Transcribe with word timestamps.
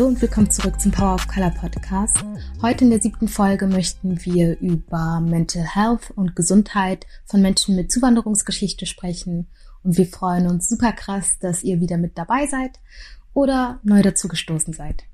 Hallo 0.00 0.08
und 0.08 0.22
willkommen 0.22 0.50
zurück 0.50 0.80
zum 0.80 0.92
Power 0.92 1.16
of 1.16 1.28
Color 1.28 1.50
Podcast. 1.50 2.16
Heute 2.62 2.84
in 2.84 2.90
der 2.90 3.02
siebten 3.02 3.28
Folge 3.28 3.66
möchten 3.66 4.24
wir 4.24 4.58
über 4.58 5.20
Mental 5.20 5.62
Health 5.62 6.10
und 6.16 6.34
Gesundheit 6.34 7.06
von 7.26 7.42
Menschen 7.42 7.76
mit 7.76 7.92
Zuwanderungsgeschichte 7.92 8.86
sprechen. 8.86 9.48
Und 9.82 9.98
wir 9.98 10.06
freuen 10.06 10.46
uns 10.46 10.70
super 10.70 10.92
krass, 10.92 11.38
dass 11.38 11.62
ihr 11.62 11.80
wieder 11.80 11.98
mit 11.98 12.16
dabei 12.16 12.46
seid 12.46 12.80
oder 13.34 13.78
neu 13.82 14.00
dazu 14.00 14.26
gestoßen 14.28 14.72
seid. 14.72 15.04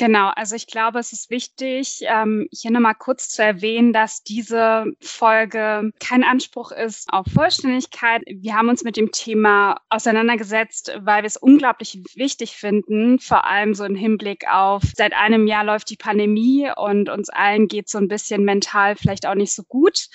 Genau, 0.00 0.30
also 0.34 0.56
ich 0.56 0.66
glaube, 0.66 0.98
es 0.98 1.12
ist 1.12 1.28
wichtig, 1.28 2.00
ähm, 2.06 2.48
hier 2.50 2.70
nochmal 2.70 2.94
kurz 2.94 3.28
zu 3.28 3.42
erwähnen, 3.44 3.92
dass 3.92 4.22
diese 4.22 4.86
Folge 4.98 5.92
kein 6.00 6.24
Anspruch 6.24 6.72
ist 6.72 7.12
auf 7.12 7.26
Vollständigkeit. 7.30 8.22
Wir 8.26 8.54
haben 8.54 8.70
uns 8.70 8.82
mit 8.82 8.96
dem 8.96 9.12
Thema 9.12 9.76
auseinandergesetzt, 9.90 10.90
weil 11.02 11.22
wir 11.22 11.26
es 11.26 11.36
unglaublich 11.36 12.02
wichtig 12.14 12.56
finden, 12.56 13.18
vor 13.18 13.46
allem 13.46 13.74
so 13.74 13.84
im 13.84 13.94
Hinblick 13.94 14.46
auf, 14.50 14.84
seit 14.96 15.12
einem 15.12 15.46
Jahr 15.46 15.64
läuft 15.64 15.90
die 15.90 15.98
Pandemie 15.98 16.70
und 16.74 17.10
uns 17.10 17.28
allen 17.28 17.68
geht 17.68 17.90
so 17.90 17.98
ein 17.98 18.08
bisschen 18.08 18.42
mental 18.42 18.96
vielleicht 18.96 19.26
auch 19.26 19.34
nicht 19.34 19.52
so 19.52 19.64
gut. 19.64 20.08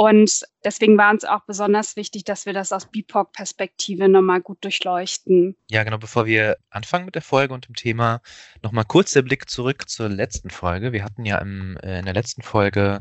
Und 0.00 0.44
deswegen 0.62 0.96
war 0.96 1.10
uns 1.10 1.24
auch 1.24 1.40
besonders 1.44 1.96
wichtig, 1.96 2.22
dass 2.22 2.46
wir 2.46 2.52
das 2.52 2.70
aus 2.70 2.86
BIPOC-Perspektive 2.86 4.08
nochmal 4.08 4.40
gut 4.40 4.62
durchleuchten. 4.62 5.56
Ja, 5.68 5.82
genau. 5.82 5.98
Bevor 5.98 6.24
wir 6.24 6.56
anfangen 6.70 7.06
mit 7.06 7.16
der 7.16 7.22
Folge 7.22 7.52
und 7.52 7.66
dem 7.66 7.74
Thema, 7.74 8.20
nochmal 8.62 8.84
kurz 8.84 9.12
der 9.12 9.22
Blick 9.22 9.50
zurück 9.50 9.88
zur 9.88 10.08
letzten 10.08 10.50
Folge. 10.50 10.92
Wir 10.92 11.02
hatten 11.02 11.24
ja 11.24 11.38
im, 11.38 11.76
äh, 11.78 11.98
in 11.98 12.04
der 12.04 12.14
letzten 12.14 12.42
Folge 12.42 13.00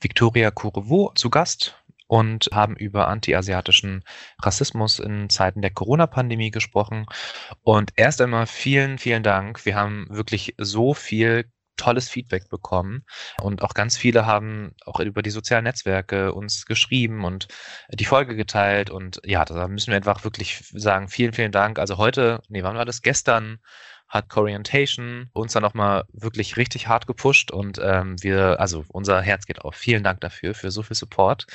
Victoria 0.00 0.50
Coureveau 0.50 1.12
zu 1.14 1.30
Gast 1.30 1.76
und 2.08 2.48
haben 2.52 2.74
über 2.74 3.06
antiasiatischen 3.06 4.02
Rassismus 4.42 4.98
in 4.98 5.30
Zeiten 5.30 5.62
der 5.62 5.70
Corona-Pandemie 5.70 6.50
gesprochen. 6.50 7.06
Und 7.62 7.92
erst 7.94 8.20
einmal 8.20 8.48
vielen, 8.48 8.98
vielen 8.98 9.22
Dank. 9.22 9.64
Wir 9.64 9.76
haben 9.76 10.08
wirklich 10.10 10.56
so 10.58 10.92
viel 10.92 11.44
tolles 11.76 12.08
Feedback 12.08 12.48
bekommen. 12.48 13.04
Und 13.40 13.62
auch 13.62 13.74
ganz 13.74 13.96
viele 13.96 14.26
haben 14.26 14.74
auch 14.84 15.00
über 15.00 15.22
die 15.22 15.30
sozialen 15.30 15.64
Netzwerke 15.64 16.32
uns 16.34 16.66
geschrieben 16.66 17.24
und 17.24 17.48
die 17.90 18.04
Folge 18.04 18.36
geteilt. 18.36 18.90
Und 18.90 19.20
ja, 19.24 19.44
da 19.44 19.68
müssen 19.68 19.88
wir 19.90 19.96
einfach 19.96 20.24
wirklich 20.24 20.62
sagen, 20.72 21.08
vielen, 21.08 21.32
vielen 21.32 21.52
Dank. 21.52 21.78
Also 21.78 21.98
heute, 21.98 22.40
nee, 22.48 22.62
wann 22.62 22.76
war 22.76 22.84
das? 22.84 23.02
Gestern 23.02 23.58
hat 24.12 24.28
Corientation 24.28 25.30
uns 25.32 25.54
dann 25.54 25.62
nochmal 25.62 26.04
wirklich 26.12 26.58
richtig 26.58 26.86
hart 26.86 27.06
gepusht 27.06 27.50
und 27.50 27.80
ähm, 27.82 28.22
wir, 28.22 28.60
also 28.60 28.84
unser 28.88 29.22
Herz 29.22 29.46
geht 29.46 29.62
auf. 29.62 29.74
Vielen 29.74 30.04
Dank 30.04 30.20
dafür, 30.20 30.52
für 30.52 30.70
so 30.70 30.82
viel 30.82 30.94
Support. 30.94 31.46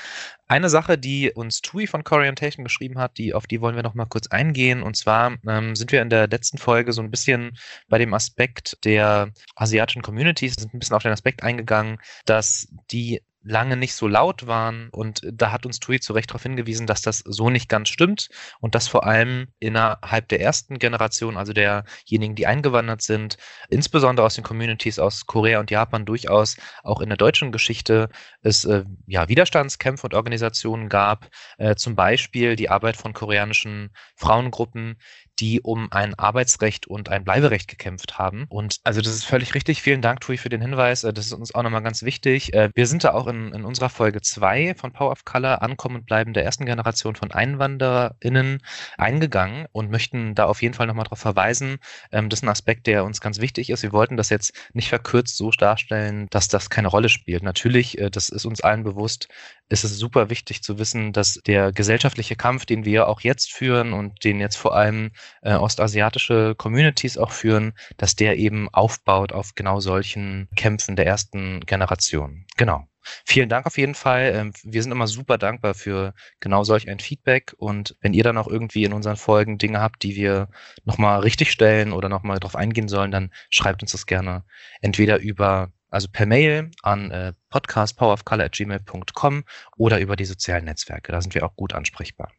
Eine 0.47 0.67
Sache, 0.67 0.97
die 0.97 1.31
uns 1.31 1.61
Tui 1.61 1.85
von 1.85 2.03
Corientation 2.03 2.63
geschrieben 2.63 2.97
hat, 2.97 3.19
die, 3.19 3.35
auf 3.35 3.45
die 3.45 3.61
wollen 3.61 3.75
wir 3.75 3.83
nochmal 3.83 4.07
kurz 4.07 4.25
eingehen. 4.25 4.81
Und 4.81 4.97
zwar 4.97 5.35
ähm, 5.47 5.75
sind 5.75 5.91
wir 5.91 6.01
in 6.01 6.09
der 6.09 6.27
letzten 6.27 6.57
Folge 6.57 6.93
so 6.93 7.01
ein 7.03 7.11
bisschen 7.11 7.55
bei 7.89 7.99
dem 7.99 8.15
Aspekt 8.15 8.83
der 8.83 9.29
asiatischen 9.55 10.01
Communities, 10.01 10.55
sind 10.55 10.73
ein 10.73 10.79
bisschen 10.79 10.95
auf 10.95 11.03
den 11.03 11.11
Aspekt 11.11 11.43
eingegangen, 11.43 11.99
dass 12.25 12.69
die 12.89 13.21
lange 13.43 13.77
nicht 13.77 13.93
so 13.93 14.07
laut 14.07 14.47
waren. 14.47 14.89
Und 14.91 15.21
da 15.23 15.51
hat 15.51 15.65
uns 15.65 15.79
Tui 15.79 15.99
zu 15.99 16.13
Recht 16.13 16.29
darauf 16.29 16.43
hingewiesen, 16.43 16.87
dass 16.87 17.01
das 17.01 17.19
so 17.19 17.49
nicht 17.49 17.69
ganz 17.69 17.89
stimmt 17.89 18.29
und 18.59 18.75
dass 18.75 18.87
vor 18.87 19.05
allem 19.05 19.47
innerhalb 19.59 20.27
der 20.27 20.41
ersten 20.41 20.79
Generation, 20.79 21.37
also 21.37 21.53
derjenigen, 21.53 22.35
die 22.35 22.47
eingewandert 22.47 23.01
sind, 23.01 23.37
insbesondere 23.69 24.25
aus 24.25 24.35
den 24.35 24.43
Communities 24.43 24.99
aus 24.99 25.25
Korea 25.25 25.59
und 25.59 25.71
Japan 25.71 26.05
durchaus 26.05 26.57
auch 26.83 27.01
in 27.01 27.09
der 27.09 27.17
deutschen 27.17 27.51
Geschichte 27.51 28.09
es 28.41 28.65
äh, 28.65 28.83
ja 29.05 29.29
Widerstandskämpfe 29.29 30.05
und 30.07 30.13
Organisationen 30.13 30.89
gab, 30.89 31.29
äh, 31.57 31.75
zum 31.75 31.95
Beispiel 31.95 32.55
die 32.55 32.69
Arbeit 32.69 32.97
von 32.97 33.13
koreanischen 33.13 33.91
Frauengruppen, 34.15 34.97
die 35.39 35.61
um 35.61 35.87
ein 35.91 36.15
Arbeitsrecht 36.15 36.87
und 36.87 37.09
ein 37.09 37.23
Bleiberecht 37.23 37.67
gekämpft 37.67 38.17
haben. 38.17 38.45
Und 38.49 38.79
also 38.83 39.01
das 39.01 39.13
ist 39.13 39.25
völlig 39.25 39.53
richtig. 39.53 39.81
Vielen 39.81 40.01
Dank, 40.01 40.21
Tui, 40.21 40.37
für 40.37 40.49
den 40.49 40.61
Hinweis. 40.61 41.03
Äh, 41.03 41.13
das 41.13 41.27
ist 41.27 41.33
uns 41.33 41.53
auch 41.53 41.63
nochmal 41.63 41.83
ganz 41.83 42.03
wichtig. 42.03 42.53
Äh, 42.53 42.69
wir 42.73 42.87
sind 42.87 43.03
da 43.03 43.13
auch 43.13 43.27
in, 43.27 43.53
in 43.53 43.65
unserer 43.65 43.89
Folge 43.89 44.21
2 44.21 44.75
von 44.75 44.91
Power 44.91 45.11
of 45.11 45.25
Color, 45.25 45.61
Ankommen 45.61 45.97
und 45.97 46.05
Bleiben 46.05 46.33
der 46.33 46.43
ersten 46.43 46.65
Generation 46.65 47.15
von 47.15 47.31
EinwanderInnen 47.31 48.61
eingegangen 48.97 49.67
und 49.71 49.91
möchten 49.91 50.35
da 50.35 50.45
auf 50.45 50.61
jeden 50.61 50.73
Fall 50.73 50.87
nochmal 50.87 51.05
darauf 51.05 51.19
verweisen. 51.19 51.77
Ähm, 52.11 52.29
das 52.29 52.39
ist 52.39 52.43
ein 52.43 52.49
Aspekt, 52.49 52.87
der 52.87 53.05
uns 53.05 53.21
ganz 53.21 53.39
wichtig 53.39 53.69
ist. 53.69 53.83
Wir 53.83 53.93
wollten 53.93 54.17
das 54.17 54.29
jetzt 54.29 54.53
nicht 54.73 54.89
verkürzt 54.89 55.37
so 55.37 55.51
darstellen, 55.51 56.27
dass 56.29 56.47
das 56.47 56.69
keine 56.69 56.87
Rolle 56.87 57.09
spielt. 57.09 57.43
Natürlich, 57.43 57.97
äh, 57.97 58.09
das 58.09 58.29
ist 58.29 58.45
uns 58.45 58.61
allen 58.61 58.83
bewusst, 58.83 59.27
ist 59.69 59.83
es 59.83 59.97
super 59.97 60.29
wichtig 60.29 60.63
zu 60.63 60.79
wissen, 60.79 61.13
dass 61.13 61.39
der 61.45 61.71
gesellschaftliche 61.71 62.35
Kampf, 62.35 62.65
den 62.65 62.85
wir 62.85 63.07
auch 63.07 63.21
jetzt 63.21 63.51
führen 63.51 63.93
und 63.93 64.23
den 64.23 64.39
jetzt 64.39 64.55
vor 64.55 64.75
allem 64.75 65.11
äh, 65.41 65.53
ostasiatische 65.53 66.55
Communities 66.55 67.17
auch 67.17 67.31
führen, 67.31 67.73
dass 67.97 68.15
der 68.15 68.37
eben 68.37 68.69
aufbaut 68.73 69.31
auf 69.31 69.55
genau 69.55 69.79
solchen 69.79 70.47
Kämpfen 70.55 70.95
der 70.95 71.05
ersten 71.05 71.61
Generation. 71.61 72.45
Genau. 72.57 72.87
Vielen 73.25 73.49
Dank 73.49 73.65
auf 73.65 73.77
jeden 73.77 73.95
Fall. 73.95 74.33
Ähm, 74.35 74.53
wir 74.63 74.83
sind 74.83 74.91
immer 74.91 75.07
super 75.07 75.37
dankbar 75.37 75.73
für 75.73 76.13
genau 76.39 76.63
solch 76.63 76.89
ein 76.89 76.99
Feedback. 76.99 77.53
Und 77.57 77.95
wenn 78.01 78.13
ihr 78.13 78.23
dann 78.23 78.37
auch 78.37 78.47
irgendwie 78.47 78.83
in 78.83 78.93
unseren 78.93 79.15
Folgen 79.15 79.57
Dinge 79.57 79.79
habt, 79.79 80.03
die 80.03 80.15
wir 80.15 80.49
nochmal 80.83 81.21
richtig 81.21 81.51
stellen 81.51 81.93
oder 81.93 82.09
nochmal 82.09 82.39
drauf 82.39 82.55
eingehen 82.55 82.87
sollen, 82.89 83.11
dann 83.11 83.31
schreibt 83.49 83.81
uns 83.81 83.93
das 83.93 84.05
gerne 84.05 84.43
entweder 84.81 85.19
über 85.19 85.71
also 85.89 86.09
per 86.11 86.25
Mail 86.25 86.71
an 86.81 87.11
äh, 87.11 87.33
podcastpowerofcolor.gmail.com 87.49 89.43
oder 89.77 89.99
über 89.99 90.15
die 90.17 90.25
sozialen 90.25 90.65
Netzwerke. 90.65 91.11
Da 91.11 91.21
sind 91.21 91.33
wir 91.33 91.45
auch 91.45 91.55
gut 91.55 91.73
ansprechbar. 91.73 92.31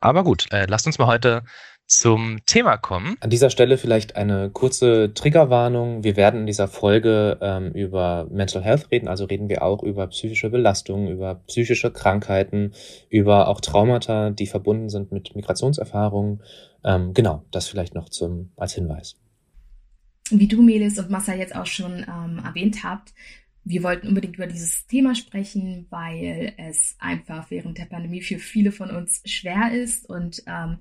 Aber 0.00 0.22
gut, 0.22 0.46
äh, 0.52 0.66
lasst 0.66 0.86
uns 0.86 0.98
mal 0.98 1.08
heute 1.08 1.42
zum 1.86 2.38
Thema 2.46 2.76
kommen. 2.76 3.16
An 3.20 3.30
dieser 3.30 3.50
Stelle 3.50 3.78
vielleicht 3.78 4.16
eine 4.16 4.50
kurze 4.50 5.14
Triggerwarnung. 5.14 6.02
Wir 6.02 6.16
werden 6.16 6.40
in 6.40 6.46
dieser 6.46 6.68
Folge 6.68 7.38
ähm, 7.40 7.70
über 7.72 8.26
Mental 8.30 8.62
Health 8.62 8.90
reden, 8.90 9.08
also 9.08 9.24
reden 9.24 9.48
wir 9.48 9.62
auch 9.62 9.82
über 9.82 10.06
psychische 10.08 10.50
Belastungen, 10.50 11.08
über 11.08 11.36
psychische 11.46 11.92
Krankheiten, 11.92 12.72
über 13.08 13.48
auch 13.48 13.60
Traumata, 13.60 14.30
die 14.30 14.46
verbunden 14.46 14.88
sind 14.88 15.12
mit 15.12 15.36
Migrationserfahrungen. 15.36 16.42
Ähm, 16.84 17.14
genau, 17.14 17.44
das 17.52 17.68
vielleicht 17.68 17.94
noch 17.94 18.08
zum 18.08 18.50
als 18.56 18.74
Hinweis. 18.74 19.16
Wie 20.30 20.48
du, 20.48 20.60
Melis 20.60 20.98
und 20.98 21.10
Massa 21.10 21.34
jetzt 21.34 21.54
auch 21.54 21.66
schon 21.66 22.04
ähm, 22.08 22.42
erwähnt 22.44 22.82
habt, 22.82 23.14
wir 23.68 23.82
wollten 23.82 24.06
unbedingt 24.06 24.36
über 24.36 24.46
dieses 24.46 24.86
Thema 24.86 25.16
sprechen, 25.16 25.86
weil 25.90 26.52
es 26.56 26.96
einfach 27.00 27.50
während 27.50 27.78
der 27.78 27.86
Pandemie 27.86 28.22
für 28.22 28.38
viele 28.38 28.70
von 28.70 28.90
uns 28.90 29.22
schwer 29.24 29.72
ist 29.72 30.08
und 30.08 30.42
ähm, 30.46 30.78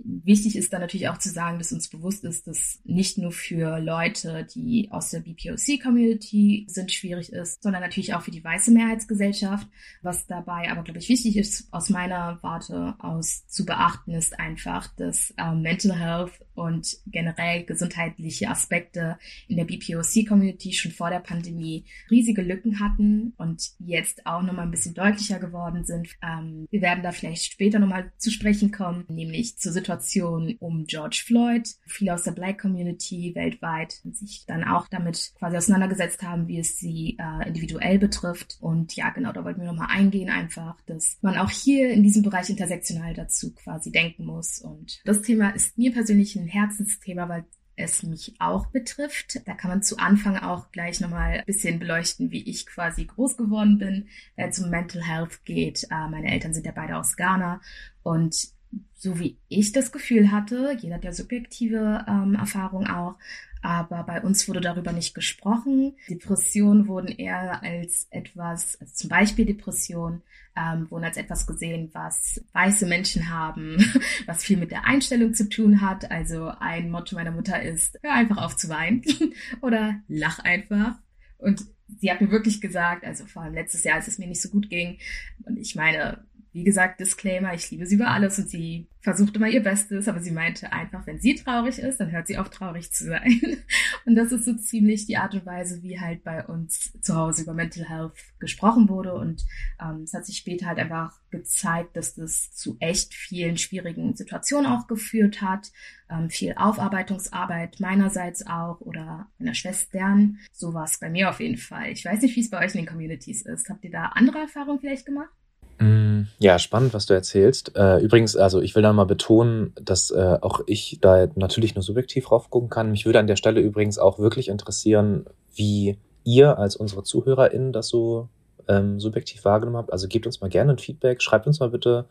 Wichtig 0.00 0.56
ist 0.56 0.72
dann 0.72 0.80
natürlich 0.80 1.08
auch 1.08 1.18
zu 1.18 1.28
sagen, 1.28 1.58
dass 1.58 1.72
uns 1.72 1.88
bewusst 1.88 2.24
ist, 2.24 2.46
dass 2.46 2.78
nicht 2.84 3.18
nur 3.18 3.32
für 3.32 3.80
Leute, 3.80 4.46
die 4.54 4.88
aus 4.92 5.10
der 5.10 5.20
BPOC-Community 5.20 6.66
sind, 6.68 6.92
schwierig 6.92 7.32
ist, 7.32 7.62
sondern 7.62 7.82
natürlich 7.82 8.14
auch 8.14 8.22
für 8.22 8.30
die 8.30 8.44
weiße 8.44 8.70
Mehrheitsgesellschaft. 8.70 9.66
Was 10.02 10.26
dabei 10.26 10.70
aber, 10.70 10.84
glaube 10.84 11.00
ich, 11.00 11.08
wichtig 11.08 11.36
ist, 11.36 11.72
aus 11.72 11.90
meiner 11.90 12.38
Warte 12.42 12.94
aus 13.00 13.46
zu 13.48 13.66
beachten, 13.66 14.12
ist 14.12 14.38
einfach, 14.38 14.86
dass 14.94 15.34
ähm, 15.36 15.62
Mental 15.62 15.98
Health 15.98 16.32
und 16.54 16.96
generell 17.06 17.64
gesundheitliche 17.64 18.48
Aspekte 18.48 19.18
in 19.48 19.56
der 19.56 19.64
BPOC-Community 19.64 20.72
schon 20.72 20.92
vor 20.92 21.10
der 21.10 21.20
Pandemie 21.20 21.84
riesige 22.10 22.42
Lücken 22.42 22.80
hatten 22.80 23.32
und 23.36 23.70
jetzt 23.78 24.26
auch 24.26 24.42
nochmal 24.42 24.66
ein 24.66 24.70
bisschen 24.70 24.94
deutlicher 24.94 25.38
geworden 25.38 25.84
sind. 25.84 26.08
Ähm, 26.22 26.66
wir 26.70 26.82
werden 26.82 27.02
da 27.02 27.12
vielleicht 27.12 27.52
später 27.52 27.78
nochmal 27.78 28.12
zu 28.18 28.30
sprechen 28.30 28.70
kommen, 28.70 29.04
nämlich 29.08 29.58
zur 29.58 29.72
Situation 29.72 29.87
Situation 29.88 30.56
um 30.58 30.84
George 30.84 31.22
Floyd. 31.24 31.66
Viele 31.86 32.12
aus 32.12 32.24
der 32.24 32.32
Black 32.32 32.60
Community 32.60 33.32
weltweit 33.34 34.00
sich 34.12 34.44
dann 34.46 34.64
auch 34.64 34.86
damit 34.88 35.32
quasi 35.38 35.56
auseinandergesetzt 35.56 36.22
haben, 36.22 36.46
wie 36.46 36.58
es 36.58 36.78
sie 36.78 37.16
äh, 37.18 37.48
individuell 37.48 37.98
betrifft. 37.98 38.58
Und 38.60 38.94
ja, 38.96 39.10
genau, 39.10 39.32
da 39.32 39.44
wollten 39.44 39.62
wir 39.62 39.68
nochmal 39.68 39.88
eingehen, 39.90 40.28
einfach, 40.28 40.78
dass 40.82 41.18
man 41.22 41.38
auch 41.38 41.50
hier 41.50 41.90
in 41.90 42.02
diesem 42.02 42.22
Bereich 42.22 42.50
intersektional 42.50 43.14
dazu 43.14 43.54
quasi 43.54 43.90
denken 43.90 44.26
muss. 44.26 44.58
Und 44.58 45.00
das 45.06 45.22
Thema 45.22 45.50
ist 45.50 45.78
mir 45.78 45.92
persönlich 45.92 46.36
ein 46.36 46.46
Herzensthema, 46.46 47.28
weil 47.28 47.44
es 47.76 48.02
mich 48.02 48.34
auch 48.40 48.66
betrifft. 48.66 49.40
Da 49.46 49.54
kann 49.54 49.70
man 49.70 49.82
zu 49.82 49.96
Anfang 49.96 50.36
auch 50.36 50.70
gleich 50.70 51.00
nochmal 51.00 51.38
ein 51.38 51.44
bisschen 51.46 51.78
beleuchten, 51.78 52.30
wie 52.30 52.42
ich 52.42 52.66
quasi 52.66 53.06
groß 53.06 53.36
geworden 53.36 53.78
bin, 53.78 54.08
wenn 54.36 54.50
es 54.50 54.58
um 54.58 54.68
Mental 54.68 55.02
Health 55.02 55.44
geht. 55.44 55.84
Äh, 55.84 56.08
meine 56.10 56.30
Eltern 56.30 56.52
sind 56.52 56.66
ja 56.66 56.72
beide 56.72 56.96
aus 56.96 57.16
Ghana 57.16 57.60
und 58.02 58.57
so 58.94 59.18
wie 59.18 59.38
ich 59.48 59.72
das 59.72 59.92
Gefühl 59.92 60.32
hatte, 60.32 60.76
jeder 60.80 60.96
hat 60.96 61.04
ja 61.04 61.12
subjektive 61.12 62.04
ähm, 62.08 62.34
Erfahrung 62.34 62.86
auch, 62.86 63.16
aber 63.62 64.04
bei 64.04 64.22
uns 64.22 64.48
wurde 64.48 64.60
darüber 64.60 64.92
nicht 64.92 65.14
gesprochen. 65.14 65.96
Depressionen 66.08 66.86
wurden 66.86 67.08
eher 67.08 67.62
als 67.62 68.06
etwas, 68.10 68.80
also 68.80 68.92
zum 68.94 69.10
Beispiel 69.10 69.46
Depression, 69.46 70.22
ähm, 70.56 70.90
wurden 70.90 71.04
als 71.04 71.16
etwas 71.16 71.46
gesehen, 71.46 71.90
was 71.92 72.44
weiße 72.52 72.86
Menschen 72.86 73.30
haben, 73.30 73.78
was 74.26 74.44
viel 74.44 74.56
mit 74.56 74.70
der 74.70 74.86
Einstellung 74.86 75.34
zu 75.34 75.48
tun 75.48 75.80
hat. 75.80 76.10
Also 76.10 76.48
ein 76.60 76.90
Motto 76.90 77.16
meiner 77.16 77.30
Mutter 77.30 77.60
ist, 77.60 77.98
hör 78.02 78.14
einfach 78.14 78.38
auf 78.38 78.56
zu 78.56 78.68
weinen 78.68 79.02
oder 79.60 80.00
lach 80.08 80.38
einfach. 80.40 80.96
Und 81.38 81.64
sie 82.00 82.10
hat 82.10 82.20
mir 82.20 82.30
wirklich 82.30 82.60
gesagt, 82.60 83.04
also 83.04 83.26
vor 83.26 83.42
allem 83.42 83.54
letztes 83.54 83.84
Jahr, 83.84 83.96
als 83.96 84.08
es 84.08 84.18
mir 84.18 84.26
nicht 84.26 84.42
so 84.42 84.50
gut 84.50 84.68
ging, 84.68 84.98
und 85.44 85.56
ich 85.56 85.74
meine, 85.74 86.24
wie 86.58 86.64
gesagt, 86.64 86.98
Disclaimer, 86.98 87.54
ich 87.54 87.70
liebe 87.70 87.86
sie 87.86 87.94
über 87.94 88.08
alles 88.08 88.36
und 88.38 88.50
sie 88.50 88.88
versucht 89.00 89.36
immer 89.36 89.48
ihr 89.48 89.62
Bestes, 89.62 90.08
aber 90.08 90.20
sie 90.20 90.32
meinte 90.32 90.72
einfach, 90.72 91.06
wenn 91.06 91.20
sie 91.20 91.36
traurig 91.36 91.78
ist, 91.78 91.98
dann 92.00 92.10
hört 92.10 92.26
sie 92.26 92.36
auf, 92.36 92.50
traurig 92.50 92.92
zu 92.92 93.04
sein. 93.04 93.40
Und 94.04 94.16
das 94.16 94.32
ist 94.32 94.44
so 94.44 94.54
ziemlich 94.54 95.06
die 95.06 95.16
Art 95.18 95.34
und 95.34 95.46
Weise, 95.46 95.82
wie 95.82 96.00
halt 96.00 96.24
bei 96.24 96.44
uns 96.44 96.92
zu 97.00 97.14
Hause 97.14 97.42
über 97.42 97.54
Mental 97.54 97.88
Health 97.88 98.14
gesprochen 98.38 98.88
wurde. 98.88 99.14
Und 99.14 99.44
ähm, 99.80 100.02
es 100.02 100.14
hat 100.14 100.26
sich 100.26 100.38
später 100.38 100.66
halt 100.66 100.78
einfach 100.78 101.14
gezeigt, 101.30 101.96
dass 101.96 102.14
das 102.14 102.52
zu 102.52 102.76
echt 102.80 103.14
vielen 103.14 103.56
schwierigen 103.56 104.16
Situationen 104.16 104.70
auch 104.70 104.86
geführt 104.86 105.42
hat. 105.42 105.70
Ähm, 106.10 106.30
viel 106.30 106.54
Aufarbeitungsarbeit 106.54 107.80
meinerseits 107.80 108.46
auch 108.46 108.80
oder 108.80 109.28
meiner 109.38 109.54
Schwestern. 109.54 110.38
So 110.52 110.74
war 110.74 110.84
es 110.84 110.98
bei 110.98 111.10
mir 111.10 111.28
auf 111.28 111.40
jeden 111.40 111.58
Fall. 111.58 111.90
Ich 111.92 112.04
weiß 112.04 112.22
nicht, 112.22 112.34
wie 112.34 112.40
es 112.40 112.50
bei 112.50 112.64
euch 112.64 112.74
in 112.74 112.80
den 112.80 112.88
Communities 112.88 113.42
ist. 113.42 113.68
Habt 113.68 113.84
ihr 113.84 113.90
da 113.90 114.06
andere 114.06 114.38
Erfahrungen 114.38 114.80
vielleicht 114.80 115.06
gemacht? 115.06 115.37
Mm, 115.78 116.22
ja, 116.38 116.58
spannend, 116.58 116.94
was 116.94 117.06
du 117.06 117.14
erzählst. 117.14 117.76
Äh, 117.76 117.98
übrigens, 117.98 118.36
also 118.36 118.60
ich 118.60 118.74
will 118.74 118.82
da 118.82 118.92
mal 118.92 119.04
betonen, 119.04 119.72
dass 119.80 120.10
äh, 120.10 120.38
auch 120.40 120.60
ich 120.66 120.98
da 121.00 121.28
natürlich 121.36 121.74
nur 121.74 121.82
subjektiv 121.82 122.26
drauf 122.26 122.50
gucken 122.50 122.68
kann. 122.68 122.90
Mich 122.90 123.06
würde 123.06 123.20
an 123.20 123.26
der 123.26 123.36
Stelle 123.36 123.60
übrigens 123.60 123.98
auch 123.98 124.18
wirklich 124.18 124.48
interessieren, 124.48 125.26
wie 125.54 125.98
ihr 126.24 126.58
als 126.58 126.76
unsere 126.76 127.04
ZuhörerInnen 127.04 127.72
das 127.72 127.88
so 127.88 128.28
ähm, 128.68 129.00
subjektiv 129.00 129.44
wahrgenommen 129.44 129.78
habt. 129.78 129.92
Also 129.92 130.08
gebt 130.08 130.26
uns 130.26 130.40
mal 130.40 130.50
gerne 130.50 130.72
ein 130.72 130.78
Feedback, 130.78 131.22
schreibt 131.22 131.46
uns 131.46 131.60
mal 131.60 131.70
bitte 131.70 132.06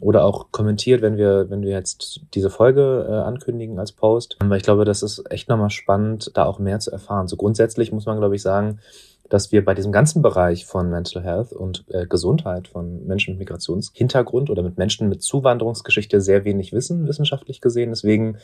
oder 0.00 0.24
auch 0.24 0.50
kommentiert, 0.52 1.02
wenn 1.02 1.16
wir, 1.16 1.50
wenn 1.50 1.62
wir 1.62 1.72
jetzt 1.72 2.20
diese 2.34 2.50
Folge 2.50 3.06
äh, 3.08 3.12
ankündigen 3.12 3.78
als 3.78 3.92
Post. 3.92 4.36
Weil 4.42 4.58
ich 4.58 4.62
glaube, 4.62 4.84
das 4.84 5.02
ist 5.02 5.22
echt 5.30 5.48
nochmal 5.48 5.70
spannend, 5.70 6.30
da 6.34 6.44
auch 6.44 6.58
mehr 6.58 6.78
zu 6.80 6.90
erfahren. 6.90 7.28
So 7.28 7.36
grundsätzlich 7.36 7.92
muss 7.92 8.06
man, 8.06 8.18
glaube 8.18 8.36
ich, 8.36 8.42
sagen, 8.42 8.80
dass 9.28 9.52
wir 9.52 9.64
bei 9.64 9.74
diesem 9.74 9.92
ganzen 9.92 10.22
Bereich 10.22 10.64
von 10.64 10.90
Mental 10.90 11.22
Health 11.22 11.52
und 11.52 11.84
äh, 11.88 12.06
Gesundheit 12.06 12.68
von 12.68 13.06
Menschen 13.06 13.34
mit 13.34 13.40
Migrationshintergrund 13.40 14.50
oder 14.50 14.62
mit 14.62 14.78
Menschen 14.78 15.08
mit 15.08 15.22
Zuwanderungsgeschichte 15.22 16.20
sehr 16.20 16.44
wenig 16.44 16.72
wissen, 16.72 17.06
wissenschaftlich 17.06 17.60
gesehen. 17.60 17.90
Deswegen, 17.90 18.38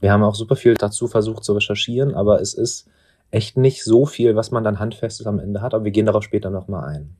wir 0.00 0.12
haben 0.12 0.22
auch 0.22 0.34
super 0.34 0.56
viel 0.56 0.74
dazu 0.74 1.08
versucht 1.08 1.44
zu 1.44 1.52
recherchieren, 1.52 2.14
aber 2.14 2.40
es 2.40 2.54
ist 2.54 2.88
echt 3.30 3.56
nicht 3.56 3.84
so 3.84 4.06
viel, 4.06 4.34
was 4.34 4.50
man 4.50 4.64
dann 4.64 4.78
handfestes 4.78 5.26
am 5.26 5.38
Ende 5.38 5.60
hat, 5.60 5.74
aber 5.74 5.84
wir 5.84 5.92
gehen 5.92 6.06
darauf 6.06 6.24
später 6.24 6.50
nochmal 6.50 6.88
ein. 6.88 7.16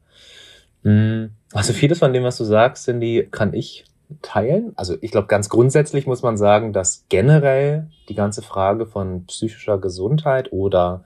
Hm, 0.83 1.31
also 1.53 1.73
vieles 1.73 1.99
von 1.99 2.13
dem, 2.13 2.25
was 2.25 2.39
du 2.39 2.45
sagst, 2.45 2.85
Cindy, 2.85 3.29
kann 3.31 3.53
ich 3.55 3.85
teilen. 4.23 4.73
Also 4.77 4.97
ich 5.01 5.11
glaube, 5.11 5.29
ganz 5.29 5.49
grundsätzlich 5.49 6.07
muss 6.07 6.23
man 6.23 6.37
sagen, 6.37 6.73
dass 6.73 7.05
generell 7.09 7.89
die 8.09 8.15
ganze 8.15 8.43
Frage 8.43 8.87
von 8.87 9.27
psychischer 9.27 9.79
Gesundheit 9.79 10.53
oder 10.53 11.05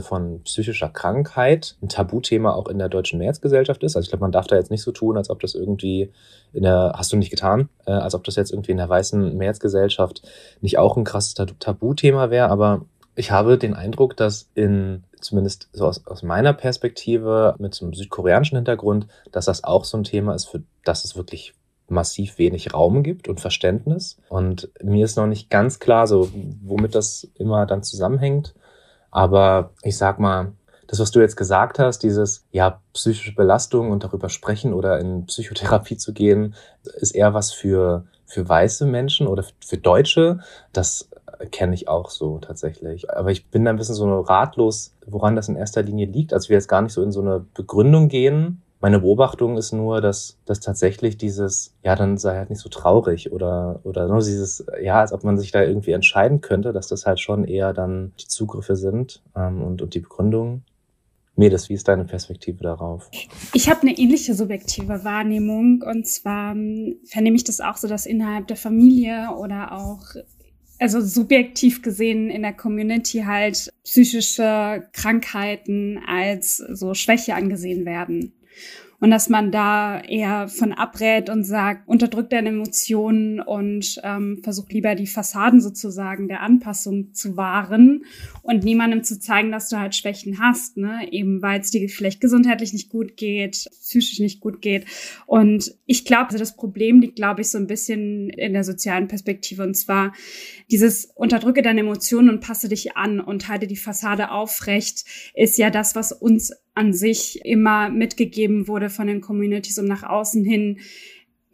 von 0.00 0.42
psychischer 0.42 0.88
Krankheit 0.88 1.76
ein 1.82 1.88
Tabuthema 1.88 2.52
auch 2.52 2.68
in 2.68 2.78
der 2.78 2.88
deutschen 2.88 3.18
Mehrheitsgesellschaft 3.18 3.82
ist. 3.82 3.96
Also 3.96 4.06
ich 4.06 4.10
glaube, 4.10 4.22
man 4.22 4.32
darf 4.32 4.46
da 4.46 4.56
jetzt 4.56 4.70
nicht 4.70 4.82
so 4.82 4.92
tun, 4.92 5.16
als 5.16 5.30
ob 5.30 5.40
das 5.40 5.54
irgendwie 5.54 6.12
in 6.52 6.62
der, 6.62 6.92
hast 6.96 7.12
du 7.12 7.16
nicht 7.16 7.30
getan, 7.30 7.68
äh, 7.86 7.92
als 7.92 8.14
ob 8.14 8.24
das 8.24 8.36
jetzt 8.36 8.52
irgendwie 8.52 8.72
in 8.72 8.76
der 8.76 8.88
weißen 8.88 9.36
Mehrheitsgesellschaft 9.36 10.22
nicht 10.60 10.78
auch 10.78 10.96
ein 10.96 11.04
krasses 11.04 11.34
Tabuthema 11.34 12.30
wäre. 12.30 12.50
Aber 12.50 12.82
ich 13.14 13.30
habe 13.30 13.58
den 13.58 13.74
Eindruck, 13.74 14.16
dass 14.16 14.50
in 14.54 15.04
zumindest 15.20 15.68
so 15.72 15.86
aus, 15.86 16.06
aus 16.06 16.22
meiner 16.22 16.52
Perspektive 16.52 17.56
mit 17.58 17.74
so 17.74 17.84
einem 17.84 17.94
südkoreanischen 17.94 18.56
Hintergrund, 18.56 19.06
dass 19.32 19.46
das 19.46 19.64
auch 19.64 19.84
so 19.84 19.96
ein 19.96 20.04
Thema 20.04 20.34
ist, 20.34 20.44
für 20.44 20.62
das 20.84 21.04
es 21.04 21.16
wirklich 21.16 21.54
massiv 21.88 22.38
wenig 22.38 22.74
Raum 22.74 23.02
gibt 23.02 23.28
und 23.28 23.40
Verständnis. 23.40 24.18
Und 24.28 24.70
mir 24.82 25.04
ist 25.04 25.16
noch 25.16 25.26
nicht 25.26 25.50
ganz 25.50 25.78
klar, 25.78 26.06
so 26.06 26.28
womit 26.62 26.94
das 26.94 27.26
immer 27.34 27.66
dann 27.66 27.82
zusammenhängt. 27.82 28.54
Aber 29.10 29.70
ich 29.82 29.96
sag 29.96 30.18
mal, 30.18 30.52
das, 30.86 31.00
was 31.00 31.10
du 31.10 31.20
jetzt 31.20 31.36
gesagt 31.36 31.78
hast, 31.78 31.98
dieses, 32.02 32.46
ja, 32.50 32.80
psychische 32.94 33.34
Belastung 33.34 33.90
und 33.90 34.04
darüber 34.04 34.28
sprechen 34.30 34.72
oder 34.72 34.98
in 34.98 35.26
Psychotherapie 35.26 35.98
zu 35.98 36.12
gehen, 36.12 36.54
ist 36.96 37.14
eher 37.14 37.34
was 37.34 37.52
für, 37.52 38.04
für 38.26 38.48
weiße 38.48 38.86
Menschen 38.86 39.26
oder 39.26 39.44
für 39.64 39.76
Deutsche. 39.76 40.40
Das 40.72 41.10
kenne 41.50 41.74
ich 41.74 41.88
auch 41.88 42.10
so 42.10 42.38
tatsächlich. 42.38 43.10
Aber 43.10 43.30
ich 43.30 43.50
bin 43.50 43.64
da 43.64 43.70
ein 43.70 43.76
bisschen 43.76 43.94
so 43.94 44.20
ratlos, 44.20 44.94
woran 45.06 45.36
das 45.36 45.48
in 45.48 45.56
erster 45.56 45.82
Linie 45.82 46.06
liegt. 46.06 46.32
Also 46.32 46.48
wir 46.48 46.56
jetzt 46.56 46.68
gar 46.68 46.82
nicht 46.82 46.92
so 46.92 47.02
in 47.02 47.12
so 47.12 47.20
eine 47.20 47.44
Begründung 47.54 48.08
gehen, 48.08 48.62
meine 48.80 49.00
Beobachtung 49.00 49.56
ist 49.56 49.72
nur, 49.72 50.00
dass, 50.00 50.38
dass 50.44 50.60
tatsächlich 50.60 51.16
dieses, 51.16 51.74
ja, 51.82 51.96
dann 51.96 52.16
sei 52.16 52.36
halt 52.36 52.50
nicht 52.50 52.60
so 52.60 52.68
traurig 52.68 53.32
oder, 53.32 53.80
oder 53.82 54.06
nur 54.06 54.18
dieses, 54.18 54.64
ja, 54.80 55.00
als 55.00 55.12
ob 55.12 55.24
man 55.24 55.36
sich 55.36 55.50
da 55.50 55.62
irgendwie 55.62 55.92
entscheiden 55.92 56.40
könnte, 56.40 56.72
dass 56.72 56.86
das 56.86 57.04
halt 57.04 57.18
schon 57.18 57.44
eher 57.44 57.72
dann 57.72 58.12
die 58.20 58.28
Zugriffe 58.28 58.76
sind 58.76 59.22
ähm, 59.36 59.62
und, 59.62 59.82
und 59.82 59.94
die 59.94 60.00
Begründung. 60.00 60.62
Medes, 61.34 61.68
wie 61.68 61.74
ist 61.74 61.86
deine 61.86 62.04
Perspektive 62.04 62.62
darauf? 62.62 63.10
Ich 63.52 63.68
habe 63.68 63.82
eine 63.82 63.96
ähnliche 63.96 64.34
subjektive 64.34 65.04
Wahrnehmung 65.04 65.82
und 65.82 66.06
zwar 66.06 66.52
ähm, 66.52 66.96
vernehme 67.04 67.36
ich 67.36 67.44
das 67.44 67.60
auch 67.60 67.76
so, 67.76 67.88
dass 67.88 68.06
innerhalb 68.06 68.46
der 68.48 68.56
Familie 68.56 69.28
oder 69.38 69.72
auch 69.72 70.02
also 70.80 71.00
subjektiv 71.00 71.82
gesehen 71.82 72.30
in 72.30 72.42
der 72.42 72.52
Community 72.52 73.24
halt 73.26 73.72
psychische 73.82 74.84
Krankheiten 74.92 76.00
als 76.06 76.56
so 76.56 76.94
Schwäche 76.94 77.34
angesehen 77.34 77.84
werden 77.84 78.32
und 79.00 79.10
dass 79.10 79.28
man 79.28 79.52
da 79.52 80.00
eher 80.00 80.48
von 80.48 80.72
abrät 80.72 81.30
und 81.30 81.44
sagt, 81.44 81.86
unterdrückt 81.86 82.32
deine 82.32 82.48
Emotionen 82.48 83.40
und 83.40 84.00
ähm, 84.02 84.40
versucht 84.42 84.72
lieber 84.72 84.96
die 84.96 85.06
Fassaden 85.06 85.60
sozusagen 85.60 86.26
der 86.26 86.42
Anpassung 86.42 87.14
zu 87.14 87.36
wahren 87.36 88.04
und 88.42 88.64
niemandem 88.64 89.04
zu 89.04 89.20
zeigen, 89.20 89.52
dass 89.52 89.68
du 89.68 89.78
halt 89.78 89.94
Schwächen 89.94 90.40
hast, 90.40 90.76
ne? 90.76 91.06
eben 91.12 91.42
weil 91.42 91.60
es 91.60 91.70
dir 91.70 91.88
vielleicht 91.88 92.20
gesundheitlich 92.20 92.72
nicht 92.72 92.88
gut 92.88 93.16
geht, 93.16 93.68
psychisch 93.82 94.18
nicht 94.18 94.40
gut 94.40 94.60
geht. 94.60 94.84
Und 95.26 95.76
ich 95.86 96.04
glaube, 96.04 96.26
also 96.26 96.38
das 96.38 96.56
Problem 96.56 97.00
liegt, 97.00 97.16
glaube 97.16 97.42
ich, 97.42 97.50
so 97.50 97.58
ein 97.58 97.68
bisschen 97.68 98.30
in 98.30 98.52
der 98.52 98.64
sozialen 98.64 99.06
Perspektive 99.06 99.62
und 99.62 99.74
zwar 99.74 100.12
dieses 100.72 101.04
unterdrücke 101.14 101.62
deine 101.62 101.80
Emotionen 101.80 102.30
und 102.30 102.40
passe 102.40 102.68
dich 102.68 102.96
an 102.96 103.20
und 103.20 103.48
halte 103.48 103.68
die 103.68 103.76
Fassade 103.76 104.32
aufrecht, 104.32 105.04
ist 105.34 105.56
ja 105.56 105.70
das, 105.70 105.94
was 105.94 106.10
uns 106.10 106.52
an 106.78 106.92
sich 106.92 107.44
immer 107.44 107.90
mitgegeben 107.90 108.68
wurde 108.68 108.88
von 108.88 109.08
den 109.08 109.20
Communities, 109.20 109.78
um 109.78 109.86
nach 109.86 110.04
außen 110.04 110.44
hin 110.44 110.78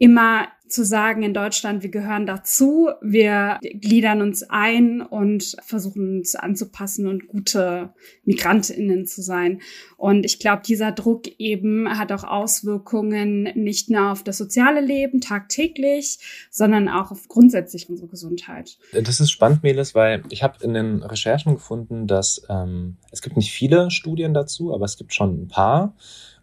immer 0.05 0.49
zu 0.67 0.85
sagen 0.85 1.23
in 1.23 1.33
Deutschland, 1.33 1.81
wir 1.81 1.89
gehören 1.89 2.27
dazu, 2.27 2.89
wir 3.01 3.57
gliedern 3.61 4.21
uns 4.21 4.43
ein 4.43 5.01
und 5.01 5.55
versuchen 5.65 6.17
uns 6.17 6.35
anzupassen 6.35 7.07
und 7.07 7.27
gute 7.27 7.89
Migrantinnen 8.23 9.07
zu 9.07 9.23
sein. 9.23 9.61
Und 9.97 10.27
ich 10.27 10.37
glaube, 10.37 10.61
dieser 10.63 10.91
Druck 10.91 11.23
eben 11.39 11.97
hat 11.97 12.11
auch 12.11 12.23
Auswirkungen 12.23 13.43
nicht 13.55 13.89
nur 13.89 14.11
auf 14.11 14.23
das 14.23 14.37
soziale 14.37 14.81
Leben 14.81 15.21
tagtäglich, 15.21 16.19
sondern 16.51 16.87
auch 16.87 17.09
auf 17.09 17.27
grundsätzlich 17.27 17.89
unsere 17.89 18.07
Gesundheit. 18.07 18.77
Das 18.91 19.19
ist 19.19 19.31
spannend, 19.31 19.63
Melis, 19.63 19.95
weil 19.95 20.21
ich 20.29 20.43
habe 20.43 20.63
in 20.63 20.75
den 20.75 21.01
Recherchen 21.01 21.55
gefunden, 21.55 22.05
dass 22.05 22.45
ähm, 22.47 22.97
es 23.11 23.23
gibt 23.23 23.37
nicht 23.37 23.51
viele 23.51 23.89
Studien 23.89 24.35
dazu, 24.35 24.71
aber 24.71 24.85
es 24.85 24.97
gibt 24.97 25.15
schon 25.15 25.45
ein 25.45 25.47
paar 25.47 25.95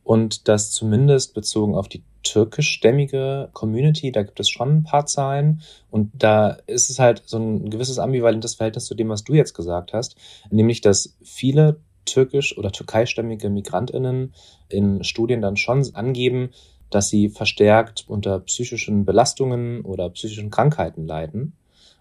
und 0.03 0.49
dass 0.49 0.73
zumindest 0.73 1.33
bezogen 1.33 1.77
auf 1.77 1.89
die 1.89 2.03
türkischstämmige 2.23 3.51
Community, 3.53 4.13
da 4.13 4.23
gibt 4.23 4.41
es 4.41 4.49
schon 4.49 4.77
ein 4.77 4.83
paar 4.85 5.07
Zahlen 5.07 5.63
und 5.91 6.11
da 6.15 6.59
ist 6.67 6.91
es 6.91 6.99
halt 6.99 7.23
so 7.27 7.39
ein 7.39 7.71
gewisses 7.71 7.99
ambivalentes 7.99 8.55
Verhältnis 8.55 8.87
zu 8.87 8.95
dem, 8.95 9.09
was 9.09 9.25
du 9.25 9.35
jetzt 9.35 9.55
gesagt 9.55 9.93
hast, 9.93 10.17
nämlich 10.51 10.81
dass 10.81 11.17
viele 11.23 11.81
türkisch- 12.05 12.57
oder 12.59 12.73
türkeistämmige 12.73 13.49
Migrantinnen 13.51 14.35
in 14.69 15.05
Studien 15.05 15.41
dann 15.41 15.57
schon 15.57 15.89
angeben, 15.95 16.51
dass 16.91 17.09
sie 17.09 17.29
verstärkt 17.29 18.05
unter 18.09 18.41
psychischen 18.41 19.05
Belastungen 19.05 19.83
oder 19.83 20.11
psychischen 20.11 20.51
Krankheiten 20.51 21.07
leiden. 21.07 21.55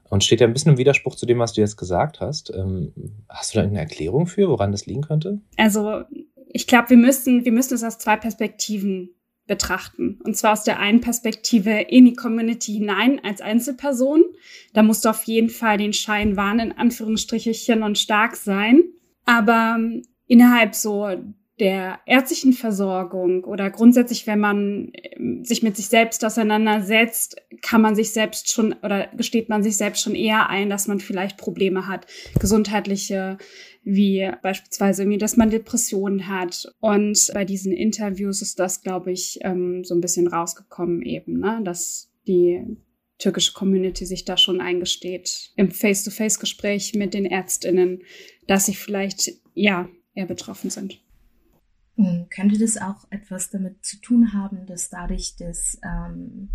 Und 0.10 0.26
steht 0.26 0.42
ja 0.42 0.48
ein 0.48 0.52
bisschen 0.52 0.74
im 0.74 0.78
Widerspruch 0.78 1.16
zu 1.16 1.26
dem, 1.26 1.40
was 1.40 1.54
du 1.54 1.62
jetzt 1.62 1.78
gesagt 1.78 2.20
hast. 2.20 2.54
Ähm, 2.54 2.92
hast 3.30 3.54
du 3.54 3.60
da 3.60 3.64
eine 3.64 3.80
Erklärung 3.80 4.28
für, 4.28 4.50
woran 4.50 4.74
das 4.74 4.86
liegen 4.86 5.04
könnte? 5.04 5.40
Also 5.56 6.02
ich 6.50 6.68
glaube, 6.68 6.90
wir 6.90 6.98
müssen, 6.98 7.46
wir 7.46 7.54
müssen 7.54 7.76
es 7.76 7.84
aus 7.84 7.98
zwei 7.98 8.18
Perspektiven 8.18 9.12
betrachten. 9.48 10.20
Und 10.24 10.38
zwar 10.38 10.54
aus 10.54 10.64
der 10.64 10.80
einen 10.80 11.02
Perspektive 11.02 11.72
in 11.72 12.06
die 12.06 12.14
Community 12.14 12.74
hinein 12.74 13.20
als 13.24 13.42
Einzelperson. 13.42 14.24
Da 14.74 14.84
musst 14.84 15.06
du 15.06 15.10
auf 15.10 15.24
jeden 15.24 15.50
Fall 15.50 15.78
den 15.78 15.94
Schein 15.94 16.38
wahren, 16.38 16.60
in 16.60 16.72
Anführungsstrichen 16.72 17.84
und 17.84 17.98
stark 17.98 18.36
sein. 18.36 18.84
Aber 19.26 19.76
ähm, 19.78 20.04
innerhalb 20.28 20.76
so 20.76 21.08
der 21.62 22.00
ärztlichen 22.08 22.54
Versorgung 22.54 23.44
oder 23.44 23.70
grundsätzlich, 23.70 24.26
wenn 24.26 24.40
man 24.40 24.92
ähm, 24.94 25.46
sich 25.46 25.62
mit 25.62 25.78
sich 25.78 25.90
selbst 25.90 26.26
auseinandersetzt, 26.26 27.36
kann 27.62 27.82
man 27.82 27.94
sich 27.94 28.14
selbst 28.14 28.52
schon 28.52 28.74
oder 28.82 29.08
gesteht 29.16 29.48
man 29.48 29.62
sich 29.62 29.78
selbst 29.78 30.02
schon 30.02 30.16
eher 30.16 30.50
ein, 30.50 30.72
dass 30.72 30.88
man 30.88 31.00
vielleicht 31.00 31.38
Probleme 31.38 31.88
hat, 31.88 32.08
gesundheitliche 32.40 33.38
wie 33.84 34.30
beispielsweise 34.42 35.04
irgendwie, 35.04 35.18
dass 35.18 35.38
man 35.38 35.50
Depressionen 35.50 36.28
hat. 36.28 36.72
Und 36.80 37.32
bei 37.34 37.46
diesen 37.46 37.72
Interviews 37.72 38.42
ist 38.42 38.60
das, 38.60 38.82
glaube 38.82 39.12
ich, 39.12 39.40
ähm, 39.42 39.84
so 39.84 39.96
ein 39.96 40.02
bisschen 40.02 40.28
rausgekommen 40.28 41.02
eben, 41.02 41.40
ne? 41.40 41.62
dass 41.64 42.12
die 42.28 42.78
türkische 43.18 43.54
Community 43.54 44.06
sich 44.06 44.26
da 44.26 44.38
schon 44.38 44.62
eingesteht 44.62 45.52
im 45.56 45.72
Face-to-Face-Gespräch 45.72 46.94
mit 46.96 47.14
den 47.14 47.26
Ärztinnen, 47.26 48.02
dass 48.48 48.66
sie 48.66 48.74
vielleicht 48.74 49.32
ja 49.54 49.90
eher 50.14 50.26
betroffen 50.26 50.70
sind. 50.70 51.02
Hm, 51.96 52.28
könnte 52.30 52.58
das 52.58 52.78
auch 52.78 53.06
etwas 53.12 53.50
damit 53.50 53.86
zu 53.86 53.98
tun 54.02 54.34
haben, 54.34 54.66
dass 54.66 54.90
dadurch, 54.90 55.36
dass 55.38 55.80
ähm, 55.84 56.50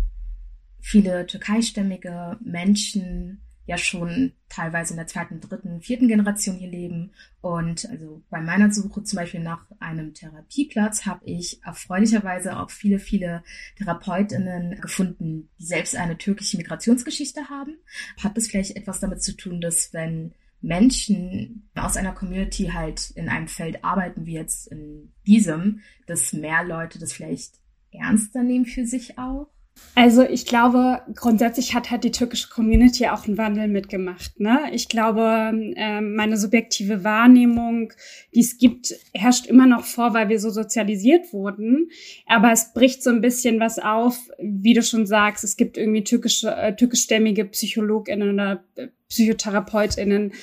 viele 0.79 1.25
türkeistämmige 1.25 2.37
Menschen 2.41 3.41
ja 3.67 3.77
schon 3.77 4.31
teilweise 4.49 4.93
in 4.93 4.97
der 4.97 5.07
zweiten, 5.07 5.41
dritten, 5.41 5.81
vierten 5.81 6.07
Generation 6.07 6.55
hier 6.55 6.69
leben. 6.69 7.11
Und 7.41 7.87
also 7.89 8.23
bei 8.29 8.41
meiner 8.41 8.71
Suche 8.71 9.03
zum 9.03 9.17
Beispiel 9.17 9.41
nach 9.41 9.65
einem 9.79 10.13
Therapieplatz 10.13 11.05
habe 11.05 11.25
ich 11.25 11.61
erfreulicherweise 11.63 12.57
auch 12.57 12.71
viele, 12.71 12.97
viele 12.97 13.43
Therapeutinnen 13.77 14.79
gefunden, 14.81 15.49
die 15.59 15.65
selbst 15.65 15.95
eine 15.95 16.17
türkische 16.17 16.57
Migrationsgeschichte 16.57 17.49
haben. 17.49 17.77
Hat 18.23 18.37
das 18.37 18.47
vielleicht 18.47 18.77
etwas 18.77 19.01
damit 19.01 19.21
zu 19.21 19.35
tun, 19.35 19.59
dass 19.59 19.93
wenn 19.93 20.33
Menschen 20.61 21.69
aus 21.75 21.97
einer 21.97 22.13
Community 22.13 22.71
halt 22.73 23.11
in 23.11 23.27
einem 23.27 23.49
Feld 23.49 23.83
arbeiten, 23.83 24.25
wie 24.25 24.33
jetzt 24.33 24.67
in 24.67 25.11
diesem, 25.27 25.81
dass 26.07 26.31
mehr 26.33 26.63
Leute 26.63 26.99
das 26.99 27.11
vielleicht 27.13 27.59
ernster 27.91 28.43
nehmen 28.43 28.65
für 28.65 28.85
sich 28.85 29.19
auch? 29.19 29.49
Also 29.97 30.21
ich 30.21 30.45
glaube, 30.45 31.01
grundsätzlich 31.15 31.73
hat 31.73 31.89
halt 31.89 32.03
die 32.03 32.11
türkische 32.11 32.49
Community 32.49 33.07
auch 33.07 33.25
einen 33.25 33.39
Wandel 33.39 33.67
mitgemacht. 33.67 34.39
Ne? 34.39 34.59
Ich 34.71 34.89
glaube, 34.89 35.51
äh, 35.75 36.01
meine 36.01 36.37
subjektive 36.37 37.03
Wahrnehmung, 37.03 37.91
die 38.35 38.41
es 38.41 38.59
gibt, 38.59 38.93
herrscht 39.15 39.47
immer 39.47 39.65
noch 39.65 39.85
vor, 39.85 40.13
weil 40.13 40.29
wir 40.29 40.39
so 40.39 40.51
sozialisiert 40.51 41.33
wurden. 41.33 41.89
Aber 42.27 42.51
es 42.51 42.73
bricht 42.73 43.01
so 43.01 43.09
ein 43.09 43.21
bisschen 43.21 43.59
was 43.59 43.79
auf, 43.79 44.19
wie 44.39 44.75
du 44.75 44.83
schon 44.83 45.07
sagst. 45.07 45.43
Es 45.43 45.57
gibt 45.57 45.77
irgendwie 45.77 46.03
türkische, 46.03 46.55
äh, 46.55 46.75
türkischstämmige 46.75 47.45
PsychologInnen 47.45 48.33
oder 48.33 48.63
äh, 48.75 48.89
PsychotherapeutInnen, 49.09 50.33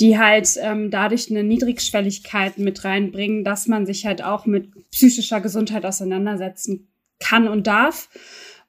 die 0.00 0.18
halt 0.18 0.50
ähm, 0.60 0.90
dadurch 0.90 1.30
eine 1.30 1.44
Niedrigschwelligkeit 1.44 2.58
mit 2.58 2.84
reinbringen, 2.84 3.42
dass 3.42 3.68
man 3.68 3.86
sich 3.86 4.04
halt 4.04 4.22
auch 4.22 4.44
mit 4.44 4.68
psychischer 4.90 5.40
Gesundheit 5.40 5.86
auseinandersetzen 5.86 6.88
kann 7.20 7.48
und 7.48 7.66
darf 7.66 8.10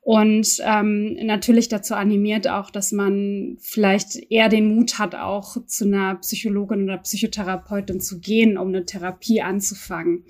und 0.04 0.62
ähm, 0.66 1.14
natürlich 1.26 1.70
dazu 1.70 1.96
animiert 1.96 2.50
auch, 2.50 2.70
dass 2.70 2.92
man 2.92 3.56
vielleicht 3.62 4.18
eher 4.30 4.50
den 4.50 4.76
Mut 4.76 5.00
hat, 5.00 5.16
auch 5.16 5.56
zu 5.66 5.86
einer 5.86 6.16
Psychologin 6.16 6.84
oder 6.84 6.98
Psychotherapeutin 6.98 8.02
zu 8.02 8.20
gehen, 8.20 8.58
um 8.58 8.68
eine 8.68 8.86
Therapie 8.86 9.42
anzufangen. 9.42 10.26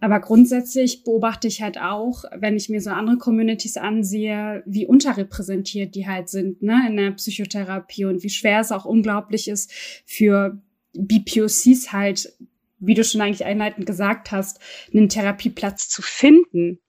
Aber 0.00 0.20
grundsätzlich 0.20 1.02
beobachte 1.02 1.48
ich 1.48 1.62
halt 1.62 1.80
auch, 1.80 2.24
wenn 2.36 2.58
ich 2.58 2.68
mir 2.68 2.82
so 2.82 2.90
andere 2.90 3.16
Communities 3.16 3.78
ansehe, 3.78 4.62
wie 4.66 4.86
unterrepräsentiert 4.86 5.94
die 5.94 6.06
halt 6.06 6.28
sind 6.28 6.62
ne, 6.62 6.84
in 6.86 6.98
der 6.98 7.12
Psychotherapie 7.12 8.04
und 8.04 8.22
wie 8.22 8.28
schwer 8.28 8.60
es 8.60 8.70
auch 8.70 8.84
unglaublich 8.84 9.48
ist 9.48 9.72
für 10.04 10.60
BPOCs 10.92 11.90
halt, 11.90 12.34
wie 12.80 12.92
du 12.92 13.02
schon 13.02 13.22
eigentlich 13.22 13.46
einleitend 13.46 13.86
gesagt 13.86 14.30
hast, 14.30 14.60
einen 14.92 15.08
Therapieplatz 15.08 15.88
zu 15.88 16.02
finden. 16.02 16.80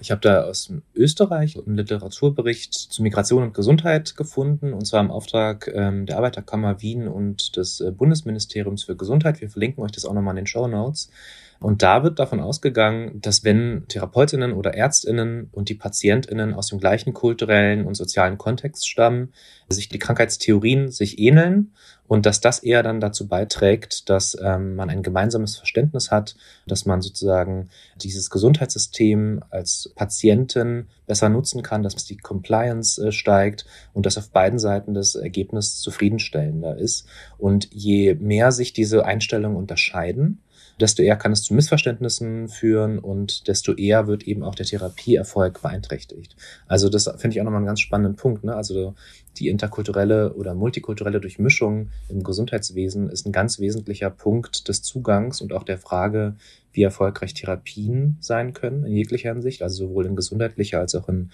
Ich 0.00 0.10
habe 0.10 0.20
da 0.20 0.44
aus 0.44 0.72
Österreich 0.94 1.58
einen 1.58 1.76
Literaturbericht 1.76 2.72
zu 2.72 3.02
Migration 3.02 3.42
und 3.42 3.54
Gesundheit 3.54 4.16
gefunden, 4.16 4.72
und 4.72 4.86
zwar 4.86 5.00
im 5.00 5.10
Auftrag 5.10 5.70
ähm, 5.74 6.06
der 6.06 6.16
Arbeiterkammer 6.16 6.80
Wien 6.80 7.06
und 7.06 7.56
des 7.56 7.80
äh, 7.80 7.90
Bundesministeriums 7.90 8.84
für 8.84 8.96
Gesundheit. 8.96 9.40
Wir 9.40 9.50
verlinken 9.50 9.82
euch 9.84 9.92
das 9.92 10.06
auch 10.06 10.14
nochmal 10.14 10.32
in 10.32 10.44
den 10.44 10.46
Show 10.46 10.66
Notes. 10.66 11.10
Und 11.60 11.82
da 11.82 12.02
wird 12.02 12.18
davon 12.18 12.40
ausgegangen, 12.40 13.20
dass 13.20 13.44
wenn 13.44 13.84
Therapeutinnen 13.88 14.54
oder 14.54 14.72
Ärztinnen 14.74 15.50
und 15.52 15.68
die 15.68 15.74
Patientinnen 15.74 16.54
aus 16.54 16.68
dem 16.68 16.80
gleichen 16.80 17.12
kulturellen 17.12 17.84
und 17.84 17.94
sozialen 17.94 18.38
Kontext 18.38 18.88
stammen, 18.88 19.34
sich 19.68 19.90
die 19.90 19.98
Krankheitstheorien 19.98 20.90
sich 20.90 21.18
ähneln 21.18 21.72
und 22.10 22.26
dass 22.26 22.40
das 22.40 22.58
eher 22.58 22.82
dann 22.82 22.98
dazu 22.98 23.28
beiträgt, 23.28 24.10
dass 24.10 24.36
ähm, 24.42 24.74
man 24.74 24.90
ein 24.90 25.04
gemeinsames 25.04 25.56
Verständnis 25.56 26.10
hat, 26.10 26.34
dass 26.66 26.84
man 26.84 27.02
sozusagen 27.02 27.68
dieses 27.94 28.30
Gesundheitssystem 28.30 29.44
als 29.50 29.92
Patienten 29.94 30.88
besser 31.06 31.28
nutzen 31.28 31.62
kann, 31.62 31.84
dass 31.84 32.04
die 32.04 32.16
Compliance 32.16 33.00
äh, 33.00 33.12
steigt 33.12 33.64
und 33.92 34.06
dass 34.06 34.18
auf 34.18 34.30
beiden 34.30 34.58
Seiten 34.58 34.92
das 34.92 35.14
Ergebnis 35.14 35.78
zufriedenstellender 35.78 36.76
ist. 36.76 37.06
Und 37.38 37.68
je 37.70 38.14
mehr 38.16 38.50
sich 38.50 38.72
diese 38.72 39.04
Einstellungen 39.04 39.56
unterscheiden, 39.56 40.42
desto 40.80 41.02
eher 41.02 41.16
kann 41.16 41.32
es 41.32 41.42
zu 41.42 41.54
Missverständnissen 41.54 42.48
führen 42.48 42.98
und 42.98 43.46
desto 43.48 43.74
eher 43.74 44.06
wird 44.06 44.24
eben 44.24 44.42
auch 44.42 44.54
der 44.54 44.66
Therapieerfolg 44.66 45.62
beeinträchtigt. 45.62 46.34
Also 46.66 46.88
das 46.88 47.04
finde 47.18 47.36
ich 47.36 47.40
auch 47.40 47.44
nochmal 47.44 47.58
einen 47.58 47.66
ganz 47.66 47.80
spannenden 47.80 48.16
Punkt. 48.16 48.44
Ne? 48.44 48.54
Also 48.54 48.94
die 49.38 49.48
interkulturelle 49.48 50.34
oder 50.34 50.54
multikulturelle 50.54 51.20
Durchmischung 51.20 51.90
im 52.08 52.22
Gesundheitswesen 52.22 53.08
ist 53.08 53.26
ein 53.26 53.32
ganz 53.32 53.58
wesentlicher 53.58 54.10
Punkt 54.10 54.68
des 54.68 54.82
Zugangs 54.82 55.40
und 55.40 55.52
auch 55.52 55.62
der 55.62 55.78
Frage, 55.78 56.34
wie 56.72 56.82
erfolgreich 56.82 57.34
Therapien 57.34 58.16
sein 58.20 58.52
können 58.52 58.84
in 58.84 58.94
jeglicher 58.94 59.32
Hinsicht, 59.32 59.62
also 59.62 59.86
sowohl 59.86 60.06
in 60.06 60.16
gesundheitlicher 60.16 60.80
als 60.80 60.94
auch 60.94 61.08
in 61.08 61.30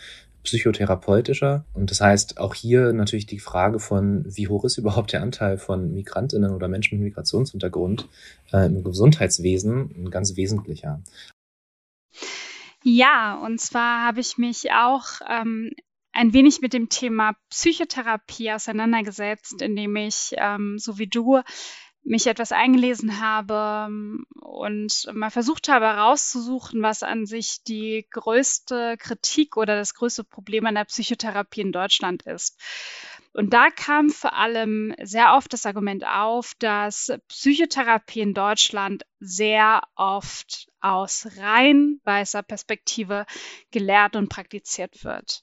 psychotherapeutischer. 0.47 1.65
Und 1.75 1.91
das 1.91 2.01
heißt 2.01 2.39
auch 2.39 2.55
hier 2.55 2.93
natürlich 2.93 3.27
die 3.27 3.41
Frage 3.41 3.81
von, 3.81 4.25
wie 4.27 4.49
hoch 4.49 4.65
ist 4.65 4.79
überhaupt 4.79 5.13
der 5.13 5.23
Anteil 5.23 5.59
von 5.59 5.93
Migrantinnen 5.93 6.53
oder 6.53 6.69
Menschen 6.69 6.99
mit 6.99 7.09
Migrationshintergrund 7.09 8.09
äh, 8.53 8.67
im 8.67 8.83
Gesundheitswesen 8.83 9.91
ein 9.97 10.11
ganz 10.11 10.37
wesentlicher. 10.37 11.03
Ja, 12.85 13.43
und 13.45 13.61
zwar 13.61 14.07
habe 14.07 14.21
ich 14.21 14.39
mich 14.39 14.71
auch 14.71 15.07
ähm, 15.29 15.73
ein 16.17 16.33
wenig 16.33 16.63
mit 16.63 16.73
dem 16.73 16.89
Thema 16.89 17.35
Psychotherapie 17.51 18.51
auseinandergesetzt, 18.51 19.61
indem 19.61 19.97
ich, 19.97 20.35
ähm, 20.39 20.79
so 20.79 20.99
wie 20.99 21.07
du, 21.07 21.43
mich 22.07 22.27
etwas 22.29 22.53
eingelesen 22.53 23.21
habe 23.21 23.87
ähm, 23.89 24.27
und 24.41 25.09
mal 25.13 25.31
versucht 25.31 25.69
habe 25.69 25.87
herauszusuchen, 25.87 26.81
was 26.81 27.03
an 27.03 27.27
sich 27.27 27.65
die 27.65 28.07
größte 28.11 28.97
Kritik 28.99 29.57
oder 29.57 29.77
das 29.77 29.95
größte 29.95 30.25
Problem 30.25 30.67
an 30.67 30.77
der 30.77 30.85
Psychotherapie 30.85 31.63
in 31.63 31.73
Deutschland 31.73 32.23
ist. 32.23 32.59
Und 33.33 33.53
da 33.53 33.69
kam 33.71 34.09
vor 34.09 34.33
allem 34.33 34.95
sehr 35.03 35.35
oft 35.35 35.53
das 35.53 35.67
Argument 35.67 36.07
auf, 36.07 36.55
dass 36.59 37.13
Psychotherapie 37.29 38.21
in 38.21 38.33
Deutschland 38.33 39.05
sehr 39.21 39.83
oft 39.97 40.69
aus 40.81 41.29
rein 41.37 42.01
weißer 42.05 42.43
Perspektive 42.43 43.27
gelehrt 43.71 44.17
und 44.17 44.31
praktiziert 44.31 45.05
wird. 45.05 45.43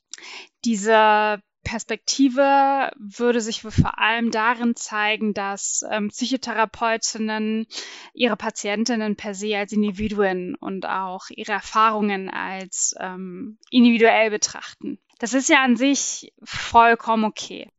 Diese 0.66 1.42
Perspektive 1.64 2.92
würde 2.98 3.42
sich 3.42 3.62
vor 3.62 3.98
allem 3.98 4.32
darin 4.32 4.76
zeigen, 4.76 5.34
dass 5.34 5.84
ähm, 5.90 6.10
Psychotherapeutinnen 6.10 7.68
ihre 8.14 8.36
Patientinnen 8.36 9.16
per 9.16 9.34
se 9.34 9.58
als 9.58 9.72
Individuen 9.72 10.56
und 10.56 10.86
auch 10.86 11.30
ihre 11.30 11.54
Erfahrungen 11.54 12.30
als 12.30 12.96
ähm, 13.00 13.58
individuell 13.70 14.30
betrachten. 14.30 15.00
Das 15.20 15.34
ist 15.34 15.50
ja 15.50 15.64
an 15.64 15.78
sich 15.78 16.34
vollkommen 16.44 17.24
okay. 17.24 17.70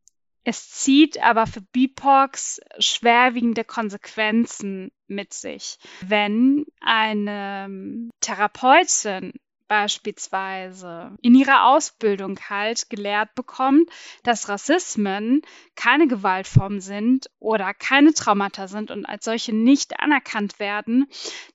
Es 0.43 0.69
zieht 0.69 1.21
aber 1.23 1.47
für 1.47 1.61
BIPOX 1.61 2.61
schwerwiegende 2.77 3.63
Konsequenzen 3.63 4.91
mit 5.07 5.33
sich. 5.33 5.77
Wenn 6.01 6.65
eine 6.81 8.09
Therapeutin 8.19 9.33
beispielsweise 9.67 11.17
in 11.21 11.35
ihrer 11.35 11.67
Ausbildung 11.67 12.39
halt 12.49 12.89
gelehrt 12.89 13.35
bekommt, 13.35 13.89
dass 14.23 14.49
Rassismen 14.49 15.41
keine 15.75 16.07
Gewaltform 16.07 16.79
sind 16.79 17.29
oder 17.39 17.73
keine 17.73 18.13
Traumata 18.13 18.67
sind 18.67 18.91
und 18.91 19.05
als 19.05 19.25
solche 19.25 19.53
nicht 19.53 19.99
anerkannt 19.99 20.59
werden, 20.59 21.07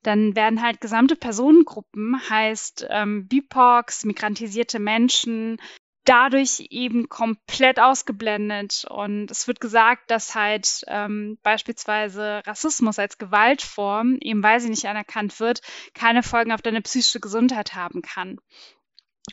dann 0.03 0.35
werden 0.37 0.63
halt 0.63 0.81
gesamte 0.81 1.17
Personengruppen, 1.17 2.21
heißt 2.29 2.87
ähm, 2.91 3.29
BIPOX, 3.29 4.05
migrantisierte 4.05 4.79
Menschen, 4.79 5.61
dadurch 6.05 6.67
eben 6.71 7.09
komplett 7.09 7.79
ausgeblendet. 7.79 8.87
Und 8.89 9.31
es 9.31 9.47
wird 9.47 9.61
gesagt, 9.61 10.11
dass 10.11 10.35
halt 10.35 10.83
ähm, 10.87 11.39
beispielsweise 11.43 12.43
Rassismus 12.47 12.99
als 12.99 13.19
Gewaltform, 13.19 14.17
eben 14.21 14.43
weil 14.43 14.61
sie 14.61 14.71
nicht 14.71 14.87
anerkannt 14.87 15.41
wird, 15.41 15.61
keine 15.95 16.23
Folgen 16.23 16.53
auf 16.53 16.63
deine 16.63 16.83
psychische 16.83 17.21
Gesundheit 17.21 17.75
haben 17.75 18.03
kann. 18.03 18.39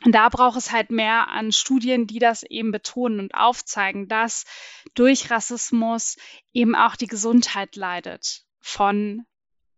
Und 0.05 0.13
da 0.13 0.29
braucht 0.29 0.57
es 0.57 0.71
halt 0.71 0.91
mehr 0.91 1.29
an 1.29 1.51
Studien, 1.51 2.07
die 2.07 2.19
das 2.19 2.43
eben 2.43 2.71
betonen 2.71 3.19
und 3.19 3.33
aufzeigen, 3.33 4.07
dass 4.07 4.45
durch 4.93 5.31
Rassismus 5.31 6.17
eben 6.53 6.75
auch 6.75 6.95
die 6.95 7.07
Gesundheit 7.07 7.75
leidet 7.75 8.43
von 8.59 9.25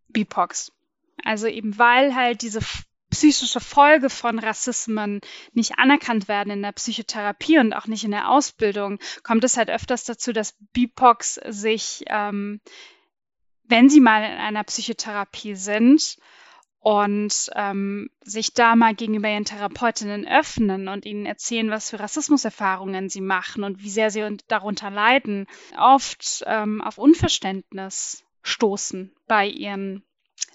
BIPOX. 0.10 0.72
Also 1.24 1.48
eben 1.48 1.78
weil 1.78 2.16
halt 2.16 2.42
diese 2.42 2.62
psychische 3.10 3.60
Folge 3.60 4.10
von 4.10 4.40
Rassismen 4.40 5.22
nicht 5.54 5.78
anerkannt 5.78 6.28
werden 6.28 6.52
in 6.52 6.62
der 6.62 6.72
Psychotherapie 6.72 7.60
und 7.60 7.74
auch 7.74 7.88
nicht 7.88 8.04
in 8.04 8.12
der 8.12 8.30
Ausbildung, 8.30 9.00
kommt 9.24 9.44
es 9.44 9.58
halt 9.58 9.70
öfters 9.70 10.04
dazu, 10.06 10.34
dass 10.34 10.56
BIPOX 10.74 11.40
sich, 11.48 12.04
ähm, 12.08 12.62
wenn 13.64 13.90
sie 13.90 14.00
mal 14.00 14.24
in 14.24 14.38
einer 14.38 14.64
Psychotherapie 14.64 15.56
sind, 15.56 16.18
und 16.82 17.50
ähm, 17.56 18.10
sich 18.22 18.54
da 18.54 18.76
mal 18.76 18.96
gegenüber 18.96 19.30
ihren 19.30 19.46
Therapeutinnen 19.46 20.28
öffnen 20.28 20.88
und 20.88 21.06
ihnen 21.06 21.26
erzählen, 21.26 21.70
was 21.70 21.90
für 21.90 22.00
Rassismuserfahrungen 22.00 23.10
sie 23.10 23.22
machen 23.22 23.64
und 23.64 23.84
wie 23.84 23.90
sehr 23.90 24.12
sie 24.12 24.38
darunter 24.48 24.90
leiden, 24.90 25.46
oft 25.78 26.44
ähm, 26.48 26.82
auf 26.82 26.98
Unverständnis 26.98 28.24
stoßen 28.44 29.14
bei 29.28 29.46
ihren 29.48 30.04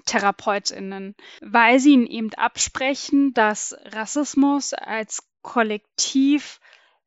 Therapeutinnen, 0.07 1.15
weil 1.41 1.79
sie 1.81 1.93
ihnen 1.93 2.07
eben 2.07 2.35
absprechen, 2.35 3.33
dass 3.35 3.77
Rassismus 3.85 4.73
als 4.75 5.27
Kollektiv 5.43 6.61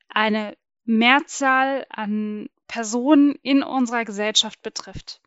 eine 0.09 0.55
Mehrzahl 0.85 1.85
an 1.89 2.49
Personen 2.67 3.35
in 3.41 3.63
unserer 3.63 4.05
Gesellschaft 4.05 4.61
betrifft. 4.61 5.21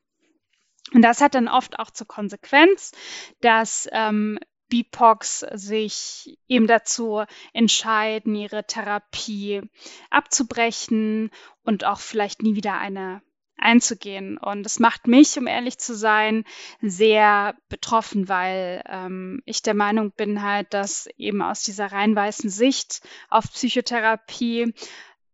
Und 0.93 1.03
das 1.03 1.21
hat 1.21 1.35
dann 1.35 1.49
oft 1.49 1.79
auch 1.79 1.91
zur 1.91 2.07
Konsequenz, 2.07 2.93
dass 3.41 3.89
ähm, 3.93 4.39
BIPOX 4.69 5.41
sich 5.53 6.39
eben 6.49 6.67
dazu 6.67 7.25
entscheiden, 7.53 8.35
ihre 8.35 8.65
Therapie 8.65 9.63
abzubrechen 10.11 11.31
und 11.65 11.85
auch 11.85 12.01
vielleicht 12.01 12.43
nie 12.43 12.55
wieder 12.55 12.79
eine 12.79 13.23
einzugehen. 13.61 14.39
Und 14.39 14.67
es 14.67 14.79
macht 14.79 15.07
mich, 15.07 15.39
um 15.39 15.47
ehrlich 15.47 15.79
zu 15.79 15.95
sein, 15.95 16.45
sehr 16.81 17.55
betroffen, 17.69 18.29
weil 18.29 18.83
ähm, 18.89 19.43
ich 19.45 19.63
der 19.63 19.75
Meinung 19.75 20.13
bin 20.13 20.43
halt, 20.43 20.73
dass 20.75 21.09
eben 21.19 21.43
aus 21.43 21.63
dieser 21.63 21.93
rein 21.93 22.17
weißen 22.17 22.51
Sicht 22.51 23.01
auf 23.29 23.53
Psychotherapie 23.53 24.75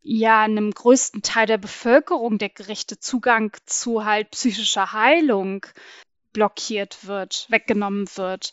ja 0.02 0.42
einem 0.42 0.70
größten 0.70 1.22
Teil 1.22 1.46
der 1.46 1.58
Bevölkerung 1.58 2.38
der 2.38 2.50
Gerichte 2.50 2.98
Zugang 3.00 3.56
zu 3.66 4.04
halt 4.04 4.30
psychischer 4.30 4.92
Heilung 4.92 5.66
blockiert 6.32 7.06
wird, 7.06 7.46
weggenommen 7.48 8.06
wird. 8.14 8.52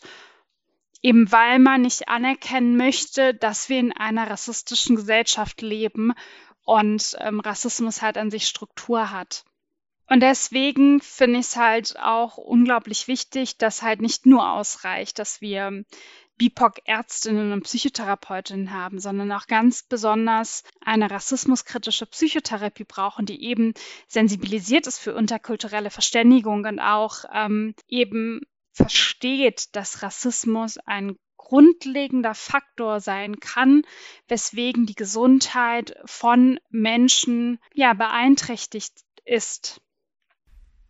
Eben 1.02 1.30
weil 1.30 1.58
man 1.58 1.82
nicht 1.82 2.08
anerkennen 2.08 2.76
möchte, 2.76 3.34
dass 3.34 3.68
wir 3.68 3.78
in 3.78 3.92
einer 3.92 4.28
rassistischen 4.28 4.96
Gesellschaft 4.96 5.60
leben 5.60 6.14
und 6.64 7.16
ähm, 7.20 7.40
Rassismus 7.40 8.02
halt 8.02 8.16
an 8.16 8.30
sich 8.30 8.46
Struktur 8.46 9.10
hat. 9.10 9.44
Und 10.08 10.20
deswegen 10.20 11.00
finde 11.00 11.40
ich 11.40 11.46
es 11.46 11.56
halt 11.56 11.98
auch 11.98 12.36
unglaublich 12.36 13.08
wichtig, 13.08 13.56
dass 13.56 13.82
halt 13.82 14.02
nicht 14.02 14.26
nur 14.26 14.50
ausreicht, 14.50 15.18
dass 15.18 15.40
wir 15.40 15.84
BIPOC-Ärztinnen 16.36 17.52
und 17.52 17.62
Psychotherapeutinnen 17.62 18.72
haben, 18.72 18.98
sondern 18.98 19.30
auch 19.32 19.46
ganz 19.46 19.84
besonders 19.84 20.64
eine 20.80 21.10
rassismuskritische 21.10 22.06
Psychotherapie 22.06 22.84
brauchen, 22.84 23.24
die 23.24 23.44
eben 23.44 23.72
sensibilisiert 24.08 24.86
ist 24.86 24.98
für 24.98 25.12
interkulturelle 25.12 25.90
Verständigung 25.90 26.64
und 26.64 26.80
auch 26.80 27.24
ähm, 27.32 27.74
eben 27.88 28.40
versteht, 28.72 29.76
dass 29.76 30.02
Rassismus 30.02 30.78
ein 30.78 31.16
grundlegender 31.36 32.34
Faktor 32.34 33.00
sein 33.00 33.38
kann, 33.38 33.82
weswegen 34.28 34.86
die 34.86 34.94
Gesundheit 34.94 35.96
von 36.04 36.58
Menschen 36.70 37.60
ja 37.74 37.92
beeinträchtigt 37.94 38.94
ist. 39.24 39.80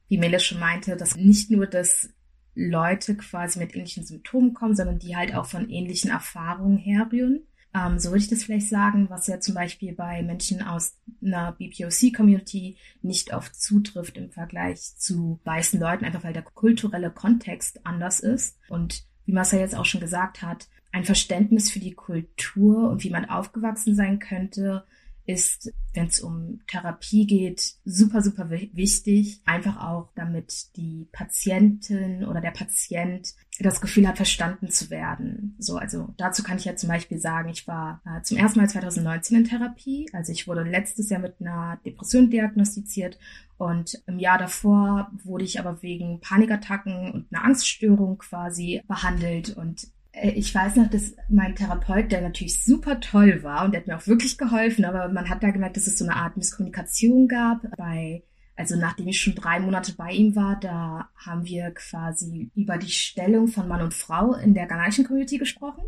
Wie 0.09 0.19
Mele 0.19 0.41
schon 0.41 0.61
meinte, 0.61 0.97
dass 0.97 1.17
nicht 1.17 1.51
nur 1.51 1.67
das 1.67 2.11
Leute 2.55 3.17
quasi 3.17 3.59
mit 3.59 3.75
ähnlichen 3.75 4.05
Symptomen 4.05 4.55
kommen, 4.55 4.77
sondern 4.77 4.99
die 4.99 5.17
halt 5.17 5.35
auch 5.35 5.47
von 5.47 5.69
ähnlichen 5.69 6.11
Erfahrungen 6.11 6.79
herrühren. 6.79 7.43
Ähm, 7.75 7.99
so 7.99 8.11
würde 8.11 8.21
ich 8.21 8.29
das 8.29 8.45
vielleicht 8.45 8.69
sagen, 8.69 9.11
was 9.11 9.27
ja 9.27 9.41
zum 9.41 9.55
Beispiel 9.55 9.93
bei 9.93 10.23
Menschen 10.23 10.63
aus 10.63 10.97
einer 11.23 11.53
BPOC-Community 11.53 12.77
nicht 13.03 13.35
oft 13.35 13.61
zutrifft 13.61 14.17
im 14.17 14.31
Vergleich 14.31 14.97
zu 14.97 15.41
weißen 15.45 15.81
Leuten, 15.81 16.05
einfach 16.05 16.23
weil 16.23 16.33
der 16.33 16.43
kulturelle 16.43 17.11
Kontext 17.11 17.85
anders 17.85 18.21
ist. 18.21 18.57
Und 18.69 19.05
wie 19.27 19.33
Marcel 19.33 19.59
jetzt 19.59 19.75
auch 19.75 19.87
schon 19.87 20.01
gesagt 20.01 20.43
hat, 20.43 20.69
ein 20.93 21.05
Verständnis 21.05 21.73
für 21.73 21.81
die 21.81 21.95
Kultur 21.95 22.89
und 22.89 23.03
wie 23.03 23.11
man 23.11 23.25
aufgewachsen 23.25 23.97
sein 23.97 24.21
könnte, 24.21 24.85
ist, 25.27 25.73
wenn 25.95 26.07
es 26.07 26.21
um 26.21 26.61
Therapie 26.67 27.27
geht, 27.27 27.75
super, 27.85 28.21
super 28.21 28.51
wichtig. 28.51 29.41
Einfach 29.47 29.83
auch, 29.83 30.11
damit 30.15 30.77
die 30.77 31.09
Patientin 31.13 32.25
oder 32.25 32.41
der 32.41 32.51
Patient 32.51 33.35
das 33.61 33.81
Gefühl 33.81 34.07
hat, 34.07 34.17
verstanden 34.17 34.71
zu 34.71 34.91
werden. 34.91 35.55
So, 35.59 35.77
also 35.77 36.13
dazu 36.17 36.43
kann 36.43 36.59
ich 36.59 36.65
ja 36.65 36.77
zum 36.77 36.89
Beispiel 36.89 37.19
sagen, 37.19 37.49
ich 37.49 37.67
war 37.67 38.03
äh, 38.05 38.23
zum 38.23 38.37
ersten 38.37 38.61
Mal 38.61 38.69
2019 38.69 39.39
in 39.39 39.45
Therapie. 39.45 40.11
Also 40.13 40.33
ich 40.33 40.47
wurde 40.47 40.65
letztes 40.65 41.09
Jahr 41.09 41.21
mit 41.21 41.41
einer 41.41 41.79
Depression 41.87 42.31
diagnostiziert 42.31 43.19
und 43.57 44.03
im 44.07 44.19
Jahr 44.19 44.39
davor 44.39 45.11
wurde 45.23 45.45
ich 45.45 45.61
aber 45.61 45.83
wegen 45.83 46.21
Panikattacken 46.21 47.13
und 47.13 47.27
einer 47.33 47.45
Angststörung 47.45 48.19
quasi 48.19 48.83
behandelt 48.89 49.57
und 49.57 49.89
ich 50.23 50.55
weiß 50.55 50.77
noch, 50.77 50.89
dass 50.89 51.17
mein 51.29 51.57
Therapeut, 51.57 52.13
der 52.13 52.21
natürlich 52.21 52.63
super 52.65 53.01
toll 53.01 53.43
war 53.43 53.65
und 53.65 53.73
der 53.73 53.81
hat 53.81 53.89
mir 53.89 53.97
auch 53.97 54.07
wirklich 54.07 54.39
geholfen, 54.39 54.85
aber 54.85 55.09
man 55.09 55.29
hat 55.29 55.43
da 55.43 55.51
gemerkt, 55.51 55.77
dass 55.77 55.87
es 55.87 55.99
so 55.99 56.05
eine 56.05 56.17
Art 56.17 56.37
Misskommunikation 56.37 57.27
gab. 57.27 57.63
Bei, 57.77 58.23
also 58.55 58.77
nachdem 58.77 59.09
ich 59.09 59.21
schon 59.21 59.35
drei 59.35 59.59
Monate 59.59 59.95
bei 59.95 60.13
ihm 60.13 60.37
war, 60.37 60.59
da 60.61 61.09
haben 61.17 61.45
wir 61.45 61.73
quasi 61.73 62.51
über 62.55 62.79
die 62.79 62.91
Stellung 62.91 63.49
von 63.49 63.67
Mann 63.67 63.83
und 63.83 63.95
Frau 63.95 64.35
in 64.35 64.55
der 64.55 64.67
ghanaischen 64.67 65.05
Community 65.05 65.39
gesprochen. 65.39 65.85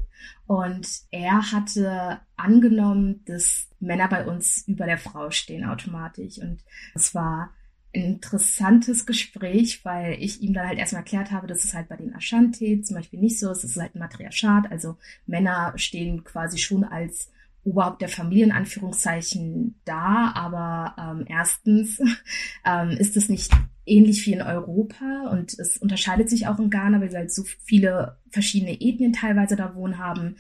Und 0.47 0.89
er 1.13 1.53
hatte 1.53 2.19
angenommen, 2.37 3.23
dass 3.27 3.69
Männer 3.79 4.09
bei 4.09 4.27
uns 4.27 4.67
über 4.67 4.87
der 4.87 4.99
Frau 4.99 5.31
stehen 5.31 5.65
automatisch. 5.65 6.39
Und 6.39 6.65
es 6.95 7.15
war 7.15 7.51
interessantes 7.97 9.07
Gespräch, 9.07 9.85
weil 9.85 10.17
ich 10.21 10.43
ihm 10.43 10.53
dann 10.53 10.69
halt 10.69 10.79
erstmal 10.79 11.03
erklärt 11.03 11.31
habe, 11.31 11.47
dass 11.47 11.65
es 11.65 11.75
halt 11.75 11.89
bei 11.89 11.97
den 11.97 12.15
Ashanti 12.15 12.83
zum 12.83 12.97
Beispiel 12.97 13.21
nicht 13.21 13.39
so 13.39 13.51
ist. 13.51 13.65
Es 13.65 13.71
ist 13.73 13.81
halt 13.81 13.95
ein 13.95 14.01
Matriarchat, 14.01 14.71
also 14.71 14.97
Männer 15.27 15.73
stehen 15.77 16.23
quasi 16.25 16.59
schon 16.59 16.85
als 16.85 17.31
Oberhaupt 17.65 18.01
der 18.01 18.09
Familie 18.09 18.45
in 18.45 18.53
Anführungszeichen 18.53 19.75
da, 19.85 20.33
aber 20.35 20.95
ähm, 20.99 21.27
erstens 21.29 22.01
ähm, 22.65 22.91
ist 22.91 23.17
es 23.17 23.29
nicht 23.29 23.51
ähnlich 23.87 24.25
wie 24.27 24.33
in 24.33 24.43
Europa 24.43 25.29
und 25.31 25.59
es 25.59 25.77
unterscheidet 25.77 26.29
sich 26.29 26.47
auch 26.47 26.59
in 26.59 26.71
Ghana, 26.71 27.01
weil 27.01 27.11
wir 27.11 27.19
halt 27.19 27.33
so 27.33 27.45
viele 27.65 28.19
verschiedene 28.31 28.81
Ethnien 28.81 29.13
teilweise 29.13 29.57
da 29.57 29.75
wohnen 29.75 29.99
haben 29.99 30.37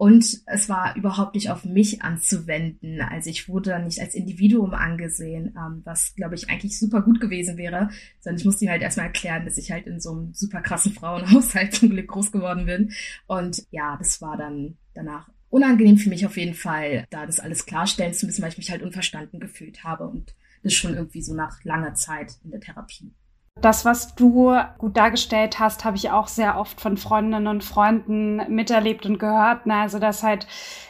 und 0.00 0.40
es 0.46 0.70
war 0.70 0.96
überhaupt 0.96 1.34
nicht 1.34 1.50
auf 1.50 1.66
mich 1.66 2.00
anzuwenden. 2.00 3.02
Also 3.02 3.28
ich 3.28 3.50
wurde 3.50 3.78
nicht 3.80 4.00
als 4.00 4.14
Individuum 4.14 4.72
angesehen, 4.72 5.54
ähm, 5.54 5.82
was, 5.84 6.14
glaube 6.14 6.36
ich, 6.36 6.48
eigentlich 6.48 6.78
super 6.78 7.02
gut 7.02 7.20
gewesen 7.20 7.58
wäre. 7.58 7.90
Sondern 8.18 8.38
ich 8.38 8.46
musste 8.46 8.64
ihm 8.64 8.70
halt 8.70 8.80
erstmal 8.80 9.08
erklären, 9.08 9.44
dass 9.44 9.58
ich 9.58 9.70
halt 9.70 9.86
in 9.86 10.00
so 10.00 10.12
einem 10.12 10.32
super 10.32 10.62
krassen 10.62 10.94
Frauenhaushalt 10.94 11.74
zum 11.74 11.90
Glück 11.90 12.08
groß 12.08 12.32
geworden 12.32 12.64
bin. 12.64 12.92
Und 13.26 13.66
ja, 13.72 13.98
das 13.98 14.22
war 14.22 14.38
dann 14.38 14.78
danach 14.94 15.28
unangenehm 15.50 15.98
für 15.98 16.08
mich 16.08 16.24
auf 16.24 16.38
jeden 16.38 16.54
Fall, 16.54 17.04
da 17.10 17.26
das 17.26 17.38
alles 17.38 17.66
klarstellen 17.66 18.14
zu 18.14 18.24
müssen, 18.24 18.40
weil 18.40 18.52
ich 18.52 18.58
mich 18.58 18.70
halt 18.70 18.80
unverstanden 18.80 19.38
gefühlt 19.38 19.84
habe. 19.84 20.08
Und 20.08 20.34
das 20.62 20.72
schon 20.72 20.94
irgendwie 20.94 21.20
so 21.20 21.34
nach 21.34 21.62
langer 21.64 21.92
Zeit 21.92 22.36
in 22.42 22.52
der 22.52 22.60
Therapie. 22.60 23.12
Das, 23.60 23.84
was 23.84 24.14
du 24.14 24.56
gut 24.78 24.96
dargestellt 24.96 25.58
hast, 25.58 25.84
habe 25.84 25.96
ich 25.96 26.10
auch 26.10 26.28
sehr 26.28 26.58
oft 26.58 26.80
von 26.80 26.96
Freundinnen 26.96 27.46
und 27.46 27.62
Freunden 27.62 28.40
miterlebt 28.48 29.04
und 29.04 29.18
gehört. 29.18 29.66
Ne? 29.66 29.74
Also, 29.74 29.98
dass 29.98 30.22
halt 30.22 30.46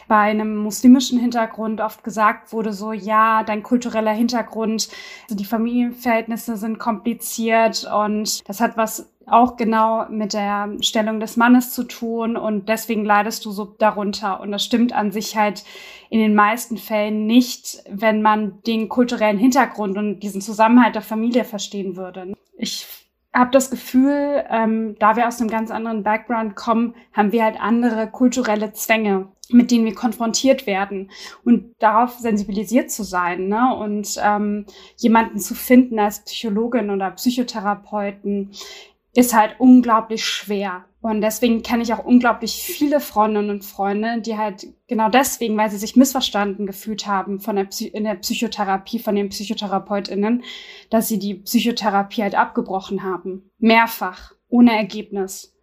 bei 0.07 0.17
einem 0.17 0.55
muslimischen 0.55 1.19
Hintergrund 1.19 1.81
oft 1.81 2.03
gesagt 2.03 2.53
wurde, 2.53 2.71
so, 2.71 2.93
ja, 2.93 3.43
dein 3.43 3.61
kultureller 3.61 4.13
Hintergrund, 4.13 4.87
also 5.23 5.35
die 5.35 5.45
Familienverhältnisse 5.45 6.55
sind 6.55 6.79
kompliziert 6.79 7.89
und 7.93 8.47
das 8.47 8.61
hat 8.61 8.77
was 8.77 9.11
auch 9.25 9.55
genau 9.55 10.07
mit 10.09 10.33
der 10.33 10.69
Stellung 10.81 11.19
des 11.19 11.37
Mannes 11.37 11.73
zu 11.73 11.83
tun 11.83 12.35
und 12.35 12.69
deswegen 12.69 13.05
leidest 13.05 13.45
du 13.45 13.51
so 13.51 13.65
darunter. 13.65 14.39
Und 14.39 14.51
das 14.51 14.63
stimmt 14.63 14.93
an 14.93 15.11
sich 15.11 15.37
halt 15.37 15.63
in 16.09 16.19
den 16.19 16.35
meisten 16.35 16.77
Fällen 16.77 17.25
nicht, 17.25 17.83
wenn 17.89 18.21
man 18.21 18.61
den 18.63 18.89
kulturellen 18.89 19.37
Hintergrund 19.37 19.97
und 19.97 20.19
diesen 20.21 20.41
Zusammenhalt 20.41 20.95
der 20.95 21.01
Familie 21.01 21.45
verstehen 21.45 21.95
würde. 21.95 22.33
Ich 22.61 22.85
habe 23.33 23.49
das 23.49 23.71
Gefühl, 23.71 24.45
ähm, 24.49 24.95
da 24.99 25.15
wir 25.15 25.27
aus 25.27 25.39
einem 25.39 25.49
ganz 25.49 25.71
anderen 25.71 26.03
Background 26.03 26.55
kommen, 26.55 26.95
haben 27.11 27.31
wir 27.31 27.43
halt 27.43 27.59
andere 27.59 28.07
kulturelle 28.07 28.71
Zwänge, 28.73 29.29
mit 29.49 29.71
denen 29.71 29.85
wir 29.85 29.95
konfrontiert 29.95 30.67
werden 30.67 31.09
und 31.43 31.73
darauf 31.79 32.11
sensibilisiert 32.19 32.91
zu 32.91 33.03
sein 33.03 33.47
ne? 33.47 33.75
und 33.75 34.15
ähm, 34.21 34.67
jemanden 34.97 35.39
zu 35.39 35.55
finden 35.55 35.97
als 35.97 36.23
Psychologin 36.23 36.91
oder 36.91 37.09
Psychotherapeuten, 37.11 38.51
ist 39.15 39.33
halt 39.33 39.55
unglaublich 39.59 40.23
schwer. 40.23 40.85
Und 41.01 41.21
deswegen 41.21 41.63
kenne 41.63 41.81
ich 41.81 41.93
auch 41.93 42.05
unglaublich 42.05 42.61
viele 42.61 42.99
Freundinnen 42.99 43.49
und 43.49 43.65
Freunde, 43.65 44.21
die 44.21 44.37
halt 44.37 44.67
genau 44.87 45.09
deswegen, 45.09 45.57
weil 45.57 45.71
sie 45.71 45.77
sich 45.77 45.95
missverstanden 45.95 46.67
gefühlt 46.67 47.07
haben 47.07 47.39
von 47.39 47.55
der 47.55 47.65
Psy 47.65 47.87
in 47.87 48.03
der 48.03 48.15
Psychotherapie, 48.15 48.99
von 48.99 49.15
den 49.15 49.29
PsychotherapeutInnen, 49.29 50.43
dass 50.91 51.07
sie 51.07 51.17
die 51.17 51.35
Psychotherapie 51.35 52.21
halt 52.21 52.35
abgebrochen 52.35 53.01
haben. 53.01 53.49
Mehrfach. 53.57 54.33
Ohne 54.47 54.77
Ergebnis. 54.77 55.55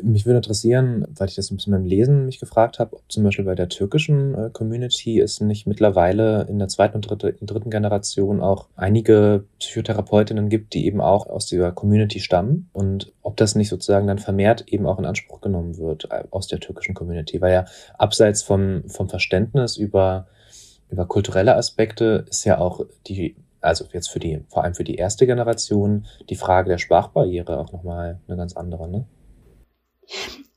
Mich 0.00 0.24
würde 0.24 0.38
interessieren, 0.38 1.06
weil 1.16 1.28
ich 1.28 1.34
das 1.34 1.50
ein 1.50 1.56
bisschen 1.56 1.72
beim 1.72 1.84
Lesen 1.84 2.26
mich 2.26 2.40
gefragt 2.40 2.78
habe, 2.78 2.96
ob 2.96 3.02
zum 3.10 3.24
Beispiel 3.24 3.44
bei 3.44 3.54
der 3.54 3.68
türkischen 3.68 4.34
äh, 4.34 4.50
Community 4.50 5.20
es 5.20 5.40
nicht 5.40 5.66
mittlerweile 5.66 6.46
in 6.48 6.58
der 6.58 6.68
zweiten 6.68 6.96
und 6.96 7.08
dritte, 7.08 7.34
dritten 7.40 7.70
Generation 7.70 8.40
auch 8.40 8.68
einige 8.76 9.44
Psychotherapeutinnen 9.58 10.48
gibt, 10.48 10.74
die 10.74 10.86
eben 10.86 11.00
auch 11.00 11.26
aus 11.26 11.46
dieser 11.46 11.72
Community 11.72 12.20
stammen 12.20 12.70
und 12.72 13.12
ob 13.22 13.36
das 13.36 13.54
nicht 13.54 13.68
sozusagen 13.68 14.06
dann 14.06 14.18
vermehrt 14.18 14.64
eben 14.68 14.86
auch 14.86 14.98
in 14.98 15.04
Anspruch 15.04 15.40
genommen 15.40 15.76
wird 15.76 16.08
äh, 16.10 16.24
aus 16.30 16.46
der 16.46 16.60
türkischen 16.60 16.94
Community, 16.94 17.40
weil 17.40 17.52
ja 17.52 17.64
abseits 17.98 18.42
vom, 18.42 18.84
vom 18.88 19.08
Verständnis 19.08 19.76
über, 19.76 20.26
über 20.90 21.06
kulturelle 21.06 21.56
Aspekte 21.56 22.24
ist 22.28 22.44
ja 22.44 22.58
auch 22.58 22.84
die 23.06 23.36
also 23.62 23.84
jetzt 23.92 24.10
für 24.10 24.18
die, 24.18 24.44
vor 24.48 24.64
allem 24.64 24.74
für 24.74 24.84
die 24.84 24.96
erste 24.96 25.26
Generation, 25.26 26.06
die 26.28 26.36
Frage 26.36 26.68
der 26.68 26.78
Sprachbarriere 26.78 27.58
auch 27.58 27.72
nochmal 27.72 28.18
eine 28.26 28.36
ganz 28.36 28.56
andere, 28.56 28.88
ne? 28.88 29.06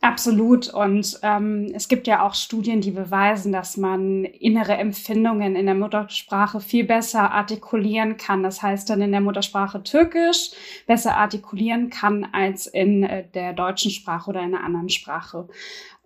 Absolut. 0.05 0.71
Und 0.71 1.19
ähm, 1.23 1.71
es 1.73 1.87
gibt 1.87 2.05
ja 2.05 2.23
auch 2.23 2.35
Studien, 2.35 2.79
die 2.79 2.91
beweisen, 2.91 3.51
dass 3.51 3.75
man 3.75 4.23
innere 4.23 4.77
Empfindungen 4.77 5.55
in 5.55 5.65
der 5.65 5.73
Muttersprache 5.73 6.59
viel 6.59 6.83
besser 6.83 7.31
artikulieren 7.31 8.15
kann. 8.15 8.43
Das 8.43 8.61
heißt 8.61 8.87
dann 8.87 9.01
in 9.01 9.11
der 9.11 9.21
Muttersprache 9.21 9.81
Türkisch 9.81 10.51
besser 10.85 11.17
artikulieren 11.17 11.89
kann 11.89 12.27
als 12.33 12.67
in 12.67 13.03
äh, 13.03 13.27
der 13.33 13.53
deutschen 13.53 13.89
Sprache 13.89 14.29
oder 14.29 14.41
in 14.41 14.53
einer 14.53 14.63
anderen 14.63 14.89
Sprache. 14.89 15.47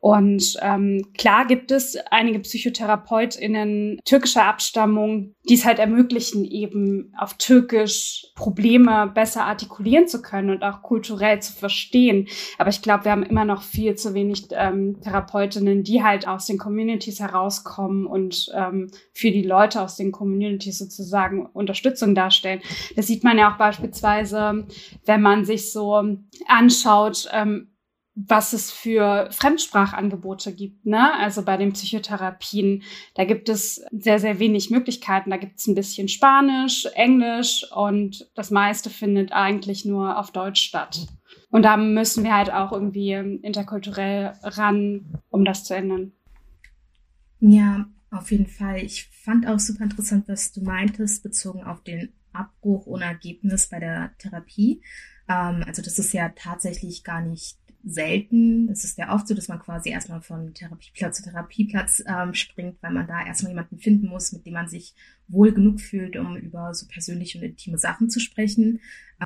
Und 0.02 0.58
ähm, 0.62 1.06
klar 1.18 1.46
gibt 1.46 1.72
es 1.72 1.98
einige 2.10 2.40
PsychotherapeutInnen 2.40 4.00
türkischer 4.06 4.46
Abstammung, 4.46 5.36
die 5.48 5.56
es 5.56 5.66
halt 5.66 5.80
ermöglichen, 5.80 6.46
eben 6.46 7.14
auf 7.18 7.34
Türkisch 7.34 8.28
Probleme 8.36 9.12
besser 9.14 9.46
artikulieren 9.46 10.08
zu 10.08 10.22
können 10.22 10.52
und 10.52 10.64
auch 10.64 10.82
kulturell 10.82 11.42
zu 11.42 11.54
verstehen. 11.54 12.28
Aber 12.58 12.70
ich 12.70 12.82
glaube, 12.82 13.06
wir 13.06 13.12
haben 13.12 13.24
immer 13.24 13.46
noch 13.46 13.62
viel 13.62 13.96
zu 13.96 14.14
wenig 14.14 14.48
ähm, 14.52 15.02
Therapeutinnen, 15.02 15.84
die 15.84 16.04
halt 16.04 16.28
aus 16.28 16.46
den 16.46 16.58
Communities 16.58 17.20
herauskommen 17.20 18.06
und 18.06 18.50
ähm, 18.56 18.90
für 19.14 19.32
die 19.32 19.44
Leute 19.44 19.82
aus 19.82 19.98
den 19.98 20.12
Communities 20.12 20.78
sozusagen 20.78 21.46
Unterstützung 21.48 22.16
darstellen. 22.16 22.62
Das 22.96 23.08
sieht 23.08 23.24
man 23.24 23.38
ja 23.38 23.52
auch 23.52 23.58
beispielsweise, 23.58 24.66
wenn 25.06 25.22
man 25.22 25.44
sich 25.44 25.72
so 25.72 26.02
anschaut, 26.48 27.28
ähm, 27.34 27.69
was 28.28 28.54
es 28.54 28.72
für 28.72 29.30
Fremdsprachangebote 29.32 30.54
gibt. 30.54 30.86
Ne? 30.86 31.14
Also 31.14 31.44
bei 31.44 31.58
den 31.58 31.74
Psychotherapien, 31.74 32.84
da 33.16 33.24
gibt 33.24 33.48
es 33.48 33.84
sehr, 33.92 34.20
sehr 34.20 34.40
wenig 34.40 34.70
Möglichkeiten. 34.70 35.30
Da 35.30 35.38
gibt 35.38 35.60
es 35.60 35.68
ein 35.68 35.76
bisschen 35.76 36.08
Spanisch, 36.08 36.86
Englisch 36.96 37.66
und 37.72 38.30
das 38.36 38.52
meiste 38.52 38.90
findet 38.90 39.32
eigentlich 39.32 39.86
nur 39.86 40.18
auf 40.18 40.32
Deutsch 40.32 40.62
statt. 40.62 41.08
Und 41.50 41.64
da 41.64 41.78
müssen 41.78 42.24
wir 42.24 42.36
halt 42.36 42.52
auch 42.52 42.72
irgendwie 42.72 43.14
interkulturell 43.14 44.34
ran, 44.44 45.06
um 45.30 45.46
das 45.46 45.64
zu 45.64 45.76
ändern. 45.76 46.12
Ja, 47.40 47.86
auf 48.12 48.32
jeden 48.32 48.48
Fall. 48.48 48.84
Ich 48.84 49.08
fand 49.24 49.48
auch 49.48 49.60
super 49.60 49.86
interessant, 49.86 50.28
was 50.28 50.52
du 50.52 50.62
meintest, 50.62 51.24
bezogen 51.24 51.64
auf 51.64 51.84
den 51.84 52.12
Abbruch 52.34 52.86
ohne 52.86 53.06
Ergebnis 53.06 53.70
bei 53.70 53.80
der 53.80 54.12
Therapie. 54.18 54.82
Ähm, 55.30 55.64
also 55.66 55.82
das 55.82 56.00
ist 56.00 56.14
ja 56.14 56.30
tatsächlich 56.30 57.04
gar 57.04 57.22
nicht 57.22 57.58
selten. 57.84 58.70
Es 58.70 58.84
ist 58.84 58.98
ja 58.98 59.14
oft 59.14 59.28
so, 59.28 59.34
dass 59.34 59.48
man 59.48 59.60
quasi 59.60 59.90
erstmal 59.90 60.22
von 60.22 60.54
Therapieplatz 60.54 61.18
zu 61.18 61.24
Therapieplatz 61.24 62.04
ähm, 62.06 62.34
springt, 62.34 62.78
weil 62.82 62.92
man 62.92 63.08
da 63.08 63.26
erstmal 63.26 63.52
jemanden 63.52 63.80
finden 63.80 64.08
muss, 64.08 64.32
mit 64.32 64.46
dem 64.46 64.54
man 64.54 64.68
sich 64.68 64.96
wohl 65.28 65.52
genug 65.52 65.80
fühlt, 65.80 66.18
um 66.18 66.36
über 66.36 66.74
so 66.74 66.88
persönliche 66.88 67.38
und 67.38 67.44
intime 67.44 67.78
Sachen 67.78 68.10
zu 68.10 68.20
sprechen. 68.20 68.80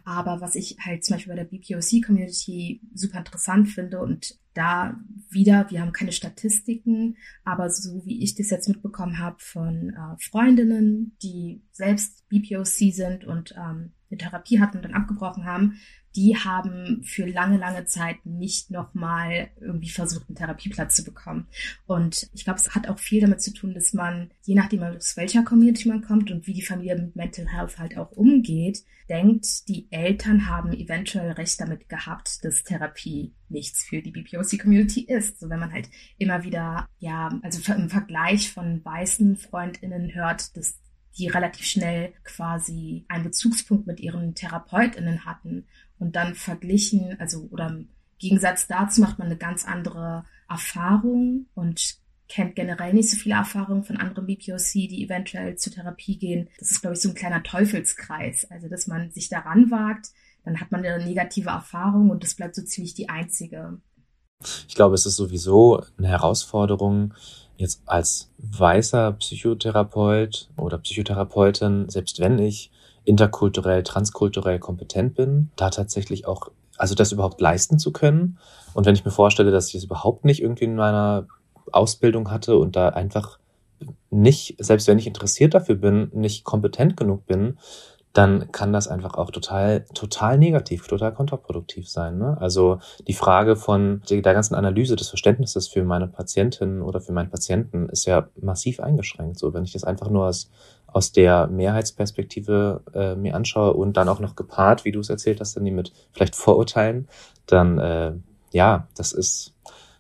Aber 0.03 0.41
was 0.41 0.55
ich 0.55 0.77
halt 0.79 1.03
zum 1.03 1.15
Beispiel 1.15 1.33
bei 1.33 1.43
der 1.43 1.49
BPOC-Community 1.49 2.81
super 2.93 3.19
interessant 3.19 3.69
finde 3.69 3.99
und 3.99 4.37
da 4.53 4.99
wieder, 5.29 5.69
wir 5.71 5.81
haben 5.81 5.91
keine 5.91 6.11
Statistiken, 6.11 7.17
aber 7.43 7.69
so 7.69 8.05
wie 8.05 8.23
ich 8.23 8.35
das 8.35 8.49
jetzt 8.49 8.67
mitbekommen 8.67 9.17
habe 9.17 9.37
von 9.39 9.89
äh, 9.89 10.21
Freundinnen, 10.21 11.15
die 11.21 11.63
selbst 11.71 12.27
BPOC 12.29 12.93
sind 12.93 13.25
und 13.25 13.55
ähm, 13.57 13.93
eine 14.13 14.29
Therapie 14.29 14.59
hatten 14.59 14.77
und 14.77 14.83
dann 14.83 14.93
abgebrochen 14.93 15.45
haben, 15.45 15.79
die 16.15 16.37
haben 16.37 17.01
für 17.03 17.25
lange, 17.25 17.57
lange 17.57 17.85
Zeit 17.85 18.25
nicht 18.25 18.69
nochmal 18.69 19.49
irgendwie 19.59 19.89
versucht, 19.89 20.29
einen 20.29 20.35
Therapieplatz 20.35 20.95
zu 20.95 21.03
bekommen. 21.03 21.47
Und 21.87 22.29
ich 22.33 22.43
glaube, 22.43 22.59
es 22.59 22.75
hat 22.75 22.87
auch 22.87 22.99
viel 22.99 23.21
damit 23.21 23.41
zu 23.41 23.51
tun, 23.51 23.73
dass 23.73 23.93
man, 23.93 24.29
je 24.43 24.55
nachdem 24.55 24.83
aus 24.83 25.17
welcher 25.17 25.43
Community 25.43 25.87
man 25.87 26.03
kommt 26.03 26.29
und 26.29 26.45
wie 26.45 26.53
die 26.53 26.61
Familie 26.61 26.97
mit 26.97 27.15
Mental 27.15 27.47
Health 27.47 27.79
halt 27.79 27.97
auch 27.97 28.11
umgeht, 28.11 28.83
denkt, 29.09 29.67
die 29.67 29.87
Eltern 29.91 30.47
haben 30.47 30.71
eventuell 30.71 31.31
recht 31.31 31.59
damit 31.59 31.89
gehabt, 31.89 32.45
dass 32.45 32.63
Therapie 32.63 33.33
nichts 33.49 33.83
für 33.83 34.01
die 34.01 34.11
BPOC-Community 34.11 35.01
ist. 35.01 35.39
So 35.39 35.49
wenn 35.49 35.59
man 35.59 35.73
halt 35.73 35.89
immer 36.17 36.43
wieder, 36.43 36.87
ja, 36.99 37.39
also 37.41 37.73
im 37.73 37.89
Vergleich 37.89 38.51
von 38.51 38.85
weißen 38.85 39.35
FreundInnen 39.35 40.13
hört, 40.13 40.55
dass 40.55 40.79
die 41.17 41.27
relativ 41.27 41.65
schnell 41.65 42.13
quasi 42.23 43.05
einen 43.07 43.23
Bezugspunkt 43.23 43.87
mit 43.87 43.99
ihren 43.99 44.35
TherapeutInnen 44.35 45.25
hatten 45.25 45.65
und 45.99 46.15
dann 46.15 46.35
verglichen, 46.35 47.17
also 47.19 47.47
oder 47.51 47.67
im 47.69 47.89
Gegensatz 48.19 48.67
dazu 48.67 49.01
macht 49.01 49.19
man 49.19 49.27
eine 49.27 49.37
ganz 49.37 49.65
andere 49.65 50.25
Erfahrung 50.49 51.47
und 51.55 51.97
kennt 52.27 52.55
generell 52.55 52.93
nicht 52.93 53.09
so 53.09 53.17
viele 53.17 53.35
Erfahrungen 53.35 53.83
von 53.83 53.97
anderen 53.97 54.27
BPOC, 54.27 54.73
die 54.73 55.03
eventuell 55.03 55.55
zur 55.57 55.73
Therapie 55.73 56.17
gehen. 56.17 56.49
Das 56.57 56.71
ist, 56.71 56.81
glaube 56.81 56.95
ich, 56.95 57.01
so 57.01 57.09
ein 57.09 57.15
kleiner 57.15 57.43
Teufelskreis. 57.43 58.49
Also, 58.49 58.69
dass 58.69 58.87
man 58.87 59.11
sich 59.11 59.29
daran 59.29 59.69
wagt, 59.71 60.07
dann 60.43 60.59
hat 60.59 60.71
man 60.71 60.85
eine 60.85 61.03
negative 61.03 61.49
Erfahrung 61.49 62.09
und 62.09 62.23
das 62.23 62.35
bleibt 62.35 62.55
so 62.55 62.63
ziemlich 62.63 62.93
die 62.93 63.09
einzige. 63.09 63.79
Ich 64.67 64.75
glaube, 64.75 64.95
es 64.95 65.05
ist 65.05 65.15
sowieso 65.15 65.83
eine 65.97 66.07
Herausforderung, 66.07 67.13
jetzt 67.57 67.81
als 67.85 68.29
weißer 68.37 69.13
Psychotherapeut 69.13 70.49
oder 70.57 70.77
Psychotherapeutin, 70.77 71.89
selbst 71.89 72.19
wenn 72.19 72.39
ich 72.39 72.71
interkulturell, 73.05 73.83
transkulturell 73.83 74.59
kompetent 74.59 75.15
bin, 75.15 75.51
da 75.55 75.69
tatsächlich 75.69 76.27
auch, 76.27 76.49
also 76.77 76.95
das 76.95 77.11
überhaupt 77.11 77.41
leisten 77.41 77.79
zu 77.79 77.91
können. 77.91 78.37
Und 78.73 78.85
wenn 78.85 78.95
ich 78.95 79.05
mir 79.05 79.11
vorstelle, 79.11 79.51
dass 79.51 79.67
ich 79.69 79.75
es 79.75 79.81
das 79.81 79.85
überhaupt 79.85 80.25
nicht 80.25 80.41
irgendwie 80.41 80.65
in 80.65 80.75
meiner 80.75 81.27
Ausbildung 81.71 82.31
hatte 82.31 82.57
und 82.57 82.75
da 82.75 82.89
einfach 82.89 83.39
nicht, 84.09 84.55
selbst 84.59 84.87
wenn 84.87 84.99
ich 84.99 85.07
interessiert 85.07 85.53
dafür 85.53 85.75
bin, 85.75 86.09
nicht 86.13 86.43
kompetent 86.43 86.95
genug 86.95 87.25
bin, 87.25 87.57
dann 88.13 88.51
kann 88.51 88.71
das 88.71 88.87
einfach 88.87 89.15
auch 89.15 89.31
total, 89.31 89.85
total 89.95 90.37
negativ, 90.37 90.87
total 90.87 91.13
kontraproduktiv 91.13 91.89
sein. 91.89 92.19
Ne? 92.19 92.37
Also 92.39 92.79
die 93.07 93.13
Frage 93.13 93.55
von 93.55 94.01
der 94.07 94.21
ganzen 94.21 94.53
Analyse 94.53 94.95
des 94.95 95.09
Verständnisses 95.09 95.67
für 95.67 95.83
meine 95.83 96.07
Patientin 96.07 96.83
oder 96.83 97.01
für 97.01 97.11
meinen 97.11 97.31
Patienten 97.31 97.89
ist 97.89 98.05
ja 98.05 98.29
massiv 98.39 98.79
eingeschränkt. 98.79 99.39
So, 99.39 99.53
wenn 99.55 99.63
ich 99.63 99.73
das 99.73 99.83
einfach 99.83 100.09
nur 100.11 100.27
aus, 100.27 100.51
aus 100.85 101.11
der 101.11 101.47
Mehrheitsperspektive 101.47 102.81
äh, 102.93 103.15
mir 103.15 103.35
anschaue 103.35 103.73
und 103.73 103.97
dann 103.97 104.09
auch 104.09 104.19
noch 104.19 104.35
gepaart, 104.35 104.85
wie 104.85 104.91
du 104.91 104.99
es 104.99 105.09
erzählt 105.09 105.39
hast, 105.39 105.57
dann 105.57 105.65
die 105.65 105.71
mit 105.71 105.91
vielleicht 106.11 106.35
Vorurteilen, 106.35 107.07
dann 107.47 107.79
äh, 107.79 108.13
ja, 108.51 108.87
das 108.95 109.11
ist 109.11 109.55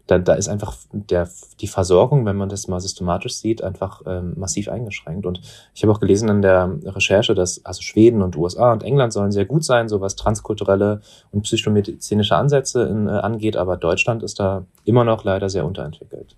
da, 0.07 0.19
da 0.19 0.33
ist 0.33 0.49
einfach 0.49 0.75
der, 0.91 1.29
die 1.61 1.67
Versorgung, 1.67 2.25
wenn 2.25 2.35
man 2.35 2.49
das 2.49 2.67
mal 2.67 2.79
systematisch 2.79 3.35
sieht, 3.35 3.63
einfach 3.63 4.01
ähm, 4.05 4.33
massiv 4.37 4.67
eingeschränkt. 4.67 5.25
Und 5.25 5.41
ich 5.73 5.83
habe 5.83 5.93
auch 5.93 5.99
gelesen 5.99 6.27
in 6.29 6.41
der 6.41 6.77
Recherche, 6.83 7.35
dass 7.35 7.65
also 7.65 7.81
Schweden 7.81 8.21
und 8.21 8.35
USA 8.35 8.73
und 8.73 8.83
England 8.83 9.13
sollen 9.13 9.31
sehr 9.31 9.45
gut 9.45 9.63
sein, 9.63 9.87
so 9.87 10.01
was 10.01 10.15
transkulturelle 10.15 11.01
und 11.31 11.43
psychomedizinische 11.43 12.35
Ansätze 12.35 12.83
in, 12.83 13.07
äh, 13.07 13.11
angeht, 13.11 13.55
aber 13.55 13.77
Deutschland 13.77 14.23
ist 14.23 14.39
da 14.39 14.65
immer 14.83 15.05
noch 15.05 15.23
leider 15.23 15.49
sehr 15.49 15.65
unterentwickelt. 15.65 16.35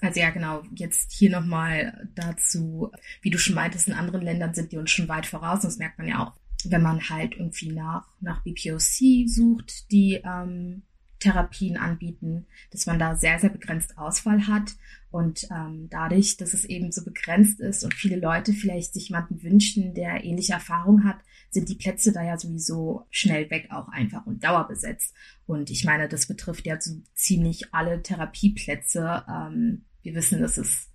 Also 0.00 0.20
ja, 0.20 0.30
genau. 0.30 0.62
Jetzt 0.74 1.12
hier 1.12 1.30
nochmal 1.30 2.08
dazu, 2.14 2.90
wie 3.20 3.30
du 3.30 3.38
schon 3.38 3.54
meintest, 3.54 3.88
in 3.88 3.94
anderen 3.94 4.22
Ländern 4.22 4.52
sind 4.52 4.72
die 4.72 4.76
uns 4.76 4.90
schon 4.90 5.08
weit 5.08 5.26
voraus. 5.26 5.60
das 5.62 5.78
merkt 5.78 5.98
man 5.98 6.08
ja 6.08 6.24
auch, 6.24 6.32
wenn 6.64 6.82
man 6.82 7.00
halt 7.08 7.34
irgendwie 7.34 7.72
nach, 7.72 8.04
nach 8.20 8.42
BPOC 8.42 9.28
sucht, 9.28 9.90
die 9.90 10.20
ähm, 10.24 10.82
Therapien 11.22 11.76
anbieten, 11.76 12.46
dass 12.70 12.86
man 12.86 12.98
da 12.98 13.14
sehr, 13.14 13.38
sehr 13.38 13.50
begrenzt 13.50 13.96
Auswahl 13.96 14.48
hat. 14.48 14.74
Und 15.10 15.46
ähm, 15.50 15.88
dadurch, 15.90 16.36
dass 16.36 16.54
es 16.54 16.64
eben 16.64 16.90
so 16.90 17.04
begrenzt 17.04 17.60
ist 17.60 17.84
und 17.84 17.94
viele 17.94 18.16
Leute 18.16 18.52
vielleicht 18.52 18.94
sich 18.94 19.10
jemanden 19.10 19.42
wünschen, 19.42 19.94
der 19.94 20.24
ähnliche 20.24 20.54
Erfahrung 20.54 21.04
hat, 21.04 21.18
sind 21.50 21.68
die 21.68 21.74
Plätze 21.74 22.12
da 22.12 22.24
ja 22.24 22.38
sowieso 22.38 23.06
schnell 23.10 23.50
weg 23.50 23.68
auch 23.70 23.88
einfach 23.88 24.26
und 24.26 24.42
dauerbesetzt. 24.42 25.14
Und 25.46 25.70
ich 25.70 25.84
meine, 25.84 26.08
das 26.08 26.26
betrifft 26.26 26.66
ja 26.66 26.80
so 26.80 26.92
ziemlich 27.14 27.74
alle 27.74 28.02
Therapieplätze. 28.02 29.24
Ähm, 29.28 29.84
wir 30.02 30.14
wissen, 30.14 30.40
dass 30.40 30.56
es 30.56 30.91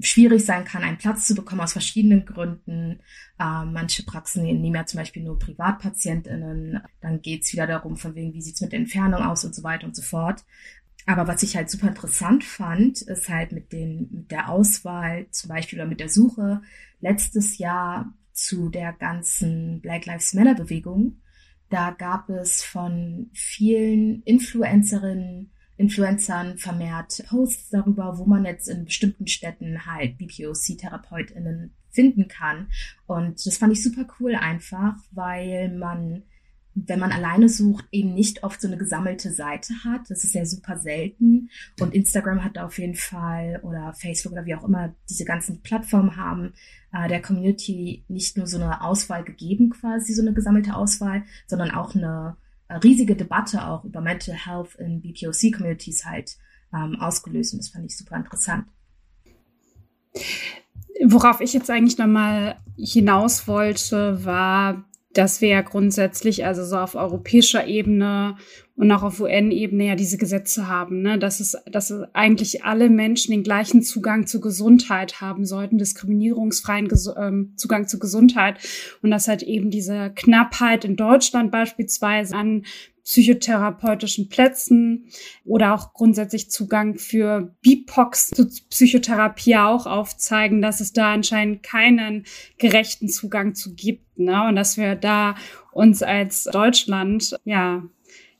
schwierig 0.00 0.44
sein 0.44 0.64
kann, 0.64 0.82
einen 0.82 0.98
Platz 0.98 1.26
zu 1.26 1.34
bekommen 1.34 1.60
aus 1.60 1.72
verschiedenen 1.72 2.24
Gründen. 2.24 3.00
Äh, 3.38 3.64
manche 3.64 4.04
Praxen 4.04 4.42
nehmen 4.42 4.74
ja 4.74 4.86
zum 4.86 4.98
Beispiel 4.98 5.22
nur 5.22 5.38
PrivatpatientInnen. 5.38 6.80
Dann 7.00 7.22
geht's 7.22 7.52
wieder 7.52 7.66
darum, 7.66 7.96
von 7.96 8.14
wegen, 8.14 8.34
wie 8.34 8.42
sieht's 8.42 8.60
mit 8.60 8.72
Entfernung 8.72 9.22
aus 9.22 9.44
und 9.44 9.54
so 9.54 9.62
weiter 9.62 9.86
und 9.86 9.96
so 9.96 10.02
fort. 10.02 10.44
Aber 11.06 11.26
was 11.26 11.42
ich 11.42 11.56
halt 11.56 11.70
super 11.70 11.88
interessant 11.88 12.44
fand, 12.44 13.02
ist 13.02 13.28
halt 13.28 13.52
mit, 13.52 13.72
den, 13.72 14.08
mit 14.10 14.30
der 14.30 14.48
Auswahl 14.48 15.26
zum 15.30 15.48
Beispiel 15.48 15.78
oder 15.78 15.88
mit 15.88 16.00
der 16.00 16.08
Suche 16.08 16.62
letztes 17.00 17.58
Jahr 17.58 18.14
zu 18.32 18.70
der 18.70 18.92
ganzen 18.92 19.80
Black 19.80 20.06
Lives 20.06 20.34
Matter 20.34 20.54
Bewegung. 20.54 21.20
Da 21.68 21.90
gab 21.90 22.30
es 22.30 22.62
von 22.62 23.30
vielen 23.32 24.22
Influencerinnen 24.22 25.50
Influencern 25.76 26.58
vermehrt 26.58 27.24
Posts 27.28 27.70
darüber, 27.70 28.18
wo 28.18 28.24
man 28.24 28.44
jetzt 28.44 28.68
in 28.68 28.84
bestimmten 28.84 29.26
Städten 29.26 29.86
halt 29.86 30.18
BPOC-TherapeutInnen 30.18 31.74
finden 31.90 32.28
kann. 32.28 32.68
Und 33.06 33.44
das 33.46 33.58
fand 33.58 33.72
ich 33.72 33.82
super 33.82 34.06
cool 34.18 34.34
einfach, 34.34 34.94
weil 35.12 35.76
man 35.76 36.22
wenn 36.74 36.98
man 36.98 37.12
alleine 37.12 37.48
sucht, 37.48 37.86
eben 37.92 38.14
nicht 38.14 38.42
oft 38.42 38.60
so 38.60 38.66
eine 38.66 38.76
gesammelte 38.76 39.30
Seite 39.30 39.72
hat. 39.84 40.10
Das 40.10 40.24
ist 40.24 40.34
ja 40.34 40.44
super 40.44 40.78
selten. 40.78 41.50
Und 41.80 41.94
Instagram 41.94 42.42
hat 42.42 42.58
auf 42.58 42.78
jeden 42.78 42.96
Fall 42.96 43.60
oder 43.62 43.92
Facebook 43.94 44.32
oder 44.32 44.44
wie 44.44 44.54
auch 44.54 44.64
immer 44.64 44.94
diese 45.08 45.24
ganzen 45.24 45.62
Plattformen 45.62 46.16
haben, 46.16 46.52
äh, 46.92 47.08
der 47.08 47.22
Community 47.22 48.04
nicht 48.08 48.36
nur 48.36 48.46
so 48.46 48.56
eine 48.56 48.82
Auswahl 48.82 49.24
gegeben, 49.24 49.70
quasi 49.70 50.12
so 50.12 50.22
eine 50.22 50.34
gesammelte 50.34 50.74
Auswahl, 50.74 51.22
sondern 51.46 51.70
auch 51.70 51.94
eine 51.94 52.36
riesige 52.82 53.16
Debatte 53.16 53.66
auch 53.66 53.84
über 53.84 54.00
Mental 54.00 54.34
Health 54.34 54.74
in 54.76 55.00
BPOC-Communities 55.00 56.04
halt 56.04 56.36
ähm, 56.72 56.96
ausgelöst. 57.00 57.54
Und 57.54 57.60
das 57.60 57.68
fand 57.68 57.86
ich 57.86 57.96
super 57.96 58.16
interessant. 58.16 58.66
Worauf 61.06 61.40
ich 61.40 61.52
jetzt 61.52 61.70
eigentlich 61.70 61.98
nochmal 61.98 62.56
hinaus 62.76 63.46
wollte, 63.48 64.24
war, 64.24 64.84
dass 65.14 65.40
wir 65.40 65.48
ja 65.48 65.60
grundsätzlich, 65.62 66.44
also 66.44 66.64
so 66.64 66.76
auf 66.76 66.94
europäischer 66.94 67.66
Ebene 67.66 68.36
und 68.76 68.90
auch 68.90 69.04
auf 69.04 69.20
UN-Ebene 69.20 69.86
ja 69.86 69.94
diese 69.94 70.18
Gesetze 70.18 70.68
haben, 70.68 71.00
ne? 71.02 71.18
dass 71.18 71.40
es, 71.40 71.56
dass 71.70 71.92
eigentlich 72.12 72.64
alle 72.64 72.90
Menschen 72.90 73.30
den 73.30 73.44
gleichen 73.44 73.82
Zugang 73.82 74.26
zu 74.26 74.40
Gesundheit 74.40 75.20
haben 75.20 75.44
sollten, 75.44 75.78
diskriminierungsfreien 75.78 76.88
Ges 76.88 77.08
ähm, 77.16 77.52
Zugang 77.56 77.86
zu 77.86 77.98
Gesundheit 77.98 78.58
und 79.02 79.10
dass 79.10 79.28
halt 79.28 79.42
eben 79.44 79.70
diese 79.70 80.10
Knappheit 80.14 80.84
in 80.84 80.96
Deutschland 80.96 81.52
beispielsweise 81.52 82.34
an 82.34 82.64
psychotherapeutischen 83.04 84.28
Plätzen 84.28 85.10
oder 85.44 85.74
auch 85.74 85.92
grundsätzlich 85.92 86.50
Zugang 86.50 86.96
für 86.96 87.54
BIPOX 87.60 88.30
zu 88.30 88.48
Psychotherapie 88.70 89.56
auch 89.56 89.86
aufzeigen, 89.86 90.62
dass 90.62 90.80
es 90.80 90.92
da 90.92 91.12
anscheinend 91.12 91.62
keinen 91.62 92.24
gerechten 92.58 93.08
Zugang 93.08 93.54
zu 93.54 93.74
gibt, 93.74 94.18
ne? 94.18 94.48
Und 94.48 94.56
dass 94.56 94.76
wir 94.78 94.96
da 94.96 95.34
uns 95.72 96.02
als 96.02 96.44
Deutschland, 96.44 97.36
ja, 97.44 97.82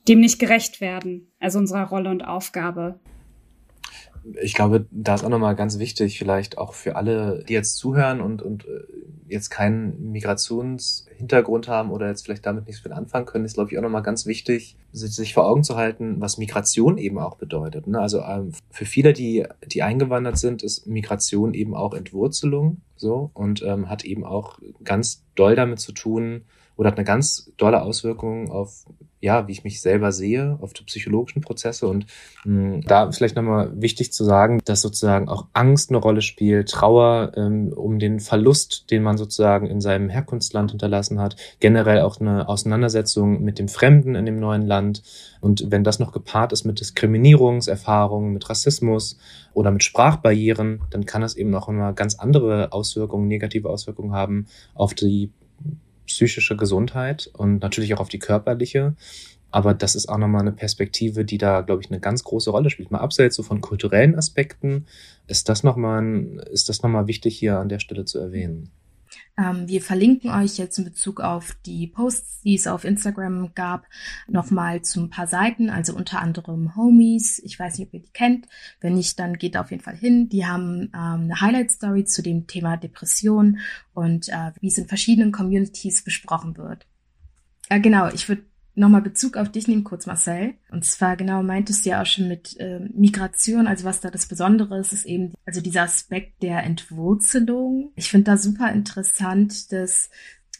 dem 0.08 0.20
nicht 0.20 0.38
gerecht 0.38 0.80
werden, 0.80 1.30
also 1.40 1.58
unserer 1.58 1.84
Rolle 1.84 2.10
und 2.10 2.22
Aufgabe. 2.22 3.00
Ich 4.40 4.54
glaube, 4.54 4.86
da 4.90 5.14
ist 5.14 5.24
auch 5.24 5.28
nochmal 5.28 5.54
ganz 5.54 5.78
wichtig, 5.78 6.18
vielleicht 6.18 6.56
auch 6.56 6.72
für 6.72 6.96
alle, 6.96 7.44
die 7.46 7.52
jetzt 7.52 7.76
zuhören 7.76 8.22
und, 8.22 8.40
und 8.40 8.64
äh, 8.64 8.80
jetzt 9.28 9.50
keinen 9.50 10.12
Migrationshintergrund 10.12 11.68
haben 11.68 11.90
oder 11.90 12.08
jetzt 12.08 12.24
vielleicht 12.24 12.46
damit 12.46 12.66
nichts 12.66 12.82
viel 12.82 12.92
anfangen 12.92 13.26
können, 13.26 13.44
ist, 13.44 13.54
glaube 13.54 13.70
ich, 13.70 13.78
auch 13.78 13.82
nochmal 13.82 14.02
ganz 14.02 14.26
wichtig, 14.26 14.76
sich 14.92 15.34
vor 15.34 15.46
Augen 15.46 15.64
zu 15.64 15.76
halten, 15.76 16.20
was 16.20 16.38
Migration 16.38 16.98
eben 16.98 17.18
auch 17.18 17.36
bedeutet. 17.36 17.86
Ne? 17.86 18.00
Also 18.00 18.20
ähm, 18.20 18.52
für 18.70 18.84
viele, 18.84 19.12
die, 19.12 19.46
die 19.66 19.82
eingewandert 19.82 20.38
sind, 20.38 20.62
ist 20.62 20.86
Migration 20.86 21.54
eben 21.54 21.74
auch 21.74 21.94
Entwurzelung 21.94 22.82
so 22.96 23.30
und 23.34 23.62
ähm, 23.62 23.88
hat 23.88 24.04
eben 24.04 24.24
auch 24.24 24.58
ganz 24.84 25.24
doll 25.34 25.56
damit 25.56 25.80
zu 25.80 25.92
tun, 25.92 26.42
oder 26.76 26.88
hat 26.88 26.98
eine 26.98 27.04
ganz 27.04 27.52
dolle 27.56 27.82
Auswirkung 27.82 28.50
auf, 28.50 28.84
ja, 29.24 29.48
wie 29.48 29.52
ich 29.52 29.64
mich 29.64 29.80
selber 29.80 30.12
sehe, 30.12 30.58
auf 30.60 30.74
die 30.74 30.84
psychologischen 30.84 31.40
Prozesse. 31.40 31.88
Und 31.88 32.04
mh, 32.44 32.74
hm, 32.74 32.80
da 32.82 33.10
vielleicht 33.10 33.36
nochmal 33.36 33.72
wichtig 33.74 34.12
zu 34.12 34.22
sagen, 34.22 34.60
dass 34.66 34.82
sozusagen 34.82 35.30
auch 35.30 35.46
Angst 35.54 35.88
eine 35.88 35.98
Rolle 35.98 36.20
spielt, 36.20 36.68
Trauer 36.68 37.32
ähm, 37.34 37.72
um 37.74 37.98
den 37.98 38.20
Verlust, 38.20 38.90
den 38.90 39.02
man 39.02 39.16
sozusagen 39.16 39.66
in 39.66 39.80
seinem 39.80 40.10
Herkunftsland 40.10 40.72
hinterlassen 40.72 41.20
hat, 41.20 41.36
generell 41.58 42.02
auch 42.02 42.20
eine 42.20 42.48
Auseinandersetzung 42.48 43.42
mit 43.42 43.58
dem 43.58 43.68
Fremden 43.68 44.14
in 44.14 44.26
dem 44.26 44.38
neuen 44.38 44.66
Land. 44.66 45.02
Und 45.40 45.70
wenn 45.70 45.84
das 45.84 45.98
noch 45.98 46.12
gepaart 46.12 46.52
ist 46.52 46.64
mit 46.64 46.80
Diskriminierungserfahrungen, 46.80 48.34
mit 48.34 48.50
Rassismus 48.50 49.18
oder 49.54 49.70
mit 49.70 49.82
Sprachbarrieren, 49.82 50.82
dann 50.90 51.06
kann 51.06 51.22
das 51.22 51.34
eben 51.34 51.50
noch 51.50 51.68
immer 51.68 51.94
ganz 51.94 52.16
andere 52.16 52.72
Auswirkungen, 52.72 53.26
negative 53.26 53.70
Auswirkungen 53.70 54.12
haben 54.12 54.46
auf 54.74 54.92
die 54.92 55.30
psychische 56.06 56.56
Gesundheit 56.56 57.30
und 57.32 57.60
natürlich 57.62 57.94
auch 57.94 58.00
auf 58.00 58.08
die 58.08 58.18
körperliche. 58.18 58.94
Aber 59.50 59.72
das 59.72 59.94
ist 59.94 60.08
auch 60.08 60.18
nochmal 60.18 60.40
eine 60.40 60.52
Perspektive, 60.52 61.24
die 61.24 61.38
da, 61.38 61.60
glaube 61.60 61.80
ich, 61.80 61.90
eine 61.90 62.00
ganz 62.00 62.24
große 62.24 62.50
Rolle 62.50 62.70
spielt. 62.70 62.90
Mal 62.90 62.98
abseits 62.98 63.36
so 63.36 63.44
von 63.44 63.60
kulturellen 63.60 64.16
Aspekten 64.16 64.86
ist 65.28 65.48
das 65.48 65.62
nochmal, 65.62 66.44
ist 66.50 66.68
das 66.68 66.82
nochmal 66.82 67.06
wichtig 67.06 67.38
hier 67.38 67.58
an 67.60 67.68
der 67.68 67.78
Stelle 67.78 68.04
zu 68.04 68.18
erwähnen. 68.18 68.70
Ähm, 69.36 69.66
wir 69.68 69.82
verlinken 69.82 70.30
euch 70.30 70.58
jetzt 70.58 70.78
in 70.78 70.84
Bezug 70.84 71.20
auf 71.20 71.56
die 71.66 71.86
Posts, 71.86 72.42
die 72.42 72.54
es 72.54 72.66
auf 72.66 72.84
Instagram 72.84 73.52
gab, 73.54 73.86
nochmal 74.28 74.82
zu 74.82 75.00
ein 75.00 75.10
paar 75.10 75.26
Seiten, 75.26 75.70
also 75.70 75.94
unter 75.94 76.20
anderem 76.20 76.76
Homies. 76.76 77.40
Ich 77.44 77.58
weiß 77.58 77.78
nicht, 77.78 77.88
ob 77.88 77.94
ihr 77.94 78.00
die 78.00 78.12
kennt. 78.12 78.46
Wenn 78.80 78.94
nicht, 78.94 79.18
dann 79.18 79.34
geht 79.34 79.56
auf 79.56 79.70
jeden 79.70 79.82
Fall 79.82 79.96
hin. 79.96 80.28
Die 80.28 80.46
haben 80.46 80.90
ähm, 80.94 81.22
eine 81.24 81.40
Highlight-Story 81.40 82.04
zu 82.04 82.22
dem 82.22 82.46
Thema 82.46 82.76
Depression 82.76 83.58
und 83.92 84.28
äh, 84.28 84.52
wie 84.60 84.68
es 84.68 84.78
in 84.78 84.86
verschiedenen 84.86 85.32
Communities 85.32 86.04
besprochen 86.04 86.56
wird. 86.56 86.86
Äh, 87.68 87.80
genau, 87.80 88.08
ich 88.08 88.28
würde 88.28 88.44
nochmal 88.74 89.02
Bezug 89.02 89.36
auf 89.36 89.50
dich 89.50 89.68
nehmen, 89.68 89.84
kurz 89.84 90.06
Marcel. 90.06 90.54
Und 90.70 90.84
zwar 90.84 91.16
genau 91.16 91.42
meintest 91.42 91.84
du 91.84 91.90
ja 91.90 92.02
auch 92.02 92.06
schon 92.06 92.28
mit 92.28 92.58
äh, 92.58 92.80
Migration, 92.94 93.66
also 93.66 93.84
was 93.84 94.00
da 94.00 94.10
das 94.10 94.26
Besondere 94.26 94.78
ist, 94.78 94.92
ist 94.92 95.06
eben 95.06 95.32
also 95.44 95.60
dieser 95.60 95.82
Aspekt 95.82 96.42
der 96.42 96.62
Entwurzelung. 96.64 97.92
Ich 97.94 98.10
finde 98.10 98.32
da 98.32 98.36
super 98.36 98.72
interessant, 98.72 99.72
dass 99.72 100.10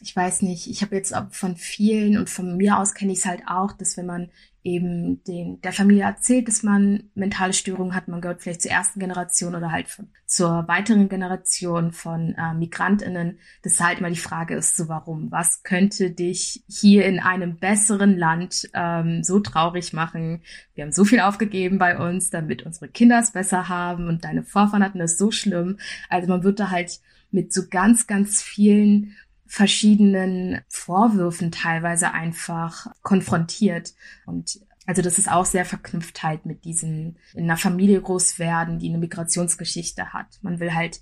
ich 0.05 0.15
weiß 0.15 0.43
nicht, 0.43 0.67
ich 0.67 0.83
habe 0.83 0.95
jetzt 0.95 1.15
von 1.31 1.55
vielen 1.55 2.17
und 2.17 2.29
von 2.29 2.57
mir 2.57 2.77
aus 2.77 2.93
kenne 2.93 3.11
ich 3.11 3.19
es 3.19 3.25
halt 3.25 3.41
auch, 3.47 3.71
dass 3.71 3.97
wenn 3.97 4.05
man 4.05 4.29
eben 4.63 5.23
den, 5.23 5.61
der 5.61 5.73
Familie 5.73 6.03
erzählt, 6.03 6.47
dass 6.47 6.61
man 6.63 7.03
mentale 7.13 7.53
Störungen 7.53 7.95
hat. 7.95 8.07
Man 8.07 8.21
gehört 8.21 8.41
vielleicht 8.41 8.63
zur 8.63 8.71
ersten 8.71 8.99
Generation 8.99 9.55
oder 9.55 9.71
halt 9.71 9.87
von, 9.87 10.09
zur 10.25 10.67
weiteren 10.67 11.09
Generation 11.09 11.91
von 11.91 12.35
äh, 12.35 12.53
MigrantInnen. 12.55 13.39
Das 13.63 13.79
halt 13.79 13.99
immer 13.99 14.09
die 14.09 14.15
Frage 14.15 14.55
ist, 14.55 14.75
so 14.75 14.87
warum? 14.87 15.31
Was 15.31 15.61
könnte 15.61 16.09
dich 16.11 16.63
hier 16.67 17.05
in 17.05 17.19
einem 17.19 17.57
besseren 17.57 18.17
Land 18.17 18.69
ähm, 18.73 19.23
so 19.23 19.39
traurig 19.39 19.93
machen? 19.93 20.41
Wir 20.75 20.83
haben 20.83 20.91
so 20.91 21.05
viel 21.05 21.19
aufgegeben 21.19 21.77
bei 21.79 21.97
uns, 21.97 22.31
damit 22.31 22.63
unsere 22.63 22.87
Kinder 22.87 23.19
es 23.19 23.31
besser 23.31 23.69
haben 23.69 24.07
und 24.07 24.23
deine 24.23 24.43
Vorfahren 24.43 24.83
hatten 24.83 25.01
es 25.01 25.17
so 25.17 25.29
schlimm. 25.31 25.77
Also 26.09 26.27
man 26.27 26.43
wird 26.43 26.59
da 26.59 26.69
halt 26.69 26.99
mit 27.35 27.53
so 27.53 27.63
ganz, 27.69 28.07
ganz 28.07 28.41
vielen 28.41 29.15
verschiedenen 29.47 30.61
Vorwürfen 30.69 31.51
teilweise 31.51 32.11
einfach 32.11 32.87
konfrontiert. 33.01 33.93
Und 34.25 34.59
also 34.85 35.01
das 35.01 35.17
ist 35.17 35.31
auch 35.31 35.45
sehr 35.45 35.65
verknüpft 35.65 36.23
halt 36.23 36.45
mit 36.45 36.65
diesen 36.65 37.17
in 37.33 37.45
einer 37.45 37.57
Familie 37.57 38.01
groß 38.01 38.39
werden, 38.39 38.79
die 38.79 38.89
eine 38.89 38.97
Migrationsgeschichte 38.97 40.13
hat. 40.13 40.39
Man 40.41 40.59
will 40.59 40.73
halt 40.73 41.01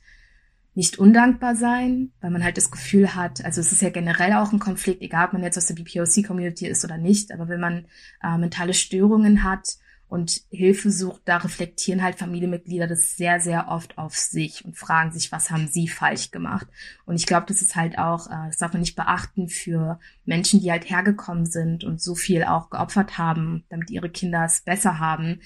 nicht 0.76 0.98
undankbar 0.98 1.56
sein, 1.56 2.12
weil 2.20 2.32
man 2.32 2.44
halt 2.44 2.58
das 2.58 2.72
Gefühl 2.72 3.14
hat, 3.14 3.46
also 3.46 3.62
es 3.62 3.72
ist 3.72 3.82
ja 3.82 3.92
generell 3.92 4.34
auch 4.34 4.52
ein 4.52 4.60
Konflikt, 4.60 5.02
egal 5.02 5.28
ob 5.28 5.34
man 5.34 5.44
jetzt 5.44 5.58
aus 5.58 5.68
der 5.68 5.76
BPOC-Community 5.76 6.68
ist 6.68 6.84
oder 6.84 6.98
nicht, 6.98 7.32
aber 7.32 7.48
wenn 7.48 7.60
man 7.60 7.86
äh, 8.24 8.38
mentale 8.38 8.74
Störungen 8.74 9.44
hat, 9.44 9.78
und 10.13 10.41
Hilfe 10.52 10.91
sucht, 10.91 11.23
da 11.26 11.38
reflektieren 11.38 12.04
halt 12.04 12.19
Familienmitglieder 12.19 12.86
das 12.86 13.17
sehr, 13.17 13.39
sehr 13.39 13.69
oft 13.69 13.97
auf 13.97 14.15
sich 14.15 14.63
und 14.63 14.78
fragen 14.78 15.12
sich, 15.12 15.32
was 15.32 15.49
haben 15.49 15.67
sie 15.67 15.88
falsch 15.88 16.30
gemacht. 16.30 16.67
Und 17.06 17.15
ich 17.15 17.26
glaube, 17.26 17.47
das 17.47 17.63
ist 17.63 17.76
halt 17.76 17.97
auch, 17.97 18.28
äh, 18.28 18.45
das 18.45 18.58
darf 18.58 18.73
man 18.73 18.82
nicht 18.82 18.95
beachten 18.95 19.49
für 19.49 19.99
Menschen, 20.23 20.60
die 20.60 20.69
halt 20.69 20.88
hergekommen 20.88 21.47
sind 21.47 21.84
und 21.84 21.99
so 21.99 22.13
viel 22.13 22.43
auch 22.43 22.69
geopfert 22.69 23.17
haben, 23.17 23.63
damit 23.69 23.89
ihre 23.89 24.12
Kinder 24.12 24.45
es 24.45 24.62
besser 24.62 24.99
haben. 24.99 25.39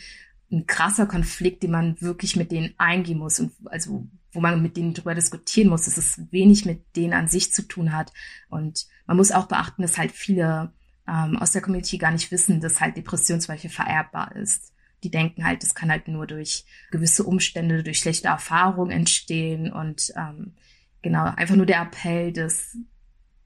Ein 0.52 0.68
krasser 0.68 1.06
Konflikt, 1.06 1.64
den 1.64 1.72
man 1.72 2.02
wirklich 2.02 2.36
mit 2.36 2.52
denen 2.52 2.74
eingehen 2.78 3.20
muss 3.20 3.40
und 3.40 3.54
also 3.68 4.06
wo 4.34 4.42
man 4.42 4.62
mit 4.62 4.76
denen 4.76 4.94
drüber 4.94 5.16
diskutieren 5.16 5.70
muss, 5.70 5.86
dass 5.86 5.96
es 5.96 6.30
wenig 6.34 6.66
mit 6.66 6.94
denen 6.98 7.14
an 7.14 7.30
sich 7.30 7.54
zu 7.54 7.62
tun 7.62 7.94
hat. 7.94 8.12
Und 8.50 8.86
man 9.06 9.16
muss 9.16 9.32
auch 9.32 9.48
beachten, 9.48 9.82
dass 9.82 9.98
halt 9.98 10.12
viele 10.12 10.74
ähm, 11.08 11.38
aus 11.38 11.52
der 11.52 11.62
Community 11.62 11.98
gar 11.98 12.12
nicht 12.12 12.32
wissen, 12.32 12.60
dass 12.60 12.82
halt 12.82 12.98
Depression 12.98 13.40
zum 13.40 13.54
Beispiel 13.54 13.70
vererbbar 13.70 14.36
ist. 14.36 14.74
Die 15.04 15.12
denken 15.12 15.46
halt, 15.46 15.64
das 15.64 15.76
kann 15.76 15.92
halt 15.92 16.08
nur 16.08 16.28
durch 16.28 16.66
gewisse 16.92 17.24
Umstände, 17.24 17.84
durch 17.84 18.00
schlechte 18.00 18.28
Erfahrungen 18.28 18.92
entstehen 18.92 19.72
und 19.72 20.12
ähm, 20.16 20.54
genau, 21.02 21.26
einfach 21.36 21.56
nur 21.56 21.66
der 21.66 21.82
Appell, 21.82 22.34
dass 22.34 22.76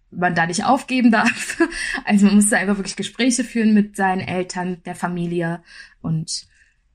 man 0.09 0.35
da 0.35 0.45
nicht 0.45 0.65
aufgeben 0.65 1.11
darf. 1.11 1.61
Also 2.05 2.25
man 2.25 2.35
muss 2.35 2.49
da 2.49 2.57
einfach 2.57 2.77
wirklich 2.77 2.95
Gespräche 2.95 3.43
führen 3.43 3.73
mit 3.73 3.95
seinen 3.95 4.21
Eltern, 4.21 4.81
der 4.83 4.95
Familie 4.95 5.61
und 6.01 6.47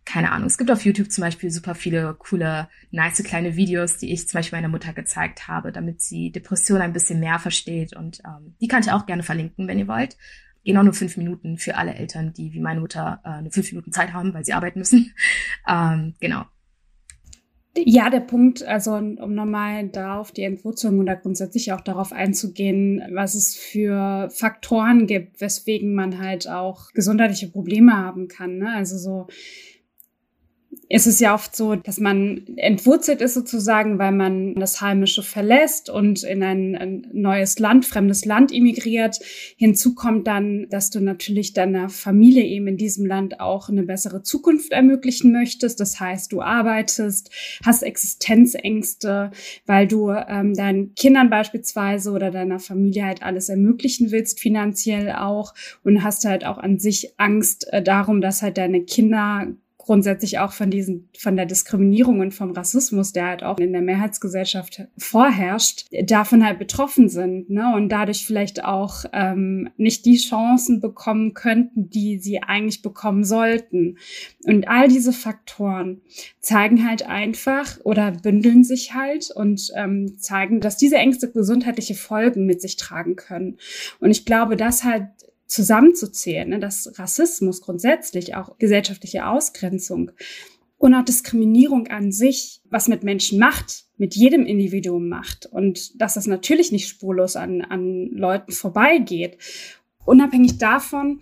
keine 0.05 0.33
Ahnung. 0.33 0.46
Es 0.46 0.59
gibt 0.59 0.70
auf 0.70 0.85
YouTube 0.85 1.11
zum 1.11 1.22
Beispiel 1.22 1.50
super 1.50 1.74
viele 1.74 2.14
coole, 2.14 2.68
nice 2.90 3.22
kleine 3.24 3.57
Videos, 3.57 3.98
die 3.98 4.12
ich 4.12 4.29
zum 4.29 4.38
Beispiel 4.38 4.59
meiner 4.59 4.68
Mutter 4.68 4.92
gezeigt 4.92 5.48
habe, 5.48 5.72
damit 5.72 6.00
sie 6.00 6.31
Depression 6.31 6.81
ein 6.81 6.92
bisschen 6.92 7.18
mehr 7.18 7.38
versteht. 7.38 7.96
Und 7.96 8.20
ähm, 8.24 8.55
die 8.61 8.68
kann 8.68 8.83
ich 8.83 8.90
auch 8.90 9.07
gerne 9.07 9.22
verlinken, 9.22 9.66
wenn 9.66 9.79
ihr 9.79 9.88
wollt 9.88 10.16
gehen 10.66 10.76
auch 10.76 10.83
nur 10.83 10.92
fünf 10.92 11.16
Minuten 11.16 11.57
für 11.57 11.76
alle 11.76 11.94
Eltern, 11.94 12.33
die 12.37 12.52
wie 12.52 12.61
meine 12.61 12.81
Mutter 12.81 13.20
äh, 13.24 13.29
eine 13.29 13.50
fünf 13.50 13.70
Minuten 13.70 13.92
Zeit 13.92 14.12
haben, 14.12 14.35
weil 14.35 14.44
sie 14.44 14.52
arbeiten 14.52 14.81
müssen. 14.81 15.14
ähm, 15.68 16.14
genau. 16.20 16.44
Ja, 17.79 18.09
der 18.09 18.20
Punkt, 18.20 18.64
also 18.64 18.94
um 18.94 19.35
nochmal 19.35 19.88
da 19.88 20.18
auf 20.18 20.33
die 20.33 20.42
Entwurzelung 20.42 20.98
oder 20.98 21.14
grundsätzlich 21.14 21.72
auch 21.72 21.83
darauf 21.83 22.12
einzugehen, 22.12 23.02
was 23.12 23.35
es 23.35 23.55
für 23.55 24.29
Faktoren 24.31 25.07
gibt, 25.07 25.40
weswegen 25.40 25.94
man 25.94 26.18
halt 26.18 26.48
auch 26.48 26.90
gesundheitliche 26.94 27.48
Probleme 27.48 27.94
haben 27.94 28.29
kann. 28.29 28.59
Ne? 28.59 28.72
Also 28.74 28.96
so 28.96 29.26
ist 30.88 31.07
es 31.07 31.18
ja 31.18 31.35
oft 31.35 31.57
so, 31.57 31.75
dass 31.75 31.99
man 31.99 32.46
entwurzelt 32.57 33.20
ist 33.20 33.35
sozusagen, 33.35 33.99
weil 33.99 34.12
man 34.12 34.55
das 34.55 34.81
Heimische 34.81 35.22
verlässt 35.22 35.90
und 35.90 36.22
in 36.22 36.42
ein, 36.44 36.77
ein 36.77 37.09
neues 37.12 37.59
Land, 37.59 37.85
fremdes 37.87 38.25
Land 38.25 38.53
emigriert. 38.53 39.18
Hinzu 39.57 39.96
kommt 39.96 40.29
dann, 40.29 40.68
dass 40.70 40.90
du 40.90 41.01
natürlich 41.01 41.55
deiner 41.55 41.88
Familie 41.88 42.44
eben 42.44 42.68
in 42.68 42.77
diesem 42.77 43.05
Land 43.05 43.40
auch 43.40 43.68
eine 43.68 43.83
bessere 43.83 44.22
Zukunft 44.22 44.70
ermöglichen 44.70 45.33
möchtest. 45.33 45.81
Das 45.81 45.99
heißt, 45.99 46.31
du 46.31 46.40
arbeitest, 46.40 47.31
hast 47.64 47.83
Existenzängste, 47.83 49.33
weil 49.66 49.88
du 49.88 50.11
ähm, 50.11 50.55
deinen 50.55 50.94
Kindern 50.94 51.31
beispielsweise 51.31 52.12
oder 52.12 52.31
deiner 52.31 52.61
Familie 52.61 53.07
halt 53.07 53.22
alles 53.25 53.49
ermöglichen 53.49 54.12
willst, 54.12 54.38
finanziell 54.38 55.12
auch, 55.12 55.53
und 55.83 56.05
hast 56.05 56.25
halt 56.25 56.46
auch 56.46 56.59
an 56.59 56.79
sich 56.79 57.14
Angst 57.16 57.66
äh, 57.72 57.83
darum, 57.83 58.20
dass 58.20 58.42
halt 58.42 58.57
deine 58.57 58.83
Kinder 58.85 59.49
grundsätzlich 59.87 60.40
auch 60.40 60.53
von 60.53 60.68
diesen, 60.68 61.09
von 61.16 61.37
der 61.37 61.46
Diskriminierung 61.46 62.18
und 62.18 62.35
vom 62.35 62.51
Rassismus, 62.51 63.12
der 63.12 63.27
halt 63.27 63.42
auch 63.44 63.59
in 63.59 63.72
der 63.72 63.83
Mehrheitsgesellschaft 63.83 64.83
vorherrscht, 64.99 65.87
davon 66.05 66.44
halt 66.44 66.59
betroffen 66.59 67.09
sind, 67.09 67.49
ne? 67.49 67.72
Und 67.75 67.88
dadurch 67.88 68.27
vielleicht 68.27 68.64
auch 68.64 69.05
ähm, 69.12 69.70
nicht 69.77 70.05
die 70.05 70.16
Chancen 70.16 70.81
bekommen 70.81 71.35
könnten, 71.35 71.88
die 71.88 72.18
sie 72.18 72.42
eigentlich 72.42 72.83
bekommen 72.83 73.22
sollten. 73.22 73.99
Und 74.44 74.66
all 74.68 74.88
diese 74.88 75.12
Faktoren 75.12 76.03
zeigen 76.40 76.87
halt 76.87 77.07
einfach 77.07 77.79
oder 77.85 78.11
bündeln 78.11 78.64
sich 78.64 78.92
halt 78.92 79.31
und 79.35 79.70
ähm, 79.77 80.18
zeigen, 80.18 80.61
dass 80.61 80.77
diese 80.77 80.96
Ängste 80.96 81.31
gesundheitliche 81.31 81.94
Folgen 81.94 82.44
mit 82.44 82.61
sich 82.61 82.77
tragen 82.77 83.14
können. 83.14 83.59
Und 84.01 84.11
ich 84.11 84.25
glaube, 84.25 84.57
dass 84.57 84.83
halt 84.83 85.05
zusammenzuzählen, 85.46 86.48
ne, 86.48 86.59
dass 86.59 86.98
Rassismus 86.98 87.61
grundsätzlich 87.61 88.35
auch 88.35 88.59
gesellschaftliche 88.59 89.26
Ausgrenzung 89.26 90.11
und 90.78 90.94
auch 90.94 91.04
Diskriminierung 91.04 91.87
an 91.88 92.12
sich, 92.12 92.61
was 92.68 92.88
mit 92.88 93.02
Menschen 93.02 93.38
macht, 93.38 93.85
mit 93.96 94.14
jedem 94.14 94.44
Individuum 94.44 95.09
macht 95.09 95.46
und 95.46 96.00
dass 96.00 96.14
das 96.14 96.26
natürlich 96.26 96.72
nicht 96.72 96.88
spurlos 96.88 97.37
an, 97.37 97.62
an 97.62 98.11
Leuten 98.11 98.52
vorbeigeht. 98.52 99.38
Unabhängig 100.04 100.59
davon, 100.59 101.20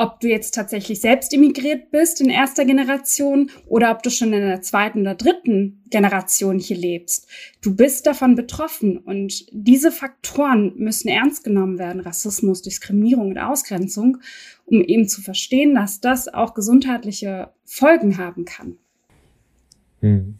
ob 0.00 0.18
du 0.20 0.28
jetzt 0.28 0.54
tatsächlich 0.54 1.02
selbst 1.02 1.34
immigriert 1.34 1.90
bist 1.90 2.22
in 2.22 2.30
erster 2.30 2.64
Generation 2.64 3.50
oder 3.66 3.90
ob 3.90 4.02
du 4.02 4.08
schon 4.08 4.32
in 4.32 4.40
der 4.40 4.62
zweiten 4.62 5.02
oder 5.02 5.14
dritten 5.14 5.84
Generation 5.90 6.58
hier 6.58 6.78
lebst. 6.78 7.28
Du 7.60 7.76
bist 7.76 8.06
davon 8.06 8.34
betroffen 8.34 8.96
und 8.96 9.44
diese 9.52 9.92
Faktoren 9.92 10.72
müssen 10.76 11.08
ernst 11.08 11.44
genommen 11.44 11.78
werden. 11.78 12.00
Rassismus, 12.00 12.62
Diskriminierung 12.62 13.28
und 13.28 13.38
Ausgrenzung, 13.38 14.16
um 14.64 14.80
eben 14.80 15.06
zu 15.06 15.20
verstehen, 15.20 15.74
dass 15.74 16.00
das 16.00 16.28
auch 16.32 16.54
gesundheitliche 16.54 17.50
Folgen 17.66 18.16
haben 18.16 18.46
kann. 18.46 18.78
Hm. 20.00 20.38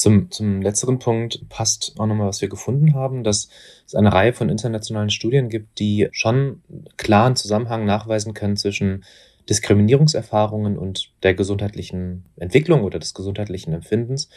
Zum, 0.00 0.30
zum 0.30 0.62
letzteren 0.62 0.98
Punkt 0.98 1.46
passt 1.50 1.92
auch 1.98 2.06
nochmal, 2.06 2.28
was 2.28 2.40
wir 2.40 2.48
gefunden 2.48 2.94
haben, 2.94 3.22
dass 3.22 3.50
es 3.86 3.94
eine 3.94 4.10
Reihe 4.10 4.32
von 4.32 4.48
internationalen 4.48 5.10
Studien 5.10 5.50
gibt, 5.50 5.78
die 5.78 6.08
schon 6.10 6.62
klaren 6.96 7.36
Zusammenhang 7.36 7.84
nachweisen 7.84 8.32
können 8.32 8.56
zwischen 8.56 9.04
Diskriminierungserfahrungen 9.50 10.78
und 10.78 11.12
der 11.22 11.34
gesundheitlichen 11.34 12.24
Entwicklung 12.36 12.82
oder 12.82 12.98
des 12.98 13.12
gesundheitlichen 13.12 13.74
Empfindens. 13.74 14.30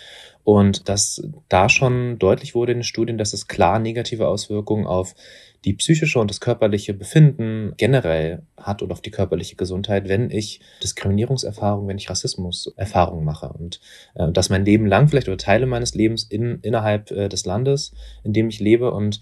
Und 0.43 0.89
dass 0.89 1.25
da 1.47 1.69
schon 1.69 2.19
deutlich 2.19 2.55
wurde 2.55 2.73
in 2.73 2.79
den 2.79 2.83
Studien, 2.83 3.17
dass 3.17 3.31
es 3.31 3.47
klar 3.47 3.79
negative 3.79 4.27
Auswirkungen 4.27 4.85
auf 4.85 5.15
die 5.65 5.73
psychische 5.73 6.19
und 6.19 6.29
das 6.29 6.39
körperliche 6.39 6.93
Befinden 6.93 7.73
generell 7.77 8.43
hat 8.57 8.81
und 8.81 8.91
auf 8.91 9.01
die 9.01 9.11
körperliche 9.11 9.55
Gesundheit, 9.55 10.09
wenn 10.09 10.29
ich 10.29 10.59
Diskriminierungserfahrungen, 10.83 11.87
wenn 11.87 11.97
ich 11.97 12.09
Rassismuserfahrungen 12.09 13.23
mache 13.23 13.49
und 13.49 13.79
äh, 14.15 14.31
das 14.31 14.49
mein 14.49 14.65
Leben 14.65 14.85
lang 14.85 15.07
vielleicht 15.07 15.27
oder 15.27 15.37
Teile 15.37 15.65
meines 15.65 15.95
Lebens 15.95 16.23
in, 16.23 16.59
innerhalb 16.61 17.11
äh, 17.11 17.29
des 17.29 17.45
Landes, 17.45 17.93
in 18.23 18.33
dem 18.33 18.49
ich 18.49 18.59
lebe 18.59 18.91
und 18.91 19.21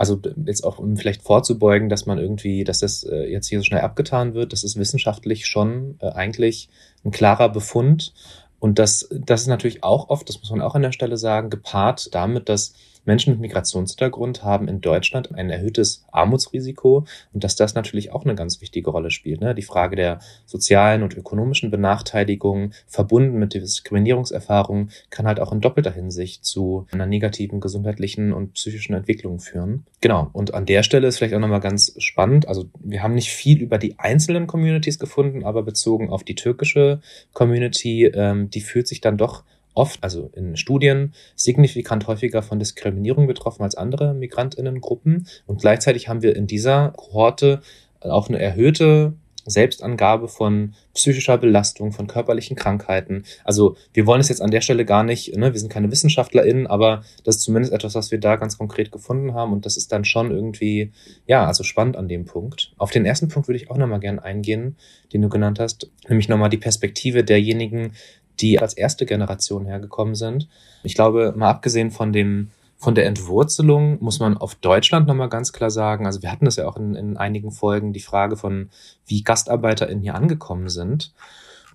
also 0.00 0.18
jetzt 0.46 0.64
auch 0.64 0.78
um 0.78 0.96
vielleicht 0.96 1.22
vorzubeugen, 1.22 1.90
dass 1.90 2.06
man 2.06 2.18
irgendwie, 2.18 2.64
dass 2.64 2.78
das 2.78 3.02
äh, 3.04 3.30
jetzt 3.30 3.48
hier 3.48 3.58
so 3.58 3.64
schnell 3.64 3.82
abgetan 3.82 4.32
wird, 4.32 4.54
das 4.54 4.64
ist 4.64 4.78
wissenschaftlich 4.78 5.46
schon 5.46 5.96
äh, 6.00 6.08
eigentlich 6.08 6.70
ein 7.04 7.10
klarer 7.10 7.50
Befund. 7.50 8.14
Und 8.60 8.78
das, 8.78 9.08
das 9.10 9.42
ist 9.42 9.46
natürlich 9.48 9.84
auch 9.84 10.08
oft, 10.08 10.26
das 10.28 10.38
muss 10.38 10.50
man 10.50 10.62
auch 10.62 10.74
an 10.74 10.80
der 10.80 10.92
Stelle 10.92 11.18
sagen, 11.18 11.50
gepaart 11.50 12.14
damit, 12.14 12.48
dass 12.48 12.72
Menschen 13.04 13.32
mit 13.32 13.40
Migrationshintergrund 13.40 14.42
haben 14.42 14.68
in 14.68 14.80
Deutschland 14.80 15.34
ein 15.34 15.50
erhöhtes 15.50 16.04
Armutsrisiko 16.12 17.06
und 17.32 17.44
dass 17.44 17.56
das 17.56 17.74
natürlich 17.74 18.12
auch 18.12 18.24
eine 18.24 18.34
ganz 18.34 18.60
wichtige 18.60 18.90
Rolle 18.90 19.10
spielt. 19.10 19.40
Ne? 19.40 19.54
Die 19.54 19.62
Frage 19.62 19.96
der 19.96 20.20
sozialen 20.46 21.02
und 21.02 21.14
ökonomischen 21.14 21.70
Benachteiligung 21.70 22.72
verbunden 22.86 23.38
mit 23.38 23.54
Diskriminierungserfahrungen 23.54 24.90
kann 25.10 25.26
halt 25.26 25.40
auch 25.40 25.52
in 25.52 25.60
doppelter 25.60 25.92
Hinsicht 25.92 26.44
zu 26.44 26.86
einer 26.92 27.06
negativen 27.06 27.60
gesundheitlichen 27.60 28.32
und 28.32 28.54
psychischen 28.54 28.94
Entwicklung 28.94 29.40
führen. 29.40 29.86
Genau. 30.00 30.30
Und 30.32 30.54
an 30.54 30.66
der 30.66 30.82
Stelle 30.82 31.06
ist 31.06 31.18
vielleicht 31.18 31.34
auch 31.34 31.40
nochmal 31.40 31.60
ganz 31.60 31.94
spannend. 31.98 32.48
Also 32.48 32.70
wir 32.80 33.02
haben 33.02 33.14
nicht 33.14 33.30
viel 33.30 33.60
über 33.60 33.78
die 33.78 33.98
einzelnen 33.98 34.46
Communities 34.46 34.98
gefunden, 34.98 35.44
aber 35.44 35.62
bezogen 35.62 36.10
auf 36.10 36.24
die 36.24 36.34
türkische 36.34 37.00
Community, 37.32 38.06
ähm, 38.06 38.50
die 38.50 38.60
fühlt 38.60 38.88
sich 38.88 39.00
dann 39.00 39.16
doch 39.16 39.44
oft, 39.74 40.02
also 40.02 40.30
in 40.34 40.56
Studien, 40.56 41.14
signifikant 41.36 42.06
häufiger 42.06 42.42
von 42.42 42.58
Diskriminierung 42.58 43.26
betroffen 43.26 43.62
als 43.62 43.74
andere 43.74 44.14
Migrantinnengruppen. 44.14 45.26
Und 45.46 45.60
gleichzeitig 45.60 46.08
haben 46.08 46.22
wir 46.22 46.36
in 46.36 46.46
dieser 46.46 46.92
Kohorte 46.96 47.62
auch 48.00 48.28
eine 48.28 48.40
erhöhte 48.40 49.14
Selbstangabe 49.46 50.28
von 50.28 50.74
psychischer 50.94 51.38
Belastung, 51.38 51.92
von 51.92 52.06
körperlichen 52.06 52.56
Krankheiten. 52.56 53.24
Also 53.44 53.76
wir 53.92 54.06
wollen 54.06 54.20
es 54.20 54.28
jetzt 54.28 54.42
an 54.42 54.50
der 54.50 54.60
Stelle 54.60 54.84
gar 54.84 55.02
nicht, 55.02 55.36
ne, 55.36 55.52
wir 55.52 55.60
sind 55.60 55.72
keine 55.72 55.90
WissenschaftlerInnen, 55.90 56.66
aber 56.66 57.02
das 57.24 57.36
ist 57.36 57.42
zumindest 57.42 57.72
etwas, 57.72 57.94
was 57.94 58.10
wir 58.10 58.18
da 58.18 58.36
ganz 58.36 58.58
konkret 58.58 58.92
gefunden 58.92 59.34
haben 59.34 59.52
und 59.52 59.66
das 59.66 59.76
ist 59.76 59.92
dann 59.92 60.04
schon 60.04 60.30
irgendwie, 60.30 60.92
ja, 61.26 61.46
also 61.46 61.62
spannend 61.64 61.96
an 61.96 62.08
dem 62.08 62.24
Punkt. 62.24 62.72
Auf 62.76 62.90
den 62.90 63.04
ersten 63.04 63.28
Punkt 63.28 63.48
würde 63.48 63.56
ich 63.56 63.70
auch 63.70 63.76
nochmal 63.76 64.00
gerne 64.00 64.22
eingehen, 64.22 64.76
den 65.12 65.22
du 65.22 65.28
genannt 65.28 65.58
hast, 65.58 65.90
nämlich 66.08 66.28
nochmal 66.28 66.50
die 66.50 66.58
Perspektive 66.58 67.24
derjenigen, 67.24 67.92
die 68.40 68.58
als 68.58 68.74
erste 68.74 69.06
Generation 69.06 69.66
hergekommen 69.66 70.14
sind. 70.14 70.48
Ich 70.82 70.94
glaube, 70.94 71.34
mal 71.36 71.50
abgesehen 71.50 71.90
von 71.90 72.12
dem 72.12 72.50
von 72.80 72.94
der 72.94 73.04
Entwurzelung 73.04 74.02
muss 74.02 74.20
man 74.20 74.38
auf 74.38 74.54
Deutschland 74.54 75.06
nochmal 75.06 75.28
ganz 75.28 75.52
klar 75.52 75.70
sagen, 75.70 76.06
also 76.06 76.22
wir 76.22 76.32
hatten 76.32 76.46
das 76.46 76.56
ja 76.56 76.66
auch 76.66 76.78
in, 76.78 76.94
in 76.94 77.18
einigen 77.18 77.50
Folgen, 77.50 77.92
die 77.92 78.00
Frage 78.00 78.38
von, 78.38 78.70
wie 79.04 79.22
GastarbeiterInnen 79.22 80.02
hier 80.02 80.14
angekommen 80.14 80.70
sind. 80.70 81.12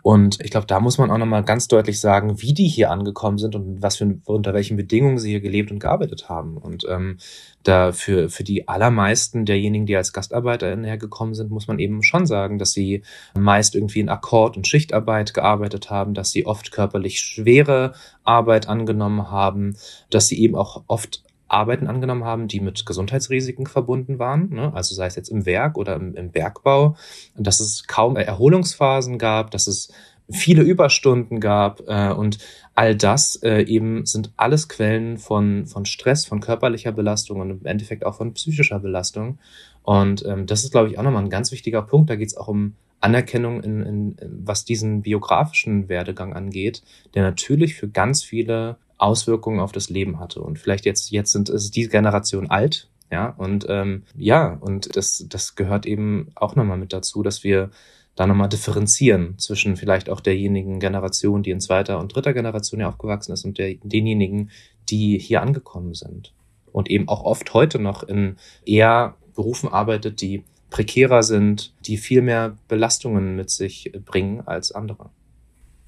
Und 0.05 0.39
ich 0.39 0.51
glaube, 0.51 0.67
da 0.67 0.79
muss 0.79 0.99
man 0.99 1.09
auch 1.09 1.17
nochmal 1.17 1.43
ganz 1.43 1.67
deutlich 1.67 1.99
sagen, 1.99 2.39
wie 2.39 2.53
die 2.53 2.67
hier 2.67 2.91
angekommen 2.91 3.39
sind 3.39 3.55
und 3.55 3.81
was 3.81 3.95
für, 3.95 4.19
unter 4.25 4.53
welchen 4.53 4.77
Bedingungen 4.77 5.17
sie 5.17 5.31
hier 5.31 5.41
gelebt 5.41 5.71
und 5.71 5.79
gearbeitet 5.79 6.29
haben. 6.29 6.57
Und 6.57 6.85
ähm, 6.87 7.17
da 7.63 7.91
für, 7.91 8.29
für 8.29 8.43
die 8.43 8.67
allermeisten 8.67 9.45
derjenigen, 9.45 9.87
die 9.87 9.95
als 9.95 10.13
GastarbeiterInnen 10.13 10.85
hergekommen 10.85 11.33
sind, 11.33 11.49
muss 11.49 11.67
man 11.67 11.79
eben 11.79 12.03
schon 12.03 12.27
sagen, 12.27 12.59
dass 12.59 12.71
sie 12.71 13.01
meist 13.35 13.73
irgendwie 13.73 13.99
in 13.99 14.09
Akkord- 14.09 14.57
und 14.57 14.67
Schichtarbeit 14.67 15.33
gearbeitet 15.33 15.89
haben, 15.89 16.13
dass 16.13 16.29
sie 16.29 16.45
oft 16.45 16.71
körperlich 16.71 17.19
schwere 17.19 17.93
Arbeit 18.23 18.69
angenommen 18.69 19.31
haben, 19.31 19.75
dass 20.11 20.27
sie 20.27 20.39
eben 20.39 20.53
auch 20.53 20.83
oft 20.85 21.23
Arbeiten 21.47 21.87
angenommen 21.87 22.23
haben, 22.23 22.47
die 22.47 22.59
mit 22.59 22.85
Gesundheitsrisiken 22.85 23.67
verbunden 23.67 24.19
waren, 24.19 24.49
ne? 24.49 24.73
also 24.73 24.95
sei 24.95 25.05
es 25.05 25.15
jetzt 25.15 25.29
im 25.29 25.45
Werk 25.45 25.77
oder 25.77 25.95
im, 25.95 26.15
im 26.15 26.31
Bergbau, 26.31 26.95
dass 27.35 27.59
es 27.59 27.85
kaum 27.87 28.15
Erholungsphasen 28.15 29.17
gab, 29.17 29.51
dass 29.51 29.67
es 29.67 29.91
viele 30.29 30.63
Überstunden 30.63 31.39
gab 31.39 31.81
äh, 31.87 32.11
und 32.11 32.39
all 32.73 32.95
das 32.95 33.35
äh, 33.43 33.61
eben 33.61 34.05
sind 34.05 34.31
alles 34.37 34.67
Quellen 34.67 35.17
von, 35.17 35.65
von 35.65 35.85
Stress, 35.85 36.25
von 36.25 36.39
körperlicher 36.39 36.91
Belastung 36.91 37.39
und 37.39 37.49
im 37.51 37.65
Endeffekt 37.65 38.05
auch 38.05 38.15
von 38.15 38.33
psychischer 38.33 38.79
Belastung. 38.79 39.37
Und 39.83 40.25
ähm, 40.25 40.47
das 40.47 40.63
ist, 40.63 40.71
glaube 40.71 40.89
ich, 40.89 40.97
auch 40.97 41.03
nochmal 41.03 41.23
ein 41.23 41.29
ganz 41.29 41.51
wichtiger 41.51 41.83
Punkt. 41.83 42.09
Da 42.09 42.15
geht 42.15 42.29
es 42.29 42.37
auch 42.37 42.47
um 42.47 42.73
Anerkennung, 43.01 43.61
in, 43.61 43.83
in, 43.83 44.17
was 44.43 44.65
diesen 44.65 45.03
biografischen 45.03 45.89
Werdegang 45.89 46.33
angeht, 46.33 46.81
der 47.13 47.21
natürlich 47.21 47.75
für 47.75 47.87
ganz 47.87 48.23
viele 48.23 48.77
Auswirkungen 48.97 49.59
auf 49.59 49.71
das 49.71 49.89
Leben 49.89 50.19
hatte. 50.19 50.41
Und 50.41 50.59
vielleicht 50.59 50.85
jetzt, 50.85 51.11
jetzt 51.11 51.31
sind, 51.31 51.49
ist 51.49 51.75
die 51.75 51.87
Generation 51.87 52.49
alt, 52.49 52.89
ja, 53.11 53.29
und 53.37 53.65
ähm, 53.69 54.03
ja, 54.17 54.57
und 54.59 54.95
das, 54.95 55.25
das 55.29 55.55
gehört 55.55 55.85
eben 55.85 56.31
auch 56.35 56.55
nochmal 56.55 56.77
mit 56.77 56.91
dazu, 56.91 57.21
dass 57.21 57.43
wir 57.43 57.69
da 58.15 58.25
nochmal 58.25 58.49
differenzieren 58.49 59.37
zwischen 59.37 59.75
vielleicht 59.75 60.09
auch 60.09 60.21
derjenigen 60.21 60.79
Generation, 60.79 61.43
die 61.43 61.51
in 61.51 61.59
zweiter 61.59 61.99
und 61.99 62.15
dritter 62.15 62.33
Generation 62.33 62.79
ja 62.79 62.89
aufgewachsen 62.89 63.33
ist 63.33 63.45
und 63.45 63.57
der, 63.57 63.75
denjenigen, 63.83 64.51
die 64.89 65.19
hier 65.19 65.41
angekommen 65.41 65.93
sind. 65.93 66.33
Und 66.71 66.89
eben 66.89 67.07
auch 67.07 67.23
oft 67.23 67.53
heute 67.53 67.77
noch 67.79 68.03
in 68.03 68.37
eher 68.65 69.15
Berufen 69.35 69.69
arbeitet, 69.69 70.21
die 70.21 70.43
prekärer 70.69 71.23
sind, 71.23 71.73
die 71.85 71.97
viel 71.97 72.21
mehr 72.21 72.57
Belastungen 72.67 73.35
mit 73.35 73.49
sich 73.49 73.91
bringen 74.05 74.41
als 74.41 74.71
andere. 74.71 75.09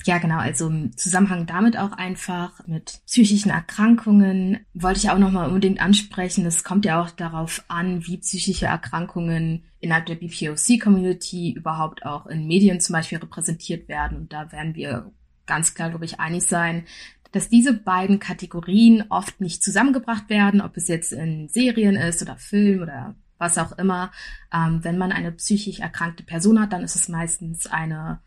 Ja, 0.06 0.20
genau. 0.20 0.38
Also 0.38 0.68
im 0.68 0.96
Zusammenhang 0.96 1.46
damit 1.48 1.78
auch 1.78 1.92
einfach 1.92 2.66
mit 2.66 3.02
psychischen 3.06 3.50
Erkrankungen 3.50 4.66
wollte 4.74 5.00
ich 5.00 5.10
auch 5.10 5.18
nochmal 5.18 5.48
unbedingt 5.48 5.82
ansprechen. 5.82 6.46
Es 6.46 6.64
kommt 6.64 6.86
ja 6.86 7.02
auch 7.02 7.10
darauf 7.10 7.64
an, 7.68 8.06
wie 8.06 8.18
psychische 8.18 8.68
Erkrankungen 8.68 9.66
innerhalb 9.80 10.06
der 10.06 10.16
BPOC-Community 10.16 11.52
überhaupt 11.52 12.06
auch 12.06 12.26
in 12.28 12.48
Medien 12.48 12.80
zum 12.80 12.94
Beispiel 12.94 13.18
repräsentiert 13.18 13.90
werden. 13.90 14.18
Und 14.18 14.34
da 14.34 14.52
werden 14.52 14.76
wir 14.76 15.12
ganz 15.46 15.74
klar, 15.74 15.90
glaube 15.90 16.06
ich, 16.06 16.20
einig 16.20 16.44
sein, 16.44 16.86
dass 17.32 17.50
diese 17.50 17.74
beiden 17.74 18.20
Kategorien 18.20 19.06
oft 19.10 19.42
nicht 19.42 19.64
zusammengebracht 19.64 20.30
werden, 20.30 20.62
ob 20.62 20.78
es 20.78 20.88
jetzt 20.88 21.12
in 21.12 21.50
Serien 21.50 21.96
ist 21.96 22.22
oder 22.22 22.38
Film 22.38 22.82
oder 22.82 23.16
was 23.38 23.58
auch 23.58 23.78
immer. 23.78 24.12
Ähm, 24.54 24.84
wenn 24.84 24.98
man 24.98 25.12
eine 25.12 25.32
psychisch 25.32 25.80
erkrankte 25.80 26.24
Person 26.24 26.60
hat, 26.60 26.74
dann 26.74 26.84
ist 26.84 26.96
es 26.96 27.10
meistens 27.10 27.68
eine 27.68 28.22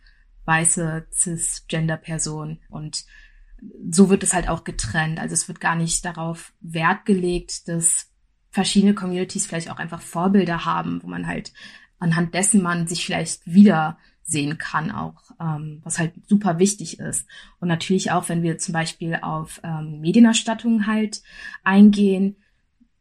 weiße 0.51 1.07
cisgender-Person 1.13 2.59
und 2.69 3.05
so 3.89 4.11
wird 4.11 4.25
es 4.25 4.35
halt 4.35 4.49
auch 4.49 4.65
getrennt. 4.65 5.21
Also 5.21 5.35
es 5.35 5.47
wird 5.47 5.61
gar 5.61 5.77
nicht 5.77 6.05
darauf 6.05 6.53
Wert 6.61 7.07
gelegt, 7.07 7.69
dass 7.69 8.11
verschiedene 8.51 8.95
Communities 8.95 9.47
vielleicht 9.47 9.71
auch 9.71 9.79
einfach 9.79 10.03
Vorbilder 10.03 10.65
haben, 10.65 11.03
wo 11.05 11.07
man 11.07 11.29
halt 11.29 11.53
anhand 12.01 12.35
dessen 12.35 12.63
man 12.63 12.89
sich 12.89 13.05
vielleicht 13.05 13.47
wiedersehen 13.47 14.59
kann 14.59 14.91
auch, 14.91 15.31
ähm, 15.39 15.83
was 15.85 16.01
halt 16.01 16.15
super 16.27 16.59
wichtig 16.59 16.99
ist. 16.99 17.29
Und 17.61 17.69
natürlich 17.69 18.11
auch, 18.11 18.29
wenn 18.29 18.43
wir 18.43 18.59
zum 18.59 18.73
Beispiel 18.73 19.19
auf 19.23 19.61
ähm, 19.63 20.01
Medienerstattungen 20.01 20.89
halt 20.89 21.23
eingehen, 21.63 22.37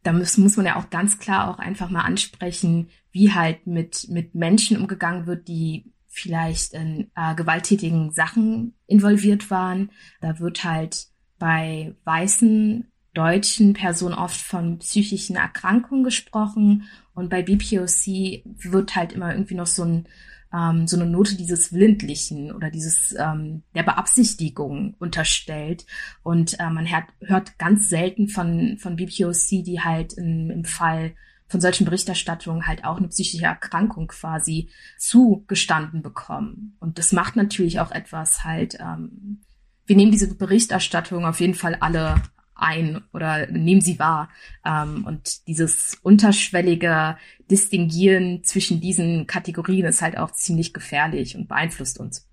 da 0.02 0.12
muss, 0.12 0.38
muss 0.38 0.56
man 0.56 0.66
ja 0.66 0.76
auch 0.76 0.90
ganz 0.90 1.18
klar 1.18 1.50
auch 1.50 1.58
einfach 1.58 1.90
mal 1.90 2.02
ansprechen, 2.02 2.90
wie 3.10 3.32
halt 3.32 3.66
mit, 3.66 4.06
mit 4.08 4.34
Menschen 4.34 4.76
umgegangen 4.76 5.26
wird, 5.26 5.48
die 5.48 5.90
vielleicht 6.20 6.74
in 6.74 7.10
äh, 7.14 7.34
gewalttätigen 7.34 8.12
Sachen 8.12 8.74
involviert 8.86 9.50
waren. 9.50 9.90
Da 10.20 10.38
wird 10.38 10.64
halt 10.64 11.06
bei 11.38 11.94
weißen 12.04 12.86
deutschen 13.14 13.72
Personen 13.72 14.14
oft 14.14 14.40
von 14.40 14.78
psychischen 14.78 15.36
Erkrankungen 15.36 16.04
gesprochen 16.04 16.84
und 17.14 17.28
bei 17.28 17.42
BPOC 17.42 18.44
wird 18.44 18.94
halt 18.94 19.12
immer 19.12 19.32
irgendwie 19.32 19.56
noch 19.56 19.66
so 19.66 19.84
ein 19.84 20.06
ähm, 20.52 20.86
so 20.86 20.96
eine 20.96 21.08
Note 21.08 21.36
dieses 21.36 21.72
Willentlichen 21.72 22.52
oder 22.52 22.70
dieses 22.70 23.14
ähm, 23.18 23.62
der 23.74 23.84
Beabsichtigung 23.84 24.94
unterstellt. 24.98 25.86
Und 26.22 26.58
äh, 26.58 26.70
man 26.70 26.90
hört, 26.90 27.04
hört 27.20 27.58
ganz 27.58 27.88
selten 27.88 28.28
von, 28.28 28.76
von 28.78 28.96
BPOC, 28.96 29.62
die 29.64 29.80
halt 29.80 30.12
in, 30.14 30.50
im 30.50 30.64
Fall 30.64 31.12
von 31.50 31.60
solchen 31.60 31.84
Berichterstattungen 31.84 32.66
halt 32.66 32.84
auch 32.84 32.98
eine 32.98 33.08
psychische 33.08 33.44
Erkrankung 33.44 34.06
quasi 34.06 34.68
zugestanden 34.98 36.00
bekommen. 36.00 36.76
Und 36.78 36.98
das 36.98 37.12
macht 37.12 37.34
natürlich 37.34 37.80
auch 37.80 37.90
etwas 37.90 38.44
halt, 38.44 38.78
ähm, 38.80 39.40
wir 39.84 39.96
nehmen 39.96 40.12
diese 40.12 40.32
Berichterstattung 40.32 41.26
auf 41.26 41.40
jeden 41.40 41.54
Fall 41.54 41.74
alle 41.80 42.22
ein 42.54 43.02
oder 43.12 43.48
nehmen 43.48 43.80
sie 43.80 43.98
wahr. 43.98 44.28
Ähm, 44.64 45.04
und 45.04 45.48
dieses 45.48 45.98
unterschwellige 46.02 47.16
Distinguieren 47.50 48.44
zwischen 48.44 48.80
diesen 48.80 49.26
Kategorien 49.26 49.86
ist 49.86 50.02
halt 50.02 50.16
auch 50.16 50.30
ziemlich 50.30 50.72
gefährlich 50.72 51.36
und 51.36 51.48
beeinflusst 51.48 51.98
uns. 51.98 52.28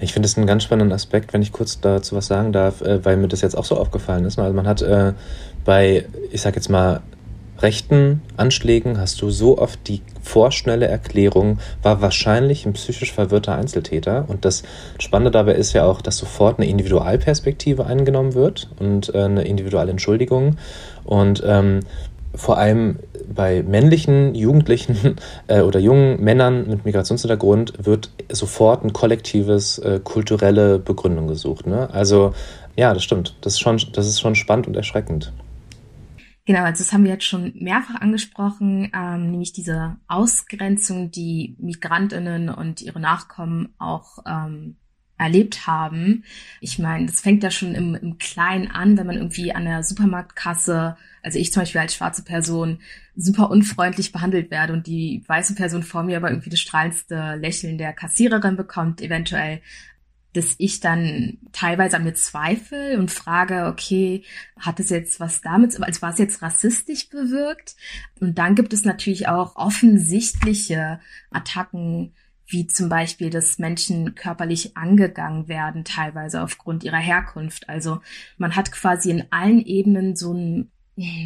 Ich 0.00 0.14
finde 0.14 0.26
es 0.26 0.36
einen 0.38 0.46
ganz 0.46 0.64
spannenden 0.64 0.94
Aspekt, 0.94 1.34
wenn 1.34 1.42
ich 1.42 1.52
kurz 1.52 1.80
dazu 1.80 2.16
was 2.16 2.26
sagen 2.26 2.52
darf, 2.52 2.80
äh, 2.80 3.04
weil 3.04 3.18
mir 3.18 3.28
das 3.28 3.42
jetzt 3.42 3.54
auch 3.54 3.66
so 3.66 3.76
aufgefallen 3.76 4.24
ist. 4.24 4.38
Also 4.38 4.54
man 4.54 4.66
hat 4.66 4.80
äh, 4.80 5.12
bei, 5.66 6.06
ich 6.32 6.40
sag 6.40 6.56
jetzt 6.56 6.70
mal, 6.70 7.02
rechten 7.58 8.22
Anschlägen 8.36 8.98
hast 8.98 9.22
du 9.22 9.30
so 9.30 9.58
oft 9.58 9.86
die 9.88 10.02
vorschnelle 10.22 10.86
Erklärung, 10.86 11.58
war 11.82 12.00
wahrscheinlich 12.00 12.66
ein 12.66 12.72
psychisch 12.72 13.12
verwirrter 13.12 13.54
Einzeltäter. 13.54 14.24
Und 14.28 14.44
das 14.44 14.62
Spannende 14.98 15.30
dabei 15.30 15.54
ist 15.54 15.72
ja 15.72 15.84
auch, 15.84 16.00
dass 16.00 16.16
sofort 16.16 16.58
eine 16.58 16.68
Individualperspektive 16.68 17.86
eingenommen 17.86 18.34
wird 18.34 18.70
und 18.78 19.14
äh, 19.14 19.22
eine 19.22 19.44
individuelle 19.44 19.90
Entschuldigung. 19.90 20.56
Und 21.04 21.42
ähm, 21.46 21.80
vor 22.34 22.58
allem 22.58 22.98
bei 23.32 23.62
männlichen 23.62 24.34
Jugendlichen 24.34 25.16
äh, 25.46 25.60
oder 25.60 25.78
jungen 25.78 26.22
Männern 26.22 26.68
mit 26.68 26.84
Migrationshintergrund 26.84 27.74
wird 27.84 28.10
sofort 28.30 28.84
ein 28.84 28.92
kollektives 28.92 29.78
äh, 29.78 30.00
kulturelle 30.02 30.78
Begründung 30.78 31.28
gesucht. 31.28 31.66
Ne? 31.66 31.88
Also 31.92 32.34
ja, 32.76 32.92
das 32.92 33.04
stimmt. 33.04 33.36
Das 33.42 33.54
ist 33.54 33.60
schon, 33.60 33.80
das 33.92 34.06
ist 34.06 34.20
schon 34.20 34.34
spannend 34.34 34.66
und 34.66 34.76
erschreckend. 34.76 35.32
Genau, 36.46 36.62
also 36.64 36.84
das 36.84 36.92
haben 36.92 37.04
wir 37.04 37.12
jetzt 37.12 37.24
schon 37.24 37.54
mehrfach 37.56 38.00
angesprochen, 38.02 38.90
ähm, 38.94 39.30
nämlich 39.30 39.54
diese 39.54 39.96
Ausgrenzung, 40.08 41.10
die 41.10 41.56
Migrantinnen 41.58 42.50
und 42.50 42.82
ihre 42.82 43.00
Nachkommen 43.00 43.74
auch 43.78 44.18
ähm, 44.26 44.76
erlebt 45.16 45.66
haben. 45.66 46.24
Ich 46.60 46.78
meine, 46.78 47.06
das 47.06 47.22
fängt 47.22 47.42
ja 47.42 47.50
schon 47.50 47.74
im, 47.74 47.94
im 47.94 48.18
Kleinen 48.18 48.70
an, 48.70 48.98
wenn 48.98 49.06
man 49.06 49.16
irgendwie 49.16 49.54
an 49.54 49.64
der 49.64 49.82
Supermarktkasse, 49.82 50.98
also 51.22 51.38
ich 51.38 51.50
zum 51.50 51.62
Beispiel 51.62 51.80
als 51.80 51.94
schwarze 51.94 52.24
Person, 52.24 52.80
super 53.16 53.50
unfreundlich 53.50 54.12
behandelt 54.12 54.50
werde 54.50 54.74
und 54.74 54.86
die 54.86 55.24
weiße 55.26 55.54
Person 55.54 55.82
vor 55.82 56.02
mir 56.02 56.18
aber 56.18 56.30
irgendwie 56.30 56.50
das 56.50 56.60
strahlendste 56.60 57.36
Lächeln 57.36 57.78
der 57.78 57.94
Kassiererin 57.94 58.56
bekommt, 58.56 59.00
eventuell 59.00 59.62
dass 60.34 60.54
ich 60.58 60.80
dann 60.80 61.38
teilweise 61.52 61.96
an 61.96 62.04
mir 62.04 62.14
zweifle 62.14 62.98
und 62.98 63.10
frage, 63.10 63.66
okay, 63.66 64.24
hat 64.58 64.80
es 64.80 64.90
jetzt 64.90 65.20
was 65.20 65.40
damit, 65.40 65.80
also 65.80 66.02
war 66.02 66.10
es 66.10 66.18
jetzt 66.18 66.42
rassistisch 66.42 67.08
bewirkt? 67.08 67.76
Und 68.20 68.38
dann 68.38 68.54
gibt 68.54 68.72
es 68.72 68.84
natürlich 68.84 69.28
auch 69.28 69.56
offensichtliche 69.56 71.00
Attacken, 71.30 72.12
wie 72.46 72.66
zum 72.66 72.88
Beispiel, 72.88 73.30
dass 73.30 73.58
Menschen 73.58 74.14
körperlich 74.14 74.76
angegangen 74.76 75.48
werden, 75.48 75.84
teilweise 75.84 76.42
aufgrund 76.42 76.84
ihrer 76.84 76.98
Herkunft. 76.98 77.68
Also 77.68 78.00
man 78.36 78.54
hat 78.54 78.70
quasi 78.70 79.10
in 79.10 79.24
allen 79.30 79.64
Ebenen 79.64 80.14
so 80.14 80.34
ein 80.34 80.70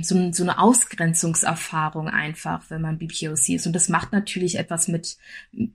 so, 0.02 0.32
so 0.32 0.44
eine 0.44 0.58
Ausgrenzungserfahrung 0.58 2.08
einfach, 2.08 2.62
wenn 2.70 2.80
man 2.80 2.96
BPOC 2.96 3.50
ist. 3.50 3.66
Und 3.66 3.74
das 3.74 3.90
macht 3.90 4.12
natürlich 4.12 4.58
etwas 4.58 4.88
mit, 4.88 5.18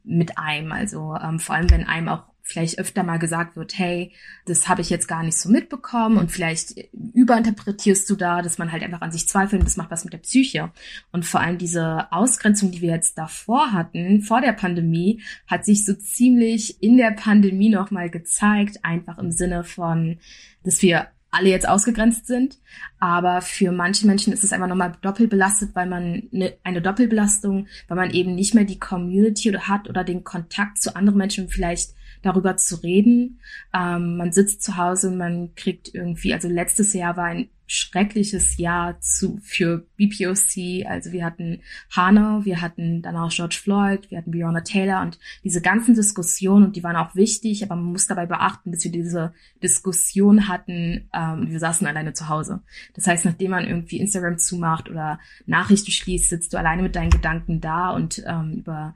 mit 0.04 0.38
einem. 0.40 0.72
Also 0.72 1.16
ähm, 1.22 1.40
vor 1.40 1.56
allem, 1.56 1.70
wenn 1.70 1.86
einem 1.86 2.10
auch 2.10 2.24
vielleicht 2.46 2.78
öfter 2.78 3.04
mal 3.04 3.18
gesagt 3.18 3.56
wird, 3.56 3.78
hey, 3.80 4.12
das 4.46 4.68
habe 4.68 4.82
ich 4.82 4.90
jetzt 4.90 5.08
gar 5.08 5.24
nicht 5.24 5.38
so 5.38 5.50
mitbekommen 5.50 6.18
und 6.18 6.30
vielleicht 6.30 6.76
überinterpretierst 6.92 8.08
du 8.10 8.16
da, 8.16 8.42
dass 8.42 8.58
man 8.58 8.72
halt 8.72 8.84
einfach 8.84 9.02
an 9.02 9.14
sich 9.14 9.30
zweifelt 9.30 9.62
und 9.62 9.66
das 9.66 9.78
macht 9.78 9.92
was 9.92 10.04
mit 10.04 10.12
der 10.12 10.20
Psyche. 10.20 10.70
Und 11.14 11.26
vor 11.26 11.40
allem 11.40 11.58
diese 11.58 12.12
Ausgrenzung, 12.12 12.72
die 12.72 12.82
wir 12.82 12.92
jetzt 12.92 13.18
davor 13.18 13.72
hatten, 13.72 14.22
vor 14.22 14.42
der 14.42 14.52
Pandemie, 14.52 15.22
hat 15.48 15.64
sich 15.64 15.86
so 15.86 15.94
ziemlich 15.94 16.84
in 16.84 16.98
der 16.98 17.12
Pandemie 17.12 17.70
nochmal 17.70 18.10
gezeigt, 18.10 18.84
einfach 18.84 19.18
im 19.20 19.32
Sinne 19.32 19.64
von, 19.64 20.20
dass 20.64 20.82
wir 20.82 21.08
alle 21.32 21.50
jetzt 21.50 21.68
ausgegrenzt 21.68 22.28
sind. 22.28 22.60
Aber 23.00 23.42
für 23.42 23.72
manche 23.72 24.06
Menschen 24.06 24.34
ist 24.34 24.44
es 24.44 24.52
einfach 24.52 24.68
nochmal 24.68 24.94
doppelt 25.02 25.30
belastet, 25.30 25.72
weil 25.76 25.88
man 25.88 26.24
eine, 26.34 26.54
eine 26.64 26.82
Doppelbelastung, 26.82 27.68
weil 27.88 27.98
man 27.98 28.12
eben 28.12 28.36
nicht 28.36 28.54
mehr 28.54 28.66
die 28.66 28.80
Community 28.80 29.52
hat 29.54 29.90
oder 29.90 30.04
den 30.04 30.24
Kontakt 30.24 30.82
zu 30.82 30.96
anderen 30.96 31.18
Menschen 31.18 31.50
vielleicht 31.50 31.94
darüber 32.24 32.58
zu 32.58 32.78
reden. 32.78 33.40
Ähm, 33.74 34.18
man 34.18 34.32
sitzt 34.32 34.64
zu 34.64 34.78
Hause 34.78 35.10
und 35.10 35.18
man 35.18 35.54
kriegt 35.56 35.94
irgendwie, 35.94 36.34
also 36.34 36.48
letztes 36.48 36.94
Jahr 36.94 37.16
war 37.16 37.26
ein 37.26 37.50
schreckliches 37.66 38.58
Jahr 38.58 39.00
zu, 39.00 39.40
für 39.42 39.86
BPOC. 39.98 40.86
Also 40.86 41.12
wir 41.12 41.26
hatten 41.26 41.62
Hanau, 41.96 42.46
wir 42.46 42.62
hatten 42.62 43.02
dann 43.02 43.16
auch 43.16 43.32
George 43.32 43.58
Floyd, 43.62 44.12
wir 44.12 44.18
hatten 44.18 44.32
Breonna 44.32 44.62
Taylor 44.62 45.02
und 45.02 45.18
diese 45.44 45.62
ganzen 45.62 45.96
Diskussionen 45.96 46.66
und 46.66 46.76
die 46.76 46.84
waren 46.84 46.96
auch 46.96 47.16
wichtig, 47.16 47.64
aber 47.64 47.76
man 47.76 47.92
muss 47.92 48.08
dabei 48.08 48.26
beachten, 48.26 48.72
dass 48.72 48.84
wir 48.84 48.92
diese 48.92 49.34
Diskussion 49.62 50.48
hatten, 50.48 51.10
ähm, 51.14 51.50
wir 51.50 51.60
saßen 51.60 51.88
alleine 51.88 52.14
zu 52.14 52.30
Hause. 52.30 52.62
Das 52.94 53.08
heißt, 53.08 53.26
nachdem 53.26 53.52
man 53.52 53.66
irgendwie 53.66 54.00
Instagram 54.00 54.38
zumacht 54.38 54.90
oder 54.90 55.20
Nachrichten 55.46 55.92
schließt, 55.92 56.30
sitzt 56.30 56.54
du 56.54 56.58
alleine 56.58 56.84
mit 56.84 56.96
deinen 56.96 57.12
Gedanken 57.12 57.62
da 57.62 57.90
und 57.92 58.24
ähm, 58.28 58.54
über 58.58 58.96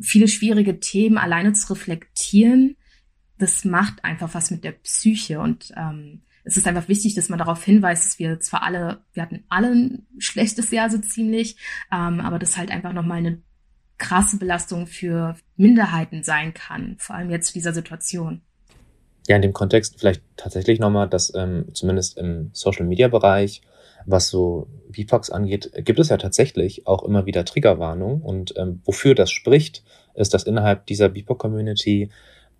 viele 0.00 0.28
schwierige 0.28 0.80
Themen 0.80 1.18
alleine 1.18 1.52
zu 1.52 1.72
reflektieren, 1.72 2.76
das 3.38 3.64
macht 3.64 4.04
einfach 4.04 4.34
was 4.34 4.50
mit 4.50 4.64
der 4.64 4.72
Psyche 4.72 5.40
und 5.40 5.72
ähm, 5.76 6.22
es 6.44 6.56
ist 6.56 6.66
einfach 6.66 6.88
wichtig, 6.88 7.14
dass 7.14 7.28
man 7.28 7.38
darauf 7.38 7.62
hinweist, 7.62 8.04
dass 8.06 8.18
wir 8.18 8.40
zwar 8.40 8.62
alle, 8.62 9.02
wir 9.12 9.22
hatten 9.22 9.44
alle 9.48 9.68
ein 9.68 10.06
schlechtes 10.18 10.70
Jahr 10.70 10.88
so 10.88 10.98
ziemlich, 10.98 11.56
ähm, 11.92 12.20
aber 12.20 12.38
das 12.38 12.56
halt 12.56 12.70
einfach 12.70 12.94
nochmal 12.94 13.18
eine 13.18 13.42
krasse 13.98 14.38
Belastung 14.38 14.86
für 14.86 15.36
Minderheiten 15.56 16.22
sein 16.22 16.54
kann, 16.54 16.96
vor 16.98 17.16
allem 17.16 17.30
jetzt 17.30 17.50
in 17.50 17.60
dieser 17.60 17.74
Situation. 17.74 18.40
Ja, 19.26 19.36
in 19.36 19.42
dem 19.42 19.52
Kontext 19.52 19.98
vielleicht 19.98 20.22
tatsächlich 20.36 20.78
nochmal, 20.78 21.08
dass 21.08 21.34
ähm, 21.34 21.66
zumindest 21.74 22.16
im 22.16 22.50
Social-Media-Bereich, 22.54 23.60
was 24.08 24.28
so 24.28 24.66
BIPOX 24.88 25.30
angeht, 25.30 25.70
gibt 25.84 25.98
es 25.98 26.08
ja 26.08 26.16
tatsächlich 26.16 26.86
auch 26.86 27.02
immer 27.02 27.26
wieder 27.26 27.44
Triggerwarnung. 27.44 28.22
Und 28.22 28.54
ähm, 28.56 28.80
wofür 28.84 29.14
das 29.14 29.30
spricht, 29.30 29.84
ist, 30.14 30.34
dass 30.34 30.44
innerhalb 30.44 30.86
dieser 30.86 31.08
BIPOC-Community 31.08 32.08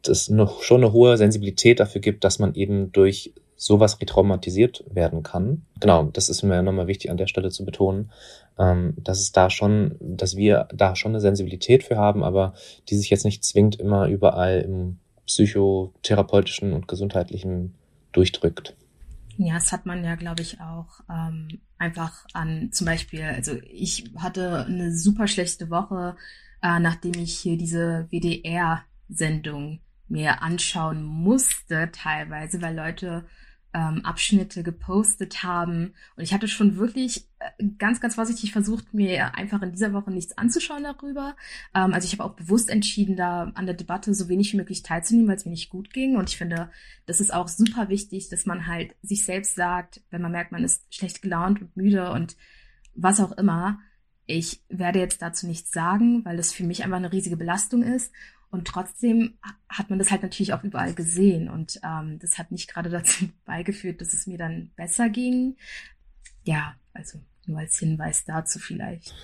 es 0.07 0.29
noch 0.29 0.63
schon 0.63 0.83
eine 0.83 0.93
hohe 0.93 1.17
Sensibilität 1.17 1.81
dafür 1.81 2.01
gibt, 2.01 2.23
dass 2.25 2.39
man 2.39 2.55
eben 2.55 2.93
durch 2.93 3.33
sowas 3.57 4.01
retraumatisiert 4.01 4.85
werden 4.89 5.25
kann. 5.25 5.63
Genau, 5.81 6.05
das 6.13 6.29
ist 6.29 6.45
mir 6.45 6.63
nochmal 6.63 6.87
wichtig 6.87 7.11
an 7.11 7.17
der 7.17 7.27
Stelle 7.27 7.51
zu 7.51 7.65
betonen, 7.65 8.13
ähm, 8.59 8.95
dass 8.97 9.19
es 9.19 9.33
da 9.33 9.51
schon, 9.51 9.97
dass 10.01 10.37
wir 10.37 10.69
da 10.73 10.95
schon 10.95 11.13
eine 11.13 11.21
Sensibilität 11.21 11.83
für 11.83 11.97
haben, 11.97 12.23
aber 12.23 12.55
die 12.89 12.97
sich 12.97 13.11
jetzt 13.11 13.25
nicht 13.25 13.43
zwingend 13.43 13.77
immer 13.81 14.07
überall 14.07 14.61
im 14.61 14.99
psychotherapeutischen 15.27 16.73
und 16.73 16.87
gesundheitlichen 16.87 17.75
durchdrückt. 18.13 18.77
Ja, 19.41 19.55
das 19.55 19.71
hat 19.71 19.87
man 19.87 20.03
ja, 20.05 20.17
glaube 20.17 20.43
ich, 20.43 20.61
auch 20.61 21.01
ähm, 21.09 21.61
einfach 21.79 22.27
an 22.33 22.73
zum 22.73 22.87
Beispiel, 22.87 23.23
also 23.23 23.53
ich 23.71 24.11
hatte 24.17 24.67
eine 24.67 24.93
super 24.97 25.29
schlechte 25.29 25.71
Woche, 25.71 26.17
äh, 26.61 26.81
nachdem 26.81 27.15
ich 27.15 27.39
hier 27.39 27.57
diese 27.57 28.09
WDR-Sendung 28.11 29.79
mir 30.09 30.43
anschauen 30.43 31.05
musste 31.05 31.91
teilweise, 31.93 32.61
weil 32.63 32.75
Leute 32.75 33.27
ähm, 33.75 34.05
Abschnitte 34.05 34.63
gepostet 34.63 35.43
haben. 35.43 35.93
Und 36.17 36.23
ich 36.23 36.33
hatte 36.33 36.49
schon 36.49 36.77
wirklich 36.77 37.27
äh, 37.39 37.65
ganz, 37.79 38.01
ganz 38.01 38.15
vorsichtig 38.15 38.53
versucht, 38.53 38.95
mir 38.95 39.35
einfach 39.35 39.61
in 39.63 39.73
dieser 39.73 39.93
Woche 39.93 40.11
nichts 40.11 40.37
anzuschauen 40.39 40.85
darüber. 40.85 41.37
Ähm, 41.75 41.93
also 41.93 42.07
ich 42.07 42.13
habe 42.13 42.25
auch 42.25 42.35
bewusst 42.35 42.71
entschieden, 42.71 43.17
da 43.17 43.53
an 43.55 43.67
der 43.67 43.75
Debatte 43.75 44.15
so 44.15 44.29
wenig 44.29 44.53
wie 44.53 44.57
möglich 44.57 44.83
teilzunehmen, 44.83 45.29
weil 45.29 45.37
es 45.37 45.45
mir 45.45 45.51
nicht 45.51 45.71
gut 45.71 45.93
ging. 45.93 46.17
Und 46.17 46.31
ich 46.31 46.39
finde, 46.39 46.71
das 47.07 47.21
ist 47.21 47.33
auch 47.33 47.49
super 47.49 47.89
wichtig, 47.89 48.29
dass 48.31 48.47
man 48.47 48.67
halt 48.67 48.95
sich 49.03 49.25
selbst 49.25 49.55
sagt, 49.55 50.01
wenn 50.11 50.23
man 50.23 50.33
merkt, 50.33 50.53
man 50.53 50.65
ist 50.65 50.93
schlecht 50.95 51.21
gelaunt 51.21 51.61
und 51.61 51.77
müde 51.77 52.11
und 52.11 52.37
was 52.95 53.21
auch 53.21 53.33
immer. 53.33 53.81
Ich 54.25 54.63
werde 54.69 54.99
jetzt 54.99 55.23
dazu 55.23 55.47
nichts 55.47 55.73
sagen, 55.73 56.25
weil 56.25 56.37
das 56.37 56.53
für 56.53 56.65
mich 56.65 56.85
einfach 56.85 56.99
eine 56.99 57.13
riesige 57.13 57.37
Belastung 57.37 57.83
ist. 57.83 58.13
Und 58.51 58.67
trotzdem 58.67 59.39
hat 59.69 59.91
man 59.91 59.99
das 59.99 60.11
halt 60.11 60.23
natürlich 60.23 60.55
auch 60.55 60.65
überall 60.65 60.95
gesehen. 60.95 61.49
Und 61.49 61.81
ähm, 61.85 62.19
das 62.19 62.39
hat 62.39 62.51
nicht 62.51 62.73
gerade 62.73 62.91
dazu 62.91 63.29
beigeführt, 63.45 64.01
dass 64.01 64.15
es 64.15 64.27
mir 64.27 64.39
dann 64.39 64.71
besser 64.77 65.09
ging. 65.09 65.57
Ja, 66.45 66.75
also 66.93 67.19
nur 67.47 67.59
als 67.59 67.79
Hinweis 67.79 68.25
dazu 68.25 68.59
vielleicht. 68.59 69.15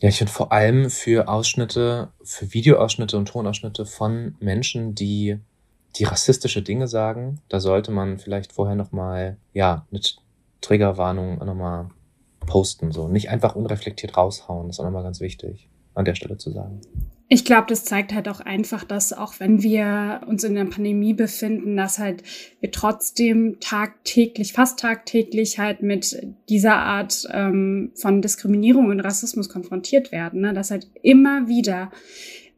Ja, 0.00 0.10
ich 0.10 0.18
finde 0.18 0.32
vor 0.32 0.52
allem 0.52 0.90
für 0.90 1.28
Ausschnitte, 1.28 2.12
für 2.22 2.52
Videoausschnitte 2.52 3.16
und 3.16 3.28
Tonausschnitte 3.28 3.86
von 3.86 4.36
Menschen, 4.40 4.94
die 4.94 5.38
die 5.96 6.04
rassistische 6.04 6.60
Dinge 6.60 6.88
sagen, 6.88 7.40
da 7.48 7.60
sollte 7.60 7.90
man 7.90 8.18
vielleicht 8.18 8.52
vorher 8.52 8.76
nochmal, 8.76 9.38
ja, 9.54 9.86
eine 9.90 10.00
Triggerwarnung 10.60 11.38
nochmal 11.38 11.88
posten, 12.40 12.92
so. 12.92 13.08
Nicht 13.08 13.30
einfach 13.30 13.56
unreflektiert 13.56 14.16
raushauen, 14.16 14.66
das 14.66 14.76
ist 14.76 14.80
auch 14.80 14.84
nochmal 14.84 15.02
ganz 15.02 15.20
wichtig, 15.20 15.68
an 15.94 16.04
der 16.04 16.14
Stelle 16.14 16.36
zu 16.36 16.50
sagen. 16.50 16.82
Ich 17.28 17.44
glaube, 17.44 17.66
das 17.68 17.84
zeigt 17.84 18.14
halt 18.14 18.28
auch 18.28 18.38
einfach, 18.38 18.84
dass 18.84 19.12
auch 19.12 19.40
wenn 19.40 19.60
wir 19.60 20.20
uns 20.28 20.44
in 20.44 20.54
der 20.54 20.66
Pandemie 20.66 21.12
befinden, 21.12 21.76
dass 21.76 21.98
halt 21.98 22.22
wir 22.60 22.70
trotzdem 22.70 23.58
tagtäglich, 23.58 24.52
fast 24.52 24.78
tagtäglich 24.78 25.58
halt 25.58 25.82
mit 25.82 26.16
dieser 26.48 26.76
Art 26.76 27.26
ähm, 27.32 27.90
von 27.96 28.22
Diskriminierung 28.22 28.90
und 28.90 29.00
Rassismus 29.00 29.48
konfrontiert 29.48 30.12
werden. 30.12 30.42
Ne? 30.42 30.54
Dass 30.54 30.70
halt 30.70 30.88
immer 31.02 31.48
wieder 31.48 31.90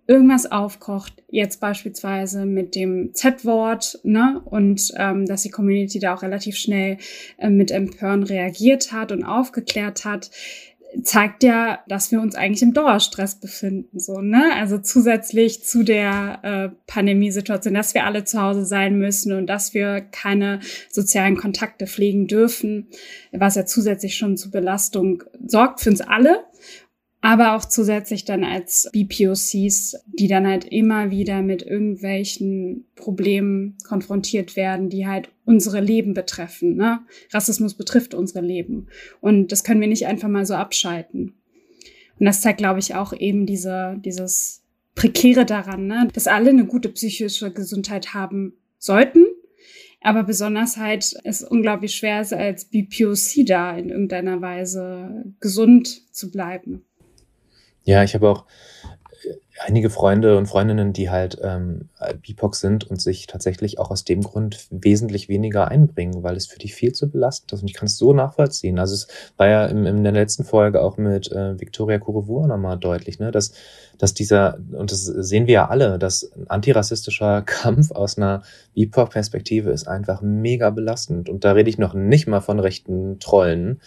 irgendwas 0.06 0.50
aufkocht, 0.50 1.22
jetzt 1.28 1.60
beispielsweise 1.60 2.46
mit 2.46 2.74
dem 2.74 3.12
Z-Wort, 3.12 4.00
ne, 4.04 4.40
und 4.46 4.90
ähm, 4.96 5.26
dass 5.26 5.42
die 5.42 5.50
Community 5.50 5.98
da 5.98 6.14
auch 6.14 6.22
relativ 6.22 6.56
schnell 6.56 6.96
äh, 7.36 7.50
mit 7.50 7.70
Empören 7.70 8.22
reagiert 8.22 8.90
hat 8.90 9.12
und 9.12 9.22
aufgeklärt 9.22 10.06
hat 10.06 10.30
zeigt 11.02 11.42
ja, 11.42 11.80
dass 11.86 12.10
wir 12.10 12.20
uns 12.20 12.34
eigentlich 12.34 12.62
im 12.62 12.72
Dauerstress 12.72 13.36
befinden, 13.36 13.98
so, 13.98 14.20
ne? 14.20 14.52
Also 14.54 14.78
zusätzlich 14.78 15.62
zu 15.62 15.82
der 15.82 16.38
äh, 16.42 16.76
Pandemiesituation, 16.86 17.74
dass 17.74 17.94
wir 17.94 18.04
alle 18.04 18.24
zu 18.24 18.40
Hause 18.40 18.64
sein 18.64 18.98
müssen 18.98 19.32
und 19.32 19.46
dass 19.46 19.74
wir 19.74 20.00
keine 20.00 20.60
sozialen 20.90 21.36
Kontakte 21.36 21.86
pflegen 21.86 22.26
dürfen, 22.26 22.88
was 23.32 23.54
ja 23.54 23.66
zusätzlich 23.66 24.16
schon 24.16 24.36
zu 24.36 24.50
Belastung 24.50 25.24
sorgt 25.46 25.80
für 25.80 25.90
uns 25.90 26.00
alle 26.00 26.44
aber 27.28 27.54
auch 27.54 27.66
zusätzlich 27.66 28.24
dann 28.24 28.42
als 28.42 28.88
BPOCs, 28.90 29.98
die 30.06 30.28
dann 30.28 30.46
halt 30.46 30.64
immer 30.64 31.10
wieder 31.10 31.42
mit 31.42 31.62
irgendwelchen 31.62 32.86
Problemen 32.94 33.76
konfrontiert 33.86 34.56
werden, 34.56 34.88
die 34.88 35.06
halt 35.06 35.28
unsere 35.44 35.80
Leben 35.80 36.14
betreffen. 36.14 36.76
Ne? 36.76 37.00
Rassismus 37.30 37.74
betrifft 37.74 38.14
unsere 38.14 38.40
Leben 38.40 38.86
und 39.20 39.52
das 39.52 39.62
können 39.62 39.82
wir 39.82 39.88
nicht 39.88 40.06
einfach 40.06 40.30
mal 40.30 40.46
so 40.46 40.54
abschalten. 40.54 41.34
Und 42.18 42.24
das 42.24 42.40
zeigt, 42.40 42.56
glaube 42.56 42.78
ich, 42.78 42.94
auch 42.94 43.12
eben 43.12 43.44
diese, 43.44 44.00
dieses 44.02 44.62
Prekäre 44.94 45.44
daran, 45.44 45.86
ne? 45.86 46.08
dass 46.14 46.28
alle 46.28 46.48
eine 46.48 46.64
gute 46.64 46.88
psychische 46.88 47.52
Gesundheit 47.52 48.14
haben 48.14 48.54
sollten, 48.78 49.26
aber 50.00 50.22
besonders 50.22 50.78
halt 50.78 51.14
es 51.24 51.44
unglaublich 51.44 51.94
schwer 51.94 52.22
ist, 52.22 52.32
als 52.32 52.64
BPOC 52.64 53.44
da 53.44 53.76
in 53.76 53.90
irgendeiner 53.90 54.40
Weise 54.40 55.26
gesund 55.40 56.14
zu 56.14 56.30
bleiben. 56.30 56.86
Ja, 57.84 58.02
ich 58.02 58.14
habe 58.14 58.28
auch 58.28 58.44
äh, 59.24 59.34
einige 59.60 59.90
Freunde 59.90 60.36
und 60.36 60.46
Freundinnen, 60.46 60.92
die 60.92 61.10
halt 61.10 61.38
ähm, 61.42 61.88
BIPOC 62.22 62.54
sind 62.54 62.84
und 62.84 63.00
sich 63.00 63.26
tatsächlich 63.26 63.78
auch 63.78 63.90
aus 63.90 64.04
dem 64.04 64.22
Grund 64.22 64.66
wesentlich 64.70 65.28
weniger 65.28 65.68
einbringen, 65.68 66.22
weil 66.22 66.36
es 66.36 66.46
für 66.46 66.58
die 66.58 66.68
viel 66.68 66.92
zu 66.92 67.10
belastend 67.10 67.52
ist. 67.52 67.62
Und 67.62 67.68
ich 67.68 67.74
kann 67.74 67.86
es 67.86 67.98
so 67.98 68.12
nachvollziehen. 68.12 68.78
Also 68.78 68.94
es 68.94 69.08
war 69.36 69.48
ja 69.48 69.66
in, 69.66 69.86
in 69.86 70.04
der 70.04 70.12
letzten 70.12 70.44
Folge 70.44 70.82
auch 70.82 70.96
mit 70.96 71.32
äh, 71.32 71.58
Victoria 71.60 71.98
Kurovu 71.98 72.46
nochmal 72.46 72.78
deutlich, 72.78 73.18
ne, 73.18 73.30
dass, 73.30 73.52
dass 73.98 74.14
dieser, 74.14 74.58
und 74.72 74.92
das 74.92 75.04
sehen 75.04 75.46
wir 75.46 75.54
ja 75.54 75.68
alle, 75.68 75.98
dass 75.98 76.30
ein 76.36 76.48
antirassistischer 76.48 77.42
Kampf 77.46 77.90
aus 77.90 78.16
einer 78.16 78.42
BIPOC-Perspektive 78.74 79.70
ist 79.70 79.88
einfach 79.88 80.22
mega 80.22 80.70
belastend. 80.70 81.28
Und 81.28 81.44
da 81.44 81.52
rede 81.52 81.70
ich 81.70 81.78
noch 81.78 81.94
nicht 81.94 82.28
mal 82.28 82.40
von 82.40 82.60
rechten 82.60 83.18
Trollen, 83.18 83.80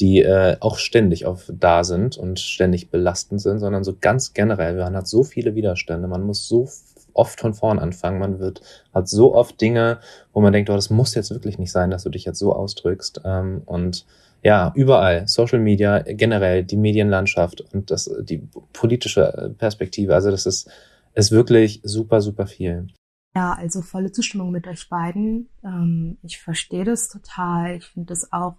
die 0.00 0.22
äh, 0.22 0.56
auch 0.60 0.78
ständig 0.78 1.26
auf 1.26 1.50
da 1.52 1.84
sind 1.84 2.16
und 2.16 2.38
ständig 2.38 2.90
belastend 2.90 3.40
sind, 3.40 3.58
sondern 3.58 3.84
so 3.84 3.96
ganz 4.00 4.32
generell. 4.32 4.76
Man 4.76 4.96
hat 4.96 5.08
so 5.08 5.24
viele 5.24 5.54
Widerstände, 5.54 6.08
man 6.08 6.22
muss 6.22 6.46
so 6.46 6.68
oft 7.14 7.40
von 7.40 7.52
vorn 7.54 7.78
anfangen, 7.78 8.20
man 8.20 8.38
wird, 8.38 8.62
hat 8.94 9.08
so 9.08 9.34
oft 9.34 9.60
Dinge, 9.60 9.98
wo 10.32 10.40
man 10.40 10.52
denkt, 10.52 10.70
oh, 10.70 10.74
das 10.74 10.90
muss 10.90 11.14
jetzt 11.14 11.30
wirklich 11.30 11.58
nicht 11.58 11.72
sein, 11.72 11.90
dass 11.90 12.04
du 12.04 12.10
dich 12.10 12.24
jetzt 12.24 12.38
so 12.38 12.52
ausdrückst. 12.52 13.22
Ähm, 13.24 13.62
und 13.66 14.06
ja, 14.42 14.72
überall, 14.76 15.26
Social 15.26 15.58
Media, 15.58 16.00
generell 16.02 16.62
die 16.62 16.76
Medienlandschaft 16.76 17.60
und 17.72 17.90
das, 17.90 18.08
die 18.22 18.48
politische 18.72 19.52
Perspektive, 19.58 20.14
also 20.14 20.30
das 20.30 20.46
ist, 20.46 20.70
ist 21.14 21.32
wirklich 21.32 21.80
super, 21.82 22.20
super 22.20 22.46
viel. 22.46 22.86
Ja, 23.34 23.52
also 23.54 23.82
volle 23.82 24.12
Zustimmung 24.12 24.52
mit 24.52 24.66
euch 24.68 24.88
beiden. 24.88 25.48
Ähm, 25.64 26.18
ich 26.22 26.38
verstehe 26.38 26.84
das 26.84 27.08
total. 27.08 27.76
Ich 27.76 27.86
finde 27.86 28.08
das 28.08 28.32
auch 28.32 28.56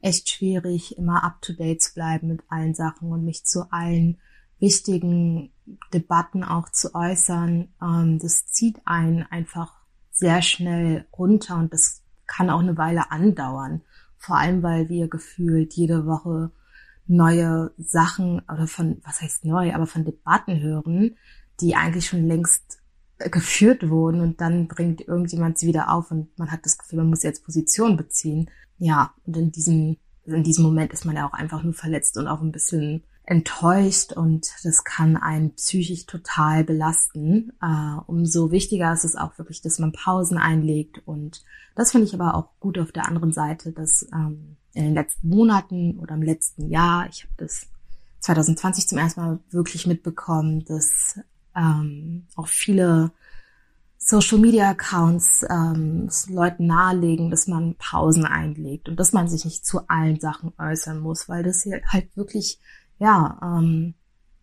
echt 0.00 0.28
schwierig, 0.28 0.96
immer 0.96 1.24
up-to-date 1.24 1.82
zu 1.82 1.94
bleiben 1.94 2.28
mit 2.28 2.42
allen 2.48 2.74
Sachen 2.74 3.12
und 3.12 3.24
mich 3.24 3.44
zu 3.44 3.70
allen 3.72 4.18
wichtigen 4.58 5.52
Debatten 5.92 6.44
auch 6.44 6.70
zu 6.70 6.94
äußern. 6.94 7.68
Ähm, 7.82 8.18
das 8.18 8.46
zieht 8.46 8.80
einen 8.84 9.24
einfach 9.24 9.74
sehr 10.10 10.42
schnell 10.42 11.06
runter 11.16 11.56
und 11.56 11.72
das 11.72 12.02
kann 12.26 12.50
auch 12.50 12.60
eine 12.60 12.76
Weile 12.76 13.10
andauern. 13.10 13.82
Vor 14.16 14.36
allem, 14.36 14.62
weil 14.62 14.88
wir 14.88 15.08
gefühlt 15.08 15.74
jede 15.74 16.06
Woche 16.06 16.50
neue 17.06 17.72
Sachen 17.78 18.40
oder 18.40 18.66
von, 18.66 19.00
was 19.04 19.20
heißt 19.20 19.44
neu, 19.44 19.74
aber 19.74 19.86
von 19.86 20.04
Debatten 20.04 20.60
hören, 20.60 21.16
die 21.60 21.74
eigentlich 21.74 22.06
schon 22.06 22.26
längst 22.26 22.78
geführt 23.18 23.88
wurden 23.90 24.20
und 24.20 24.40
dann 24.40 24.68
bringt 24.68 25.00
irgendjemand 25.02 25.58
sie 25.58 25.66
wieder 25.66 25.92
auf 25.92 26.10
und 26.10 26.38
man 26.38 26.50
hat 26.50 26.64
das 26.64 26.78
Gefühl, 26.78 26.98
man 27.00 27.10
muss 27.10 27.22
jetzt 27.22 27.44
Position 27.44 27.96
beziehen 27.96 28.48
ja, 28.80 29.14
und 29.26 29.36
in 29.36 29.52
diesem, 29.52 29.98
in 30.24 30.42
diesem 30.42 30.64
Moment 30.64 30.92
ist 30.92 31.04
man 31.04 31.14
ja 31.14 31.28
auch 31.28 31.34
einfach 31.34 31.62
nur 31.62 31.74
verletzt 31.74 32.16
und 32.16 32.26
auch 32.26 32.40
ein 32.40 32.50
bisschen 32.50 33.04
enttäuscht 33.24 34.12
und 34.12 34.48
das 34.64 34.82
kann 34.82 35.16
einen 35.16 35.54
psychisch 35.54 36.06
total 36.06 36.64
belasten. 36.64 37.52
Äh, 37.62 38.00
umso 38.06 38.50
wichtiger 38.50 38.92
ist 38.92 39.04
es 39.04 39.14
auch 39.14 39.38
wirklich, 39.38 39.62
dass 39.62 39.78
man 39.78 39.92
Pausen 39.92 40.38
einlegt 40.38 41.02
und 41.06 41.44
das 41.76 41.92
finde 41.92 42.06
ich 42.06 42.14
aber 42.14 42.34
auch 42.34 42.48
gut 42.58 42.78
auf 42.78 42.90
der 42.90 43.06
anderen 43.06 43.32
Seite, 43.32 43.70
dass 43.70 44.08
ähm, 44.12 44.56
in 44.72 44.84
den 44.84 44.94
letzten 44.94 45.28
Monaten 45.28 45.98
oder 45.98 46.14
im 46.14 46.22
letzten 46.22 46.68
Jahr, 46.70 47.06
ich 47.08 47.22
habe 47.22 47.34
das 47.36 47.66
2020 48.20 48.88
zum 48.88 48.98
ersten 48.98 49.20
Mal 49.20 49.38
wirklich 49.50 49.86
mitbekommen, 49.86 50.64
dass 50.64 51.20
ähm, 51.54 52.26
auch 52.34 52.48
viele 52.48 53.12
Social 54.10 54.38
Media 54.38 54.70
Accounts 54.70 55.46
ähm, 55.48 56.10
Leuten 56.28 56.66
nahelegen, 56.66 57.30
dass 57.30 57.46
man 57.46 57.76
Pausen 57.76 58.24
einlegt 58.24 58.88
und 58.88 58.98
dass 58.98 59.12
man 59.12 59.28
sich 59.28 59.44
nicht 59.44 59.64
zu 59.64 59.88
allen 59.88 60.18
Sachen 60.18 60.52
äußern 60.58 60.98
muss, 60.98 61.28
weil 61.28 61.44
das 61.44 61.62
hier 61.62 61.80
halt 61.86 62.16
wirklich, 62.16 62.58
ja, 62.98 63.38
ähm, 63.40 63.94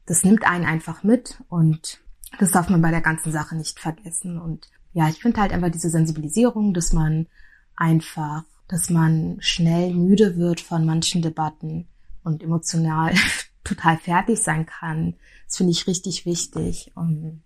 das 0.06 0.24
nimmt 0.24 0.48
einen 0.48 0.66
einfach 0.66 1.04
mit 1.04 1.44
und 1.50 2.00
das 2.40 2.52
darf 2.52 2.70
man 2.70 2.82
bei 2.82 2.92
der 2.92 3.02
ganzen 3.02 3.34
Sache 3.34 3.58
nicht 3.58 3.78
vergessen. 3.78 4.40
Und 4.40 4.70
ja, 4.94 5.10
ich 5.10 5.22
finde 5.22 5.42
halt 5.42 5.52
einfach 5.52 5.70
diese 5.70 5.90
Sensibilisierung, 5.90 6.74
dass 6.74 6.94
man 6.94 7.28
einfach, 7.76 8.44
dass 8.70 8.90
man 8.90 9.36
schnell 9.40 9.94
müde 9.94 10.38
wird 10.38 10.62
von 10.62 10.86
manchen 10.86 11.22
Debatten 11.22 11.90
und 12.24 12.42
emotional 12.42 13.14
total 13.66 13.98
fertig 13.98 14.42
sein 14.42 14.66
kann. 14.66 15.16
Das 15.46 15.58
finde 15.58 15.72
ich 15.72 15.88
richtig 15.88 16.26
wichtig. 16.26 16.94
Und 16.96 17.44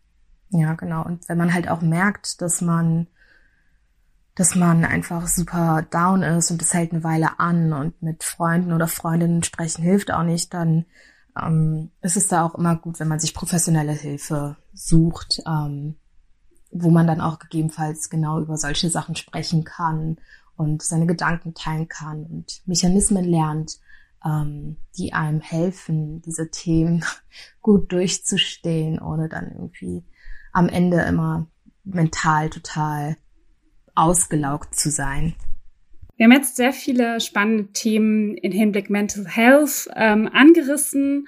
ja, 0.52 0.74
genau. 0.74 1.04
Und 1.04 1.28
wenn 1.30 1.38
man 1.38 1.54
halt 1.54 1.70
auch 1.70 1.82
merkt, 1.82 2.42
dass 2.42 2.62
man, 2.62 3.08
dass 4.36 4.56
man 4.56 4.84
einfach 4.86 5.28
super 5.28 5.86
down 5.90 6.24
ist 6.24 6.52
und 6.52 6.62
das 6.62 6.74
hält 6.74 6.92
eine 6.92 7.04
Weile 7.04 7.40
an 7.40 7.74
und 7.74 8.02
mit 8.02 8.24
Freunden 8.24 8.74
oder 8.74 8.88
Freundinnen 8.88 9.44
sprechen 9.44 9.84
hilft 9.84 10.12
auch 10.12 10.24
nicht, 10.24 10.54
dann 10.54 10.86
ähm, 11.42 11.92
ist 12.02 12.18
es 12.18 12.28
da 12.28 12.46
auch 12.46 12.56
immer 12.56 12.76
gut, 12.76 13.00
wenn 13.00 13.08
man 13.08 13.20
sich 13.20 13.34
professionelle 13.34 13.94
Hilfe 13.94 14.58
sucht, 14.74 15.42
ähm, 15.48 15.96
wo 16.72 16.90
man 16.90 17.08
dann 17.08 17.22
auch 17.22 17.40
gegebenenfalls 17.40 18.10
genau 18.10 18.40
über 18.40 18.58
solche 18.58 18.90
Sachen 18.90 19.16
sprechen 19.16 19.64
kann 19.64 20.18
und 20.58 20.84
seine 20.84 21.06
Gedanken 21.06 21.54
teilen 21.54 21.88
kann 21.88 22.26
und 22.26 22.62
Mechanismen 22.66 23.24
lernt, 23.24 23.80
ähm, 24.26 24.78
die 24.98 25.14
einem 25.14 25.40
helfen, 25.40 26.22
diese 26.22 26.52
Themen 26.52 27.06
gut 27.62 27.92
durchzustehen, 27.94 29.00
ohne 29.00 29.30
dann 29.30 29.52
irgendwie 29.52 30.04
am 30.52 30.70
Ende 30.70 31.02
immer 31.02 31.48
mental 31.84 32.50
total 32.50 33.18
ausgelaugt 33.96 34.76
zu 34.76 34.90
sein. 34.90 35.36
Wir 36.18 36.26
haben 36.26 36.34
jetzt 36.34 36.56
sehr 36.56 36.74
viele 36.74 37.20
spannende 37.20 37.72
Themen 37.74 38.38
in 38.38 38.52
Hinblick 38.52 38.90
Mental 38.90 39.26
Health 39.28 39.90
ähm, 39.96 40.30
angerissen. 40.32 41.28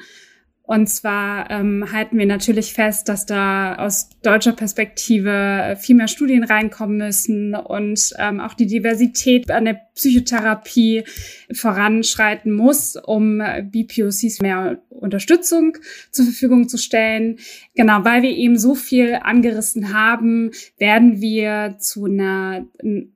Und 0.66 0.88
zwar 0.88 1.52
ähm, 1.52 1.92
halten 1.92 2.18
wir 2.18 2.26
natürlich 2.26 2.74
fest, 2.74 3.10
dass 3.10 3.26
da 3.26 3.76
aus 3.76 4.10
deutscher 4.22 4.54
Perspektive 4.54 5.78
viel 5.78 5.96
mehr 5.96 6.08
Studien 6.08 6.46
reinkommen 6.46 6.98
müssen 6.98 7.54
und 7.54 8.14
ähm, 8.18 8.40
auch 8.40 8.54
die 8.54 8.68
Diversität 8.68 9.52
an 9.52 9.66
der 9.66 9.82
Psychotherapie 9.94 11.04
voranschreiten 11.52 12.54
muss, 12.54 12.96
um 12.96 13.40
BPOCs 13.40 14.40
mehr 14.42 14.82
Unterstützung 14.90 15.78
zur 16.12 16.26
Verfügung 16.26 16.70
zu 16.70 16.78
stellen. 16.78 17.40
Genau, 17.76 18.06
weil 18.06 18.22
wir 18.22 18.32
eben 18.32 18.58
so 18.58 18.74
viel 18.74 19.20
angerissen 19.22 19.94
haben, 19.94 20.52
werden 20.78 21.20
wir 21.22 21.76
zu 21.78 22.06
einer 22.06 22.66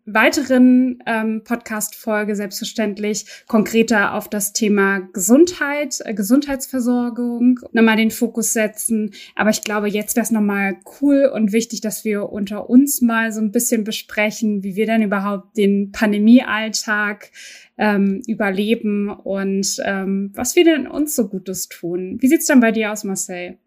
weiteren 0.06 1.02
ähm, 1.08 1.44
Podcast-Folge 1.46 2.36
selbstverständlich 2.36 3.26
konkreter 3.48 4.14
auf 4.14 4.30
das 4.30 4.54
Thema 4.54 5.00
Gesundheit, 5.14 6.00
äh, 6.04 6.14
Gesundheitsversorgung 6.14 7.37
nochmal 7.72 7.98
den 7.98 8.12
Fokus 8.12 8.54
setzen. 8.54 9.12
Aber 9.36 9.50
ich 9.50 9.62
glaube, 9.62 9.90
jetzt 9.90 10.16
wäre 10.16 10.24
es 10.24 10.32
nochmal 10.32 10.78
cool 11.02 11.32
und 11.34 11.52
wichtig, 11.52 11.82
dass 11.82 12.06
wir 12.06 12.30
unter 12.30 12.70
uns 12.70 13.02
mal 13.02 13.32
so 13.32 13.42
ein 13.42 13.52
bisschen 13.52 13.84
besprechen, 13.84 14.64
wie 14.64 14.76
wir 14.76 14.86
denn 14.86 15.02
überhaupt 15.02 15.58
den 15.58 15.92
Pandemiealltag 15.92 17.32
ähm, 17.78 18.22
überleben 18.28 19.10
und 19.10 19.78
ähm, 19.84 20.32
was 20.34 20.56
wir 20.56 20.64
denn 20.64 20.88
uns 20.88 21.16
so 21.16 21.28
Gutes 21.28 21.70
tun. 21.70 22.18
Wie 22.20 22.28
sieht's 22.28 22.48
dann 22.48 22.60
bei 22.60 22.72
dir 22.72 22.92
aus, 22.92 23.04
Marcel? 23.04 23.58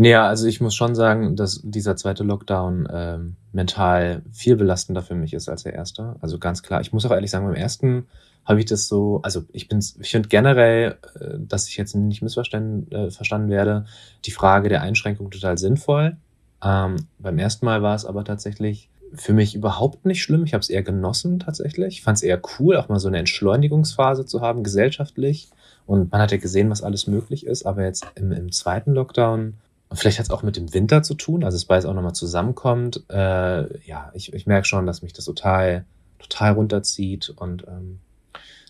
Naja, 0.00 0.28
also 0.28 0.46
ich 0.46 0.60
muss 0.60 0.76
schon 0.76 0.94
sagen, 0.94 1.34
dass 1.34 1.60
dieser 1.64 1.96
zweite 1.96 2.22
Lockdown 2.22 2.88
ähm, 2.88 3.36
mental 3.52 4.22
viel 4.30 4.54
belastender 4.54 5.02
für 5.02 5.16
mich 5.16 5.34
ist 5.34 5.48
als 5.48 5.64
der 5.64 5.74
erste. 5.74 6.14
Also 6.20 6.38
ganz 6.38 6.62
klar. 6.62 6.80
Ich 6.80 6.92
muss 6.92 7.04
auch 7.04 7.10
ehrlich 7.10 7.32
sagen, 7.32 7.46
beim 7.46 7.56
ersten 7.56 8.06
habe 8.48 8.60
ich 8.60 8.66
das 8.66 8.88
so, 8.88 9.20
also 9.22 9.44
ich 9.52 9.68
bin, 9.68 9.78
ich 9.78 10.10
finde 10.10 10.28
generell, 10.30 10.96
äh, 11.20 11.38
dass 11.38 11.68
ich 11.68 11.76
jetzt 11.76 11.94
nicht 11.94 12.22
missverstanden 12.22 12.90
äh, 12.90 13.10
verstanden 13.10 13.50
werde, 13.50 13.84
die 14.24 14.30
Frage 14.30 14.70
der 14.70 14.80
Einschränkung 14.80 15.30
total 15.30 15.58
sinnvoll. 15.58 16.16
Ähm, 16.64 16.96
beim 17.18 17.38
ersten 17.38 17.66
Mal 17.66 17.82
war 17.82 17.94
es 17.94 18.06
aber 18.06 18.24
tatsächlich 18.24 18.88
für 19.12 19.34
mich 19.34 19.54
überhaupt 19.54 20.06
nicht 20.06 20.22
schlimm. 20.22 20.44
Ich 20.44 20.54
habe 20.54 20.62
es 20.62 20.70
eher 20.70 20.82
genossen 20.82 21.40
tatsächlich. 21.40 21.98
Ich 21.98 22.02
fand 22.02 22.16
es 22.16 22.22
eher 22.22 22.40
cool, 22.58 22.76
auch 22.76 22.88
mal 22.88 22.98
so 22.98 23.08
eine 23.08 23.18
Entschleunigungsphase 23.18 24.24
zu 24.24 24.40
haben, 24.40 24.64
gesellschaftlich. 24.64 25.50
Und 25.86 26.10
man 26.10 26.20
hat 26.20 26.32
ja 26.32 26.38
gesehen, 26.38 26.70
was 26.70 26.82
alles 26.82 27.06
möglich 27.06 27.46
ist. 27.46 27.66
Aber 27.66 27.84
jetzt 27.84 28.06
im, 28.14 28.32
im 28.32 28.50
zweiten 28.50 28.92
Lockdown, 28.92 29.54
vielleicht 29.92 30.18
hat 30.18 30.26
es 30.26 30.30
auch 30.30 30.42
mit 30.42 30.56
dem 30.56 30.72
Winter 30.74 31.02
zu 31.02 31.14
tun, 31.14 31.44
also 31.44 31.56
es 31.56 31.64
beides 31.64 31.86
auch 31.86 31.94
nochmal 31.94 32.14
zusammenkommt. 32.14 33.04
Äh, 33.10 33.86
ja, 33.86 34.10
ich, 34.14 34.32
ich 34.32 34.46
merke 34.46 34.66
schon, 34.66 34.86
dass 34.86 35.02
mich 35.02 35.12
das 35.12 35.26
total, 35.26 35.84
total 36.18 36.52
runterzieht 36.52 37.30
und 37.30 37.66
ähm, 37.66 38.00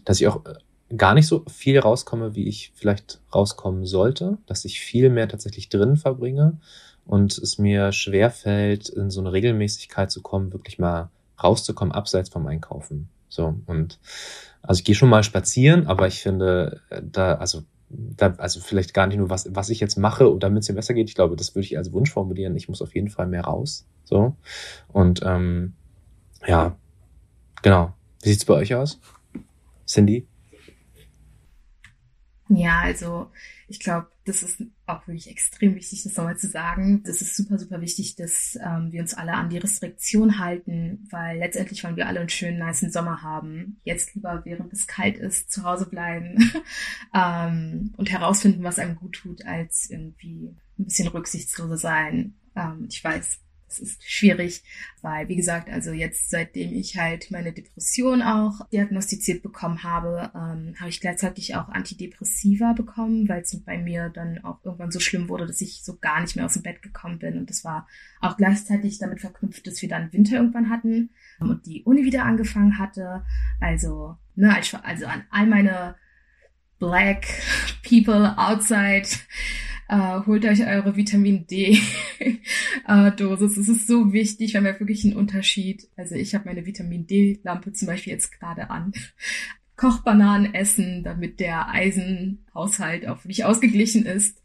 dass 0.09 0.23
ich 0.23 0.27
auch 0.27 0.43
äh, 0.47 0.55
gar 0.97 1.13
nicht 1.13 1.27
so 1.27 1.45
viel 1.49 1.79
rauskomme, 1.79 2.35
wie 2.35 2.49
ich 2.49 2.73
vielleicht 2.75 3.21
rauskommen 3.35 3.85
sollte, 3.85 4.39
dass 4.47 4.65
ich 4.65 4.81
viel 4.81 5.11
mehr 5.11 5.29
tatsächlich 5.29 5.69
drin 5.69 5.99
verbringe 5.99 6.57
und 7.05 7.37
es 7.37 7.59
mir 7.59 7.93
schwer 7.93 8.31
fällt, 8.31 8.89
in 8.89 9.11
so 9.11 9.21
eine 9.21 9.35
Regelmäßigkeit 9.35 10.11
zu 10.11 10.23
kommen, 10.23 10.55
wirklich 10.55 10.79
mal 10.79 11.11
rauszukommen, 11.43 11.93
abseits 11.93 12.31
vom 12.31 12.47
Einkaufen. 12.47 13.11
So 13.29 13.55
und 13.67 14.01
also 14.63 14.79
ich 14.79 14.85
gehe 14.85 14.95
schon 14.95 15.11
mal 15.11 15.23
spazieren, 15.23 15.87
aber 15.87 16.07
ich 16.07 16.23
finde 16.23 16.81
da 17.03 17.35
also 17.35 17.65
da, 17.91 18.33
also 18.39 18.61
vielleicht 18.61 18.95
gar 18.95 19.09
nicht 19.09 19.19
nur 19.19 19.29
was 19.29 19.55
was 19.55 19.69
ich 19.69 19.81
jetzt 19.81 19.99
mache, 19.99 20.35
damit 20.39 20.63
es 20.63 20.71
mir 20.71 20.75
besser 20.75 20.95
geht. 20.95 21.11
Ich 21.11 21.17
glaube, 21.17 21.37
das 21.37 21.55
würde 21.55 21.67
ich 21.67 21.77
als 21.77 21.93
Wunsch 21.93 22.11
formulieren. 22.11 22.57
Ich 22.57 22.71
muss 22.71 22.81
auf 22.81 22.95
jeden 22.95 23.11
Fall 23.11 23.27
mehr 23.27 23.45
raus. 23.45 23.87
So 24.05 24.37
und 24.91 25.21
ähm, 25.23 25.75
ja 26.47 26.77
genau. 27.61 27.93
Wie 28.23 28.31
sieht's 28.31 28.47
bei 28.47 28.55
euch 28.55 28.75
aus, 28.75 29.01
Cindy? 29.89 30.29
Ja, 32.51 32.81
also 32.81 33.31
ich 33.69 33.79
glaube, 33.79 34.09
das 34.25 34.43
ist 34.43 34.63
auch 34.87 35.07
wirklich 35.07 35.29
extrem 35.31 35.75
wichtig, 35.75 36.03
das 36.03 36.17
nochmal 36.17 36.39
zu 36.39 36.49
sagen. 36.49 37.03
Das 37.05 37.21
ist 37.21 37.37
super, 37.37 37.59
super 37.59 37.83
wichtig, 37.83 38.17
dass 38.17 38.59
ähm, 38.65 38.91
wir 38.91 39.03
uns 39.03 39.13
alle 39.13 39.35
an 39.35 39.51
die 39.51 39.59
Restriktion 39.59 40.39
halten, 40.39 41.07
weil 41.11 41.39
letztendlich 41.39 41.85
wollen 41.85 41.97
wir 41.97 42.07
alle 42.07 42.21
einen 42.21 42.31
schönen, 42.31 42.59
niceen 42.59 42.91
Sommer 42.91 43.23
haben. 43.23 43.81
Jetzt 43.85 44.15
lieber, 44.15 44.43
während 44.47 44.73
es 44.73 44.87
kalt 44.87 45.19
ist, 45.19 45.51
zu 45.53 45.65
Hause 45.65 45.91
bleiben 45.91 46.53
ähm, 47.15 47.93
und 47.99 48.11
herausfinden, 48.11 48.63
was 48.63 48.79
einem 48.79 48.97
gut 48.97 49.17
tut, 49.17 49.45
als 49.45 49.91
irgendwie 49.91 50.57
ein 50.79 50.85
bisschen 50.85 51.09
rücksichtsloser 51.09 51.77
sein. 51.77 52.35
Ähm, 52.57 52.87
ich 52.91 53.05
weiß, 53.05 53.41
es 53.69 53.79
ist 53.79 54.03
schwierig, 54.11 54.63
weil, 55.03 55.29
wie 55.29 55.37
gesagt, 55.37 55.71
also 55.71 55.93
jetzt, 55.93 56.31
seitdem 56.31 56.73
ich 56.73 56.97
halt 56.97 57.31
meine 57.31 57.53
Depression 57.53 58.23
auch 58.23 58.67
diagnostiziert 58.71 59.43
bekommen 59.43 59.83
habe, 59.83 60.31
ähm, 60.35 60.75
habe 60.79 60.89
ich 60.89 61.01
gleichzeitig 61.01 61.55
auch 61.55 61.69
Antidepressiva 61.69 62.73
bekommen, 62.73 63.29
weil 63.29 63.43
es 63.43 63.57
bei 63.65 63.79
mir 63.79 64.09
dann 64.09 64.43
auch 64.45 64.65
irgendwann 64.65 64.91
so 64.91 65.01
schlimm 65.01 65.29
wurde, 65.29 65.47
dass 65.47 65.61
ich 65.61 65.83
so 65.85 65.99
gar 65.99 66.21
nicht 66.21 66.37
mehr 66.37 66.47
aus 66.47 66.55
dem 66.55 66.63
Bett 66.63 66.83
gekommen 66.83 67.19
bin. 67.19 67.39
Und 67.39 67.51
das 67.51 67.65
war 67.65 67.87
auch 68.21 68.37
gleichzeitig 68.37 68.99
damit 68.99 69.21
verknüpft, 69.21 69.67
dass 69.67 69.83
wir 69.83 69.89
dann 69.89 70.13
Winter 70.13 70.37
irgendwann 70.37 70.71
hatten 70.71 71.11
und 71.41 71.67
die 71.67 71.83
Uni 71.85 72.05
wieder 72.05 72.25
angefangen 72.25 72.79
hatte. 72.79 73.25
Also, 73.61 74.17
ne, 74.35 74.57
also 74.83 75.07
an 75.07 75.25
all 75.31 75.47
meine 75.47 75.95
Black 76.79 77.27
People 77.89 78.37
outside 78.37 79.09
Uh, 79.91 80.27
holt 80.27 80.45
euch 80.45 80.67
eure 80.67 80.97
Vitamin 80.97 81.47
D 81.47 81.79
uh, 82.87 83.11
Dosis. 83.17 83.57
Es 83.57 83.71
ist 83.71 83.87
so 83.87 84.13
wichtig, 84.13 84.53
wir 84.53 84.61
haben 84.61 84.67
ja 84.67 84.79
wirklich 84.79 85.03
einen 85.05 85.17
Unterschied. 85.17 85.89
Also 85.97 86.15
ich 86.15 86.35
habe 86.35 86.45
meine 86.45 86.67
Vitamin 86.67 87.07
D 87.07 87.41
Lampe 87.43 87.73
zum 87.73 87.87
Beispiel 87.89 88.13
jetzt 88.13 88.39
gerade 88.39 88.69
an. 88.69 88.93
Kochbananen 89.77 90.53
essen, 90.53 91.05
damit 91.05 91.41
der 91.41 91.71
Eisenhaushalt 91.71 93.07
auch 93.09 93.25
wirklich 93.25 93.47
ausgeglichen 93.47 94.05
ist. 94.05 94.43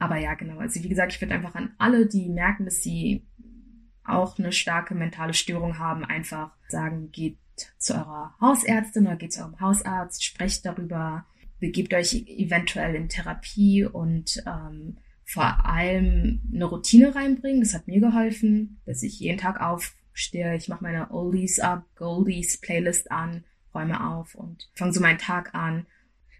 Aber 0.00 0.16
ja, 0.16 0.34
genau. 0.34 0.58
Also 0.58 0.82
wie 0.82 0.88
gesagt, 0.88 1.12
ich 1.12 1.20
würde 1.20 1.34
einfach 1.34 1.54
an 1.54 1.72
alle, 1.78 2.06
die 2.06 2.28
merken, 2.28 2.64
dass 2.64 2.82
sie 2.82 3.26
auch 4.02 4.38
eine 4.38 4.50
starke 4.50 4.94
mentale 4.96 5.34
Störung 5.34 5.78
haben, 5.78 6.04
einfach 6.04 6.50
sagen, 6.68 7.12
geht 7.12 7.38
zu 7.78 7.94
eurer 7.94 8.34
Hausärztin 8.40 9.06
oder 9.06 9.16
geht 9.16 9.34
zu 9.34 9.42
eurem 9.42 9.60
Hausarzt, 9.60 10.24
sprecht 10.24 10.64
darüber, 10.64 11.26
begebt 11.60 11.94
euch 11.94 12.14
eventuell 12.26 12.94
in 12.94 13.08
Therapie 13.08 13.84
und 13.84 14.42
ähm, 14.46 14.96
vor 15.24 15.64
allem 15.66 16.40
eine 16.52 16.64
Routine 16.64 17.14
reinbringen. 17.14 17.60
Das 17.60 17.74
hat 17.74 17.86
mir 17.86 18.00
geholfen, 18.00 18.80
dass 18.86 19.02
ich 19.02 19.20
jeden 19.20 19.38
Tag 19.38 19.60
aufstehe, 19.60 20.56
ich 20.56 20.68
mache 20.68 20.82
meine 20.82 21.10
Oldies 21.12 21.60
up, 21.60 21.84
Goldies 21.94 22.60
Playlist 22.60 23.12
an, 23.12 23.44
räume 23.74 24.04
auf 24.04 24.34
und 24.34 24.68
fange 24.74 24.92
so 24.92 25.00
meinen 25.00 25.18
Tag 25.18 25.54
an. 25.54 25.86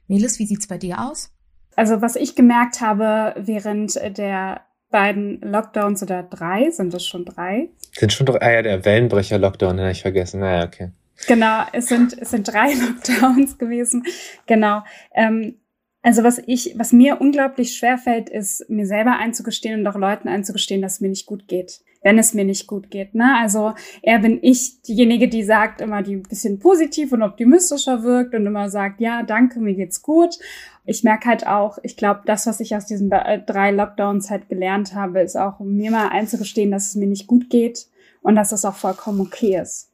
Melis, 0.08 0.40
wie 0.40 0.46
sieht's 0.46 0.66
bei 0.66 0.78
dir 0.78 0.98
aus? 0.98 1.32
Also 1.76 2.02
was 2.02 2.16
ich 2.16 2.34
gemerkt 2.34 2.80
habe 2.80 3.34
während 3.38 3.94
der 3.94 4.62
beiden 4.90 5.40
Lockdowns 5.40 6.02
oder 6.02 6.24
drei, 6.24 6.70
sind 6.70 6.92
das 6.92 7.06
schon 7.06 7.24
drei? 7.24 7.68
Sind 7.92 8.12
schon 8.12 8.26
drei, 8.26 8.40
ah 8.40 8.50
ja, 8.50 8.62
der 8.62 8.84
Wellenbrecher-Lockdown, 8.84 9.76
den 9.76 9.84
habe 9.84 9.92
ich 9.92 10.02
vergessen. 10.02 10.40
Naja, 10.40 10.66
okay. 10.66 10.90
Genau, 11.26 11.64
es 11.72 11.86
sind, 11.86 12.16
es 12.18 12.30
sind 12.30 12.48
drei 12.48 12.72
Lockdowns 12.74 13.58
gewesen. 13.58 14.04
Genau. 14.46 14.82
Ähm, 15.14 15.56
also 16.02 16.24
was 16.24 16.40
ich, 16.46 16.74
was 16.78 16.92
mir 16.92 17.20
unglaublich 17.20 17.76
schwer 17.76 17.98
fällt, 17.98 18.30
ist 18.30 18.68
mir 18.70 18.86
selber 18.86 19.18
einzugestehen 19.18 19.80
und 19.80 19.86
auch 19.86 19.98
Leuten 19.98 20.28
einzugestehen, 20.28 20.80
dass 20.80 20.94
es 20.94 21.00
mir 21.00 21.10
nicht 21.10 21.26
gut 21.26 21.46
geht, 21.46 21.82
wenn 22.02 22.18
es 22.18 22.32
mir 22.32 22.44
nicht 22.46 22.66
gut 22.66 22.90
geht. 22.90 23.14
Ne? 23.14 23.36
Also 23.38 23.74
eher 24.00 24.18
bin 24.20 24.38
ich 24.40 24.80
diejenige, 24.80 25.28
die 25.28 25.42
sagt 25.42 25.82
immer, 25.82 26.02
die 26.02 26.16
ein 26.16 26.22
bisschen 26.22 26.58
positiv 26.58 27.12
und 27.12 27.22
optimistischer 27.22 28.02
wirkt 28.02 28.34
und 28.34 28.46
immer 28.46 28.70
sagt, 28.70 29.02
ja, 29.02 29.22
danke, 29.22 29.60
mir 29.60 29.74
geht's 29.74 30.00
gut. 30.00 30.38
Ich 30.86 31.04
merke 31.04 31.28
halt 31.28 31.46
auch, 31.46 31.76
ich 31.82 31.98
glaube, 31.98 32.22
das, 32.24 32.46
was 32.46 32.60
ich 32.60 32.74
aus 32.74 32.86
diesen 32.86 33.12
äh, 33.12 33.42
drei 33.44 33.70
Lockdowns 33.70 34.30
halt 34.30 34.48
gelernt 34.48 34.94
habe, 34.94 35.20
ist 35.20 35.36
auch, 35.36 35.60
mir 35.60 35.90
mal 35.90 36.08
einzugestehen, 36.08 36.70
dass 36.70 36.88
es 36.88 36.94
mir 36.94 37.06
nicht 37.08 37.26
gut 37.26 37.50
geht 37.50 37.88
und 38.22 38.36
dass 38.36 38.52
es 38.52 38.64
auch 38.64 38.76
vollkommen 38.76 39.20
okay 39.20 39.60
ist. 39.60 39.89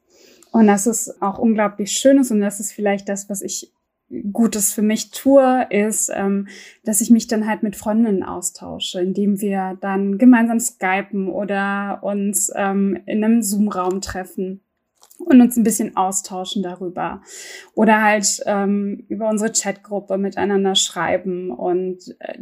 Und 0.57 0.65
dass 0.65 0.87
es 0.87 1.21
auch 1.21 1.37
unglaublich 1.37 1.91
schön 1.91 2.17
ist 2.17 2.31
und 2.31 2.41
das 2.41 2.59
ist 2.59 2.71
vielleicht 2.71 3.07
das, 3.07 3.29
was 3.29 3.43
ich 3.43 3.71
Gutes 4.33 4.73
für 4.73 4.81
mich 4.81 5.11
tue, 5.11 5.67
ist, 5.69 6.09
ähm, 6.11 6.47
dass 6.83 6.99
ich 6.99 7.11
mich 7.11 7.27
dann 7.27 7.47
halt 7.47 7.61
mit 7.61 7.75
Freundinnen 7.75 8.23
austausche, 8.23 8.99
indem 8.99 9.39
wir 9.39 9.77
dann 9.81 10.17
gemeinsam 10.17 10.59
skypen 10.59 11.29
oder 11.29 11.99
uns 12.01 12.51
ähm, 12.55 12.99
in 13.05 13.23
einem 13.23 13.43
Zoom-Raum 13.43 14.01
treffen 14.01 14.61
und 15.19 15.41
uns 15.41 15.57
ein 15.57 15.63
bisschen 15.63 15.95
austauschen 15.95 16.63
darüber. 16.63 17.21
Oder 17.75 18.01
halt 18.01 18.41
ähm, 18.47 19.05
über 19.09 19.29
unsere 19.29 19.51
Chatgruppe 19.51 20.17
miteinander 20.17 20.73
schreiben. 20.73 21.51
Und 21.51 22.15
äh, 22.17 22.39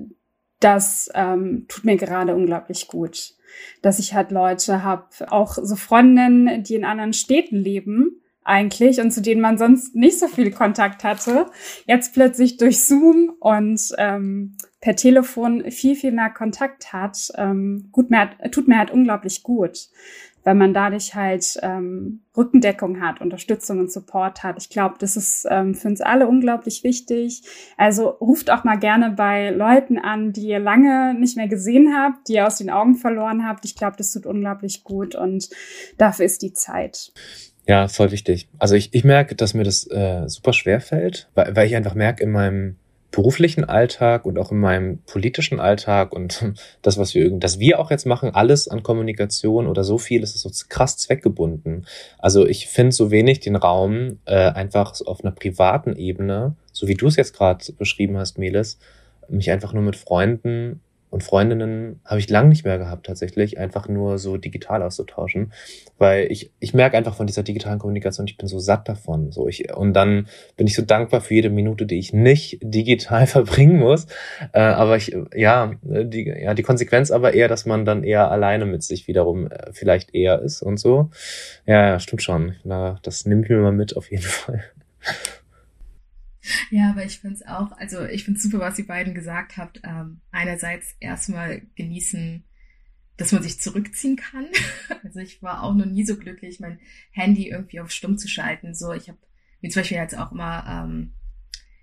das 0.61 1.11
ähm, 1.15 1.65
tut 1.67 1.83
mir 1.83 1.97
gerade 1.97 2.33
unglaublich 2.33 2.87
gut 2.87 3.35
dass 3.81 3.99
ich 3.99 4.13
halt 4.13 4.31
Leute 4.31 4.83
habe, 4.83 5.07
auch 5.29 5.57
so 5.61 5.75
Freundinnen, 5.75 6.63
die 6.63 6.75
in 6.75 6.85
anderen 6.85 7.13
Städten 7.13 7.57
leben, 7.57 8.21
eigentlich 8.45 9.01
und 9.01 9.11
zu 9.11 9.21
denen 9.21 9.41
man 9.41 9.57
sonst 9.57 9.95
nicht 9.95 10.19
so 10.19 10.27
viel 10.27 10.51
Kontakt 10.51 11.03
hatte, 11.03 11.47
jetzt 11.87 12.13
plötzlich 12.13 12.57
durch 12.57 12.79
Zoom 12.79 13.33
und 13.39 13.81
ähm, 13.97 14.55
per 14.81 14.95
Telefon 14.95 15.71
viel, 15.71 15.95
viel 15.95 16.11
mehr 16.11 16.29
Kontakt 16.29 16.93
hat, 16.93 17.31
ähm, 17.35 17.89
gut 17.91 18.11
mehr, 18.11 18.29
tut 18.51 18.67
mir 18.67 18.77
halt 18.77 18.91
unglaublich 18.91 19.41
gut, 19.41 19.89
weil 20.45 20.55
man 20.55 20.73
dadurch 20.73 21.15
halt 21.15 21.59
ähm, 21.63 22.21
Rückendeckung 22.37 23.01
hat, 23.01 23.19
Unterstützung 23.19 23.79
und 23.79 23.91
Support 23.91 24.43
hat. 24.43 24.55
Ich 24.59 24.69
glaube, 24.69 24.95
das 24.99 25.17
ist 25.17 25.45
ähm, 25.49 25.73
für 25.73 25.87
uns 25.87 26.01
alle 26.01 26.27
unglaublich 26.27 26.83
wichtig. 26.83 27.41
Also 27.77 28.09
ruft 28.09 28.51
auch 28.51 28.63
mal 28.63 28.77
gerne 28.77 29.09
bei 29.09 29.49
Leuten 29.49 29.97
an, 29.97 30.31
die 30.31 30.47
ihr 30.47 30.59
lange 30.59 31.15
nicht 31.15 31.35
mehr 31.35 31.47
gesehen 31.47 31.93
habt, 31.97 32.27
die 32.27 32.33
ihr 32.33 32.47
aus 32.47 32.59
den 32.59 32.69
Augen 32.69 32.95
verloren 32.95 33.45
habt. 33.45 33.65
Ich 33.65 33.75
glaube, 33.75 33.97
das 33.97 34.13
tut 34.13 34.27
unglaublich 34.27 34.83
gut 34.83 35.15
und 35.15 35.49
dafür 35.97 36.25
ist 36.25 36.43
die 36.43 36.53
Zeit. 36.53 37.11
Ja, 37.67 37.87
voll 37.87 38.11
wichtig. 38.11 38.47
Also 38.59 38.75
ich, 38.75 38.93
ich 38.93 39.03
merke, 39.03 39.33
dass 39.33 39.55
mir 39.55 39.63
das 39.63 39.89
äh, 39.89 40.27
super 40.27 40.53
schwer 40.53 40.79
fällt, 40.79 41.27
weil, 41.33 41.55
weil 41.55 41.65
ich 41.65 41.75
einfach 41.75 41.95
merke 41.95 42.23
in 42.23 42.31
meinem 42.31 42.75
beruflichen 43.15 43.63
Alltag 43.63 44.25
und 44.25 44.37
auch 44.37 44.51
in 44.51 44.59
meinem 44.59 44.99
politischen 45.05 45.59
Alltag 45.59 46.11
und 46.11 46.53
das, 46.81 46.97
was 46.97 47.15
wir, 47.15 47.31
das 47.31 47.59
wir 47.59 47.79
auch 47.79 47.89
jetzt 47.89 48.05
machen, 48.05 48.35
alles 48.35 48.67
an 48.67 48.83
Kommunikation 48.83 49.67
oder 49.67 49.83
so 49.83 49.97
viel, 49.97 50.21
ist 50.21 50.37
so 50.37 50.51
krass 50.69 50.97
zweckgebunden. 50.97 51.87
Also 52.19 52.45
ich 52.45 52.67
finde 52.67 52.91
so 52.91 53.11
wenig 53.11 53.39
den 53.39 53.55
Raum, 53.55 54.19
äh, 54.25 54.35
einfach 54.35 54.93
auf 55.05 55.23
einer 55.23 55.33
privaten 55.33 55.95
Ebene, 55.95 56.55
so 56.73 56.87
wie 56.87 56.95
du 56.95 57.07
es 57.07 57.15
jetzt 57.15 57.33
gerade 57.33 57.71
beschrieben 57.73 58.17
hast, 58.17 58.37
Melis, 58.37 58.77
mich 59.29 59.49
einfach 59.49 59.73
nur 59.73 59.83
mit 59.83 59.95
Freunden 59.95 60.81
und 61.15 61.23
Freundinnen 61.23 62.01
habe 62.03 62.19
ich 62.19 62.29
lang 62.29 62.49
nicht 62.49 62.65
mehr 62.65 62.77
gehabt, 62.77 63.05
tatsächlich, 63.05 63.57
einfach 63.57 63.87
nur 63.87 64.17
so 64.17 64.35
digital 64.35 64.83
auszutauschen. 64.83 65.53
Weil 65.97 66.29
ich, 66.29 66.51
ich 66.59 66.73
merke 66.73 66.97
einfach 66.97 67.15
von 67.15 67.25
dieser 67.25 67.41
digitalen 67.41 67.79
Kommunikation, 67.79 68.27
ich 68.27 68.35
bin 68.35 68.49
so 68.49 68.59
satt 68.59 68.89
davon. 68.89 69.31
So 69.31 69.47
ich, 69.47 69.73
und 69.73 69.93
dann 69.93 70.27
bin 70.57 70.67
ich 70.67 70.75
so 70.75 70.81
dankbar 70.81 71.21
für 71.21 71.33
jede 71.33 71.49
Minute, 71.49 71.85
die 71.85 71.99
ich 71.99 72.11
nicht 72.11 72.59
digital 72.61 73.27
verbringen 73.27 73.79
muss. 73.79 74.07
Äh, 74.51 74.59
aber 74.59 74.97
ich, 74.97 75.15
ja, 75.33 75.71
die, 75.83 76.25
ja, 76.25 76.53
die 76.53 76.63
Konsequenz 76.63 77.11
aber 77.11 77.33
eher, 77.33 77.47
dass 77.47 77.65
man 77.65 77.85
dann 77.85 78.03
eher 78.03 78.29
alleine 78.29 78.65
mit 78.65 78.83
sich 78.83 79.07
wiederum 79.07 79.47
äh, 79.47 79.71
vielleicht 79.71 80.13
eher 80.13 80.41
ist 80.41 80.63
und 80.63 80.81
so. 80.81 81.11
Ja, 81.65 81.91
ja, 81.91 81.99
stimmt 82.01 82.23
schon. 82.23 82.55
Na, 82.65 82.99
das 83.03 83.25
nehme 83.25 83.43
ich 83.43 83.47
mir 83.49 83.59
mal 83.59 83.71
mit 83.71 83.95
auf 83.95 84.11
jeden 84.11 84.21
Fall. 84.23 84.65
Ja, 86.69 86.91
aber 86.91 87.05
ich 87.05 87.19
finde 87.19 87.35
es 87.35 87.45
auch, 87.45 87.71
also 87.73 88.05
ich 88.05 88.23
finde 88.23 88.39
super, 88.39 88.59
was 88.59 88.79
ihr 88.79 88.87
beiden 88.87 89.13
gesagt 89.13 89.57
habt. 89.57 89.81
Ähm, 89.83 90.21
einerseits 90.31 90.95
erstmal 90.99 91.61
genießen, 91.75 92.43
dass 93.17 93.31
man 93.31 93.43
sich 93.43 93.59
zurückziehen 93.59 94.15
kann. 94.15 94.47
Also 95.03 95.19
ich 95.19 95.43
war 95.43 95.61
auch 95.61 95.75
noch 95.75 95.85
nie 95.85 96.03
so 96.03 96.17
glücklich, 96.17 96.59
mein 96.59 96.79
Handy 97.11 97.49
irgendwie 97.49 97.79
auf 97.79 97.91
Stumm 97.91 98.17
zu 98.17 98.27
schalten. 98.27 98.73
So, 98.73 98.91
ich 98.91 99.07
habe 99.07 99.19
mir 99.61 99.69
zum 99.69 99.81
Beispiel 99.81 99.97
jetzt 99.97 100.17
auch 100.17 100.31
immer, 100.31 100.65
ähm, 100.67 101.13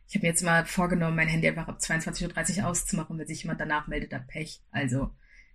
ich 0.09 0.17
habe 0.17 0.27
mir 0.27 0.31
jetzt 0.31 0.43
mal 0.43 0.67
vorgenommen, 0.67 1.17
mein 1.17 1.29
Handy 1.29 1.47
einfach 1.47 1.69
ab 1.69 1.79
22.30 1.81 2.59
Uhr 2.59 2.67
auszumachen, 2.67 3.17
wenn 3.17 3.27
sich 3.29 3.45
jemand 3.45 3.61
danach 3.61 3.87
meldet, 3.87 4.13
dann 4.13 4.27
Pech. 4.27 4.61
Also 4.73 5.11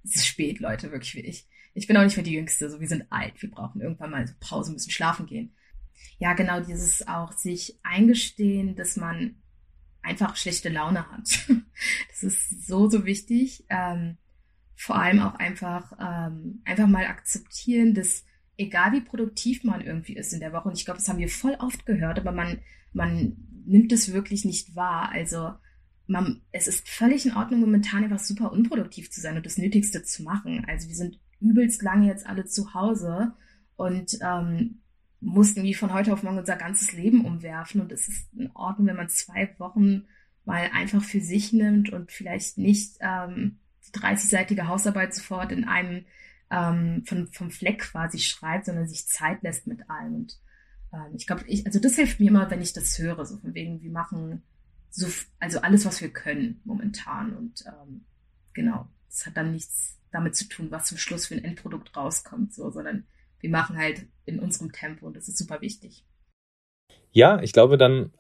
es 0.06 0.16
ist 0.16 0.28
spät, 0.28 0.60
Leute, 0.60 0.94
wirklich 0.94 1.18
ich. 1.18 1.46
Ich 1.74 1.88
bin 1.88 1.98
auch 1.98 2.04
nicht 2.04 2.16
mehr 2.16 2.24
die 2.24 2.34
Jüngste, 2.34 2.70
so 2.70 2.80
wir 2.80 2.88
sind 2.88 3.12
alt, 3.12 3.42
wir 3.42 3.52
brauchen 3.52 3.82
irgendwann 3.82 4.12
mal 4.12 4.26
so 4.26 4.34
Pause, 4.40 4.72
müssen 4.72 4.90
schlafen 4.90 5.26
gehen 5.26 5.54
ja, 6.20 6.34
genau 6.34 6.60
dieses 6.60 7.08
auch 7.08 7.32
sich 7.32 7.80
eingestehen, 7.84 8.76
dass 8.76 8.96
man 8.98 9.36
einfach 10.02 10.36
schlechte 10.36 10.70
Laune 10.70 11.10
hat. 11.12 11.48
Das 12.10 12.24
ist 12.24 12.66
so, 12.66 12.90
so 12.90 13.06
wichtig. 13.06 13.64
Ähm, 13.70 14.18
vor 14.76 14.96
allem 14.96 15.20
auch 15.20 15.36
einfach, 15.36 15.92
ähm, 16.00 16.62
einfach 16.66 16.88
mal 16.88 17.06
akzeptieren, 17.06 17.94
dass 17.94 18.26
egal 18.58 18.94
wie 18.94 19.02
produktiv 19.02 19.64
man 19.64 19.82
irgendwie 19.82 20.16
ist 20.16 20.34
in 20.34 20.40
der 20.40 20.54
Woche, 20.54 20.70
und 20.70 20.78
ich 20.78 20.86
glaube, 20.86 21.00
das 21.00 21.08
haben 21.08 21.20
wir 21.20 21.30
voll 21.30 21.56
oft 21.60 21.86
gehört, 21.86 22.18
aber 22.18 22.32
man, 22.32 22.60
man 22.94 23.38
nimmt 23.68 23.92
es 23.92 24.12
wirklich 24.12 24.46
nicht 24.46 24.76
wahr. 24.76 25.12
Also 25.12 25.54
man, 26.08 26.42
es 26.52 26.68
ist 26.68 26.90
völlig 26.90 27.26
in 27.26 27.36
Ordnung, 27.36 27.60
momentan 27.60 28.04
einfach 28.04 28.20
super 28.20 28.52
unproduktiv 28.52 29.12
zu 29.12 29.22
sein 29.22 29.38
und 29.38 29.46
das 29.46 29.58
Nötigste 29.58 30.04
zu 30.04 30.24
machen. 30.24 30.66
Also 30.68 30.88
wir 30.88 30.96
sind 30.96 31.20
übelst 31.40 31.84
lange 31.84 32.08
jetzt 32.08 32.26
alle 32.26 32.46
zu 32.46 32.74
Hause 32.74 33.34
und 33.76 34.18
ähm, 34.22 34.82
mussten 35.20 35.64
wie 35.64 35.74
von 35.74 35.94
heute 35.94 36.14
auf 36.14 36.24
morgen 36.24 36.38
unser 36.38 36.56
ganzes 36.56 36.94
Leben 36.94 37.26
umwerfen. 37.26 37.82
Und 37.82 37.92
es 37.92 38.08
ist 38.08 38.34
in 38.34 38.52
Ordnung, 38.54 38.88
wenn 38.88 38.96
man 38.96 39.10
zwei 39.10 39.54
Wochen 39.58 40.06
mal 40.46 40.70
einfach 40.74 41.04
für 41.04 41.22
sich 41.22 41.54
nimmt 41.54 41.92
und 41.92 42.12
vielleicht 42.12 42.58
nicht 42.58 42.98
ähm, 43.02 43.60
die 43.88 44.00
30-seitige 44.00 44.68
Hausarbeit 44.68 45.14
sofort 45.14 45.52
in 45.52 45.66
einem 45.66 46.06
ähm, 46.50 47.04
von, 47.06 47.28
vom 47.28 47.52
Fleck 47.52 47.80
quasi 47.80 48.20
schreibt, 48.20 48.66
sondern 48.66 48.88
sich 48.88 49.08
Zeit 49.08 49.44
lässt 49.44 49.68
mit 49.68 49.90
allem. 49.90 50.16
Und 50.16 50.40
ähm, 50.94 51.16
ich 51.16 51.28
glaube, 51.28 51.44
ich, 51.48 51.66
also 51.66 51.80
das 51.80 51.96
hilft 51.96 52.20
mir 52.20 52.30
immer, 52.30 52.50
wenn 52.50 52.62
ich 52.62 52.74
das 52.74 52.98
höre, 52.98 53.26
so 53.26 53.38
von 53.38 53.54
wegen, 53.54 53.82
wir 53.82 53.92
machen 53.92 54.44
so, 54.90 55.08
also 55.40 55.60
alles, 55.60 55.86
was 55.86 56.02
wir 56.02 56.10
können 56.10 56.62
momentan. 56.64 57.34
Und 57.34 57.66
ähm, 57.68 58.06
genau, 58.54 58.88
es 59.10 59.26
hat 59.26 59.36
dann 59.36 59.52
nichts 59.52 59.98
damit 60.12 60.36
zu 60.36 60.48
tun, 60.48 60.72
was 60.72 60.86
zum 60.86 60.98
Schluss 60.98 61.28
für 61.28 61.36
ein 61.36 61.44
Endprodukt 61.44 61.96
rauskommt, 61.96 62.54
so, 62.54 62.70
sondern 62.72 63.06
wir 63.40 63.50
machen 63.50 63.78
halt 63.78 64.08
in 64.26 64.40
unserem 64.40 64.72
Tempo 64.72 65.06
und 65.06 65.16
das 65.16 65.28
ist 65.28 65.38
super 65.38 65.62
wichtig. 65.62 66.06
Ja, 67.12 67.42
ich 67.42 67.54
glaube 67.54 67.78
dann 67.78 68.12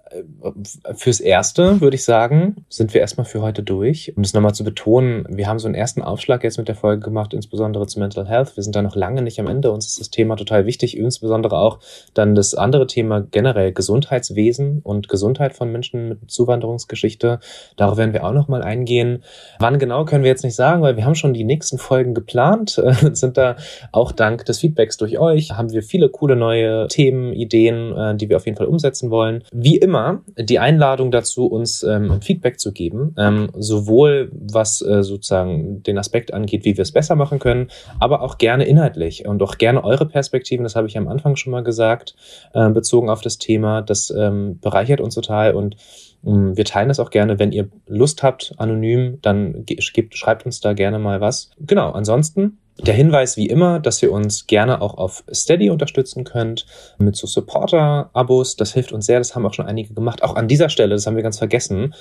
fürs 0.96 1.20
Erste 1.20 1.82
würde 1.82 1.96
ich 1.96 2.04
sagen, 2.04 2.66
sind 2.70 2.94
wir 2.94 3.02
erstmal 3.02 3.26
für 3.26 3.42
heute 3.42 3.64
durch. 3.64 4.14
Um 4.16 4.24
das 4.24 4.34
nochmal 4.34 4.54
zu 4.54 4.64
betonen, 4.64 5.26
wir 5.30 5.48
haben 5.48 5.60
so 5.60 5.68
einen 5.68 5.76
ersten 5.76 6.02
Aufschlag 6.02 6.44
jetzt 6.44 6.58
mit 6.58 6.68
der 6.68 6.76
Folge 6.76 7.04
gemacht, 7.04 7.34
insbesondere 7.34 7.88
zu 7.88 8.00
Mental 8.00 8.28
Health. 8.28 8.56
Wir 8.56 8.64
sind 8.64 8.76
da 8.76 8.82
noch 8.82 8.96
lange 8.96 9.22
nicht 9.22 9.40
am 9.40 9.48
Ende. 9.48 9.72
Uns 9.72 9.88
ist 9.88 10.00
das 10.00 10.10
Thema 10.10 10.36
total 10.36 10.66
wichtig, 10.66 10.98
insbesondere 10.98 11.58
auch 11.58 11.80
dann 12.14 12.36
das 12.36 12.54
andere 12.54 12.88
Thema 12.88 13.22
generell 13.22 13.72
Gesundheitswesen 13.72 14.82
und 14.84 15.10
Gesundheit 15.10 15.54
von 15.54 15.72
Menschen 15.72 16.10
mit 16.10 16.32
Zuwanderungsgeschichte. 16.32 17.40
Darauf 17.76 17.98
werden 17.98 18.14
wir 18.14 18.26
auch 18.26 18.34
nochmal 18.34 18.62
eingehen. 18.62 19.24
Wann 19.60 19.80
genau 19.80 20.06
können 20.06 20.24
wir 20.24 20.32
jetzt 20.32 20.44
nicht 20.44 20.56
sagen, 20.56 20.82
weil 20.82 20.96
wir 20.96 21.06
haben 21.06 21.16
schon 21.16 21.34
die 21.34 21.44
nächsten 21.44 21.78
Folgen 21.78 22.14
geplant, 22.14 22.82
sind 23.14 23.38
da 23.38 23.56
auch 23.92 24.12
dank 24.12 24.46
des 24.46 24.60
Feedbacks 24.60 24.98
durch 24.98 25.20
euch, 25.20 25.52
haben 25.52 25.72
wir 25.72 25.84
viele 25.84 26.10
coole 26.10 26.36
neue 26.36 26.88
Themen, 26.88 27.34
Ideen, 27.34 27.96
äh, 27.96 28.16
die 28.16 28.30
wir 28.30 28.38
auf 28.38 28.46
jeden 28.46 28.58
Fall 28.58 28.68
umsetzen 28.68 29.10
wollen. 29.10 29.44
Wie 29.52 29.78
immer 29.78 29.97
die 30.38 30.60
Einladung 30.60 31.12
dazu, 31.12 31.46
uns 31.48 31.84
ähm, 31.84 32.22
Feedback 32.22 32.60
zu 32.60 32.72
geben, 32.72 33.16
ähm, 33.18 33.50
sowohl 33.58 34.32
was 34.34 34.82
äh, 34.82 35.04
sozusagen 35.04 35.84
den 35.84 35.98
Aspekt 35.98 36.34
angeht, 36.34 36.66
wie 36.66 36.78
wir 36.78 36.82
es 36.82 36.92
besser 36.92 37.16
machen 37.16 37.40
können, 37.40 37.70
aber 38.00 38.22
auch 38.22 38.38
gerne 38.38 38.66
inhaltlich 38.66 39.26
und 39.26 39.42
auch 39.42 39.58
gerne 39.58 39.84
eure 39.84 40.06
Perspektiven, 40.06 40.64
das 40.64 40.76
habe 40.76 40.88
ich 40.88 40.98
am 40.98 41.08
Anfang 41.08 41.36
schon 41.36 41.52
mal 41.52 41.64
gesagt, 41.64 42.16
äh, 42.54 42.70
bezogen 42.70 43.10
auf 43.10 43.22
das 43.22 43.38
Thema. 43.38 43.82
Das 43.82 44.10
ähm, 44.10 44.60
bereichert 44.60 45.02
uns 45.02 45.16
total 45.16 45.56
und 45.56 45.76
ähm, 46.26 46.56
wir 46.56 46.66
teilen 46.66 46.90
das 46.90 47.00
auch 47.00 47.10
gerne. 47.10 47.40
Wenn 47.40 47.52
ihr 47.52 47.70
Lust 47.88 48.24
habt, 48.24 48.54
anonym, 48.58 49.20
dann 49.22 49.66
gebt, 49.66 50.16
schreibt 50.16 50.46
uns 50.46 50.60
da 50.62 50.74
gerne 50.74 51.00
mal 51.00 51.22
was. 51.22 51.52
Genau, 51.60 51.92
ansonsten 51.92 52.60
der 52.80 52.94
Hinweis 52.94 53.38
wie 53.38 53.48
immer, 53.48 53.80
dass 53.80 54.02
ihr 54.04 54.12
uns 54.12 54.46
gerne 54.46 54.82
auch 54.82 54.98
auf 54.98 55.24
Steady 55.34 55.70
unterstützen 55.70 56.24
könnt 56.24 56.66
mit 57.00 57.16
so 57.16 57.26
Supporter-Abos. 57.26 58.56
Das 58.56 58.74
hilft 58.74 58.92
uns 58.92 59.08
sehr. 59.08 59.18
Das 59.18 59.36
haben 59.36 59.46
auch 59.46 59.54
schon 59.54 59.66
einige 59.66 59.94
gemacht. 59.94 60.22
Auch 60.24 60.36
an 60.36 60.48
dieser 60.48 60.70
Stelle, 60.70 60.94
das 60.94 61.08
haben 61.08 61.16
wir 61.16 61.24
ganz 61.24 61.40
vergessen. 61.40 61.96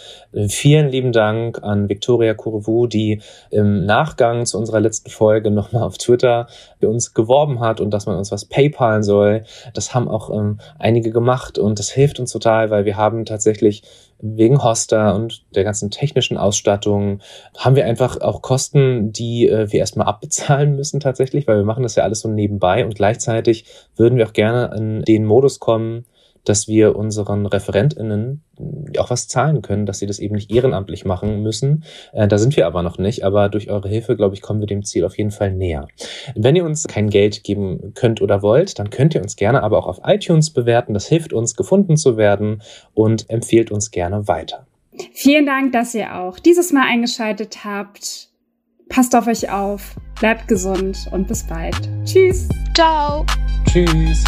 Vielen 0.48 0.88
lieben 0.88 1.12
Dank 1.12 1.62
an 1.62 1.88
Victoria 1.88 2.34
Kurevu, 2.34 2.86
die 2.86 3.22
im 3.50 3.86
Nachgang 3.86 4.44
zu 4.44 4.58
unserer 4.58 4.80
letzten 4.80 5.10
Folge 5.10 5.50
nochmal 5.50 5.82
auf 5.82 5.96
Twitter 5.96 6.46
für 6.78 6.88
uns 6.88 7.14
geworben 7.14 7.60
hat 7.60 7.80
und 7.80 7.90
dass 7.90 8.06
man 8.06 8.16
uns 8.16 8.30
was 8.30 8.44
PayPalen 8.44 9.02
soll. 9.02 9.44
Das 9.72 9.94
haben 9.94 10.08
auch 10.08 10.30
ähm, 10.30 10.58
einige 10.78 11.10
gemacht 11.10 11.58
und 11.58 11.78
das 11.78 11.90
hilft 11.90 12.20
uns 12.20 12.32
total, 12.32 12.70
weil 12.70 12.84
wir 12.84 12.96
haben 12.96 13.24
tatsächlich 13.24 13.82
wegen 14.20 14.62
Hoster 14.62 15.14
und 15.14 15.44
der 15.54 15.64
ganzen 15.64 15.90
technischen 15.90 16.36
Ausstattung 16.36 17.20
haben 17.56 17.76
wir 17.76 17.84
einfach 17.84 18.20
auch 18.20 18.42
Kosten, 18.42 19.12
die 19.12 19.48
äh, 19.48 19.70
wir 19.70 19.80
erstmal 19.80 20.06
abbezahlen 20.06 20.76
müssen 20.76 21.00
tatsächlich, 21.00 21.46
weil 21.46 21.58
wir 21.58 21.64
machen 21.64 21.82
das 21.82 21.96
ja 21.96 22.04
alles 22.04 22.20
so 22.20 22.28
nebenbei 22.28 22.84
und 22.84 22.94
gleichzeitig 22.94 23.66
würden 23.96 24.18
wir 24.18 24.26
auch 24.26 24.32
gerne 24.32 24.74
in 24.76 25.02
den 25.02 25.24
Modus 25.24 25.60
kommen, 25.60 26.06
dass 26.48 26.68
wir 26.68 26.96
unseren 26.96 27.46
ReferentInnen 27.46 28.42
auch 28.98 29.10
was 29.10 29.28
zahlen 29.28 29.62
können, 29.62 29.84
dass 29.84 29.98
sie 29.98 30.06
das 30.06 30.18
eben 30.18 30.34
nicht 30.34 30.50
ehrenamtlich 30.50 31.04
machen 31.04 31.42
müssen. 31.42 31.84
Äh, 32.12 32.26
da 32.28 32.38
sind 32.38 32.56
wir 32.56 32.66
aber 32.66 32.82
noch 32.82 32.98
nicht, 32.98 33.24
aber 33.24 33.48
durch 33.48 33.70
eure 33.70 33.88
Hilfe, 33.88 34.16
glaube 34.16 34.34
ich, 34.34 34.42
kommen 34.42 34.60
wir 34.60 34.66
dem 34.66 34.84
Ziel 34.84 35.04
auf 35.04 35.18
jeden 35.18 35.30
Fall 35.30 35.52
näher. 35.52 35.88
Wenn 36.34 36.56
ihr 36.56 36.64
uns 36.64 36.86
kein 36.86 37.10
Geld 37.10 37.44
geben 37.44 37.92
könnt 37.94 38.22
oder 38.22 38.42
wollt, 38.42 38.78
dann 38.78 38.90
könnt 38.90 39.14
ihr 39.14 39.22
uns 39.22 39.36
gerne 39.36 39.62
aber 39.62 39.78
auch 39.78 39.86
auf 39.86 40.00
iTunes 40.04 40.50
bewerten. 40.50 40.94
Das 40.94 41.06
hilft 41.06 41.32
uns, 41.32 41.54
gefunden 41.56 41.96
zu 41.96 42.16
werden 42.16 42.62
und 42.94 43.28
empfiehlt 43.28 43.70
uns 43.70 43.90
gerne 43.90 44.26
weiter. 44.28 44.66
Vielen 45.12 45.44
Dank, 45.44 45.72
dass 45.72 45.94
ihr 45.94 46.16
auch 46.16 46.38
dieses 46.38 46.72
Mal 46.72 46.86
eingeschaltet 46.88 47.64
habt. 47.64 48.30
Passt 48.88 49.14
auf 49.16 49.26
euch 49.26 49.50
auf, 49.50 49.96
bleibt 50.20 50.48
gesund 50.48 51.08
und 51.10 51.26
bis 51.26 51.44
bald. 51.44 51.76
Tschüss. 52.04 52.48
Ciao. 52.74 53.26
Tschüss. 53.66 54.24